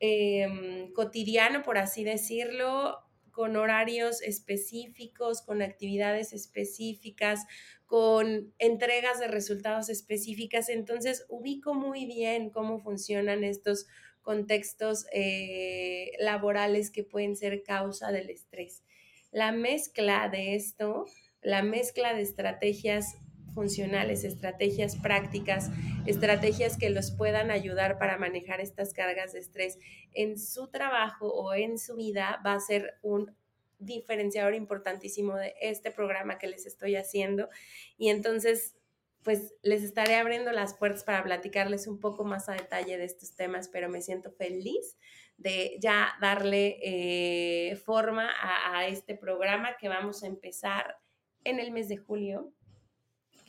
em, 0.00 0.92
cotidiano, 0.92 1.62
por 1.62 1.78
así 1.78 2.04
decirlo, 2.04 2.98
con 3.30 3.56
horarios 3.56 4.22
específicos, 4.22 5.42
con 5.42 5.62
actividades 5.62 6.32
específicas, 6.32 7.46
con 7.86 8.52
entregas 8.58 9.20
de 9.20 9.28
resultados 9.28 9.88
específicas. 9.88 10.68
Entonces, 10.68 11.26
ubico 11.28 11.74
muy 11.74 12.06
bien 12.06 12.50
cómo 12.50 12.80
funcionan 12.80 13.44
estos 13.44 13.86
contextos 14.22 15.06
eh, 15.12 16.12
laborales 16.18 16.90
que 16.90 17.04
pueden 17.04 17.36
ser 17.36 17.62
causa 17.62 18.12
del 18.12 18.30
estrés. 18.30 18.82
La 19.30 19.52
mezcla 19.52 20.28
de 20.28 20.54
esto, 20.54 21.06
la 21.42 21.62
mezcla 21.62 22.14
de 22.14 22.22
estrategias 22.22 23.16
funcionales, 23.54 24.24
estrategias 24.24 24.96
prácticas, 24.96 25.70
estrategias 26.06 26.76
que 26.76 26.90
los 26.90 27.10
puedan 27.10 27.50
ayudar 27.50 27.98
para 27.98 28.16
manejar 28.16 28.60
estas 28.60 28.92
cargas 28.92 29.32
de 29.32 29.40
estrés 29.40 29.78
en 30.12 30.38
su 30.38 30.68
trabajo 30.68 31.32
o 31.32 31.54
en 31.54 31.78
su 31.78 31.96
vida 31.96 32.40
va 32.44 32.54
a 32.54 32.60
ser 32.60 32.94
un 33.02 33.34
diferenciador 33.78 34.54
importantísimo 34.54 35.36
de 35.36 35.54
este 35.60 35.90
programa 35.90 36.38
que 36.38 36.46
les 36.46 36.66
estoy 36.66 36.96
haciendo. 36.96 37.48
Y 37.96 38.10
entonces, 38.10 38.76
pues 39.22 39.54
les 39.62 39.82
estaré 39.82 40.16
abriendo 40.16 40.52
las 40.52 40.74
puertas 40.74 41.04
para 41.04 41.22
platicarles 41.22 41.86
un 41.86 42.00
poco 42.00 42.24
más 42.24 42.48
a 42.48 42.52
detalle 42.52 42.96
de 42.96 43.04
estos 43.04 43.34
temas, 43.34 43.68
pero 43.68 43.88
me 43.88 44.00
siento 44.00 44.30
feliz 44.32 44.96
de 45.36 45.76
ya 45.80 46.14
darle 46.20 46.78
eh, 46.82 47.76
forma 47.76 48.30
a 48.42 48.86
este 48.86 49.14
programa 49.14 49.76
que 49.78 49.88
vamos 49.88 50.22
a 50.22 50.26
empezar 50.26 50.98
en 51.44 51.58
el 51.58 51.70
mes 51.70 51.88
de 51.88 51.96
julio 51.96 52.52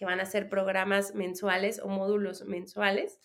que 0.02 0.06
van 0.06 0.20
a 0.20 0.26
ser 0.26 0.50
programas 0.50 1.14
mensuales 1.14 1.80
o 1.80 1.88
módulos 1.88 2.44
mensuales. 2.46 3.20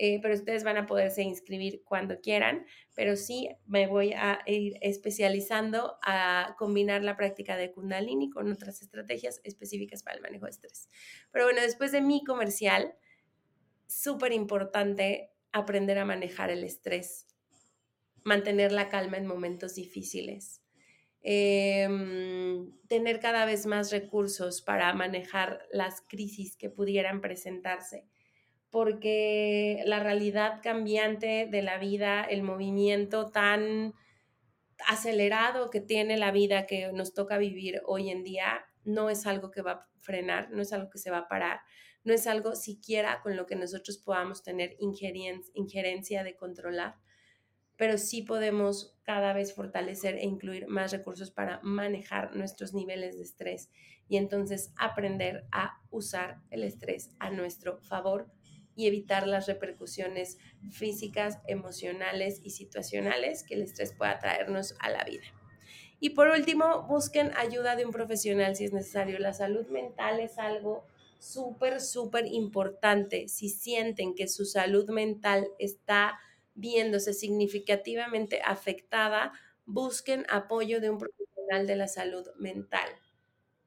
Eh, 0.00 0.20
pero 0.22 0.34
ustedes 0.34 0.62
van 0.62 0.76
a 0.76 0.86
poderse 0.86 1.22
inscribir 1.22 1.82
cuando 1.84 2.20
quieran, 2.20 2.64
pero 2.94 3.16
sí 3.16 3.48
me 3.66 3.88
voy 3.88 4.12
a 4.12 4.38
ir 4.46 4.76
especializando 4.80 5.98
a 6.02 6.54
combinar 6.56 7.02
la 7.02 7.16
práctica 7.16 7.56
de 7.56 7.72
Kundalini 7.72 8.30
con 8.30 8.50
otras 8.52 8.80
estrategias 8.80 9.40
específicas 9.42 10.04
para 10.04 10.16
el 10.16 10.22
manejo 10.22 10.44
de 10.44 10.52
estrés. 10.52 10.88
Pero 11.32 11.46
bueno, 11.46 11.60
después 11.62 11.90
de 11.90 12.00
mi 12.00 12.22
comercial, 12.22 12.94
súper 13.88 14.32
importante 14.32 15.32
aprender 15.50 15.98
a 15.98 16.04
manejar 16.04 16.50
el 16.50 16.62
estrés, 16.62 17.26
mantener 18.22 18.70
la 18.70 18.88
calma 18.90 19.16
en 19.16 19.26
momentos 19.26 19.74
difíciles. 19.74 20.62
Em, 21.22 22.70
tener 22.86 23.18
cada 23.18 23.44
vez 23.44 23.66
más 23.66 23.90
recursos 23.90 24.62
para 24.62 24.92
manejar 24.92 25.66
las 25.72 26.02
crisis 26.02 26.56
que 26.56 26.70
pudieran 26.70 27.20
presentarse 27.20 28.06
porque 28.70 29.82
la 29.86 30.00
realidad 30.00 30.60
cambiante 30.62 31.46
de 31.50 31.62
la 31.62 31.78
vida, 31.78 32.22
el 32.22 32.42
movimiento 32.42 33.26
tan 33.26 33.94
acelerado 34.86 35.70
que 35.70 35.80
tiene 35.80 36.16
la 36.16 36.30
vida 36.30 36.66
que 36.66 36.92
nos 36.92 37.14
toca 37.14 37.38
vivir 37.38 37.80
hoy 37.86 38.10
en 38.10 38.24
día, 38.24 38.66
no 38.84 39.10
es 39.10 39.26
algo 39.26 39.50
que 39.50 39.62
va 39.62 39.72
a 39.72 39.88
frenar, 40.00 40.50
no 40.50 40.62
es 40.62 40.72
algo 40.72 40.90
que 40.90 40.98
se 40.98 41.10
va 41.10 41.18
a 41.18 41.28
parar, 41.28 41.60
no 42.04 42.12
es 42.12 42.26
algo 42.26 42.54
siquiera 42.54 43.20
con 43.22 43.36
lo 43.36 43.46
que 43.46 43.56
nosotros 43.56 43.98
podamos 43.98 44.42
tener 44.42 44.76
injerencia 44.78 46.24
de 46.24 46.36
controlar, 46.36 46.96
pero 47.76 47.96
sí 47.98 48.22
podemos 48.22 48.98
cada 49.02 49.32
vez 49.32 49.54
fortalecer 49.54 50.16
e 50.16 50.24
incluir 50.24 50.68
más 50.68 50.92
recursos 50.92 51.30
para 51.30 51.60
manejar 51.62 52.34
nuestros 52.36 52.74
niveles 52.74 53.16
de 53.16 53.22
estrés 53.22 53.70
y 54.08 54.16
entonces 54.16 54.72
aprender 54.76 55.46
a 55.52 55.80
usar 55.90 56.40
el 56.50 56.64
estrés 56.64 57.10
a 57.18 57.30
nuestro 57.30 57.78
favor 57.78 58.30
y 58.78 58.86
evitar 58.86 59.26
las 59.26 59.48
repercusiones 59.48 60.38
físicas, 60.70 61.40
emocionales 61.48 62.40
y 62.44 62.50
situacionales 62.50 63.42
que 63.42 63.54
el 63.54 63.62
estrés 63.62 63.92
pueda 63.92 64.20
traernos 64.20 64.76
a 64.78 64.88
la 64.88 65.02
vida. 65.02 65.24
Y 65.98 66.10
por 66.10 66.28
último, 66.28 66.86
busquen 66.86 67.32
ayuda 67.36 67.74
de 67.74 67.84
un 67.84 67.90
profesional 67.90 68.54
si 68.54 68.66
es 68.66 68.72
necesario. 68.72 69.18
La 69.18 69.32
salud 69.32 69.66
mental 69.66 70.20
es 70.20 70.38
algo 70.38 70.86
súper, 71.18 71.80
súper 71.80 72.26
importante. 72.26 73.26
Si 73.26 73.48
sienten 73.48 74.14
que 74.14 74.28
su 74.28 74.44
salud 74.44 74.88
mental 74.90 75.48
está 75.58 76.20
viéndose 76.54 77.14
significativamente 77.14 78.40
afectada, 78.44 79.32
busquen 79.66 80.24
apoyo 80.30 80.80
de 80.80 80.90
un 80.90 80.98
profesional 80.98 81.66
de 81.66 81.74
la 81.74 81.88
salud 81.88 82.28
mental. 82.38 82.88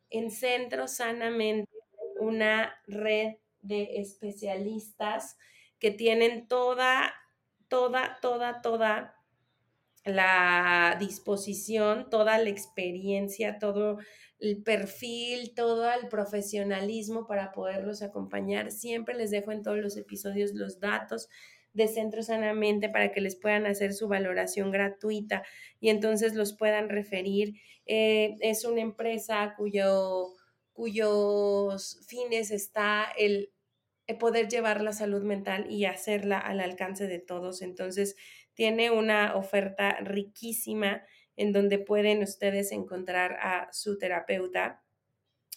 En 0.10 0.32
Centro 0.32 0.88
Sanamente, 0.88 1.70
una 2.18 2.82
red 2.88 3.41
de 3.62 4.00
especialistas 4.02 5.38
que 5.80 5.92
tienen 5.92 6.48
toda, 6.48 7.14
toda, 7.68 8.20
toda, 8.22 8.62
toda 8.62 9.16
la 10.06 10.96
disposición, 11.00 12.10
toda 12.10 12.38
la 12.38 12.50
experiencia, 12.50 13.60
todo 13.60 14.00
el 14.40 14.64
perfil, 14.64 15.54
todo 15.56 15.92
el 15.92 16.08
profesionalismo 16.08 17.28
para 17.28 17.52
poderlos 17.52 18.02
acompañar. 18.02 18.72
Siempre 18.72 19.16
les 19.16 19.32
dejo 19.32 19.52
en 19.52 19.62
todos 19.62 19.78
los 19.78 19.98
episodios 19.98 20.54
los 20.54 20.80
datos 20.80 21.30
de 21.74 21.88
Centro 21.88 22.24
Sanamente 22.24 22.90
para 22.90 23.12
que 23.12 23.22
les 23.22 23.36
puedan 23.36 23.66
hacer 23.66 23.94
su 23.94 24.08
valoración 24.08 24.72
gratuita 24.72 25.44
y 25.80 25.90
entonces 25.90 26.34
los 26.36 26.54
puedan 26.54 26.90
referir. 26.90 27.56
Eh, 27.86 28.36
es 28.42 28.66
una 28.66 28.82
empresa 28.82 29.54
cuyo 29.58 30.34
cuyos 30.74 32.00
fines 32.08 32.52
está 32.52 33.12
el 33.18 33.52
poder 34.20 34.50
llevar 34.50 34.82
la 34.82 34.94
salud 34.94 35.24
mental 35.24 35.70
y 35.70 35.86
hacerla 35.86 36.38
al 36.38 36.60
alcance 36.60 37.08
de 37.08 37.20
todos. 37.20 37.62
Entonces, 37.62 38.16
tiene 38.54 38.92
una 38.92 39.36
oferta 39.36 39.98
riquísima 40.02 41.04
en 41.38 41.54
donde 41.54 41.80
pueden 41.80 42.22
ustedes 42.22 42.72
encontrar 42.72 43.38
a 43.42 43.70
su 43.72 43.98
terapeuta 43.98 44.84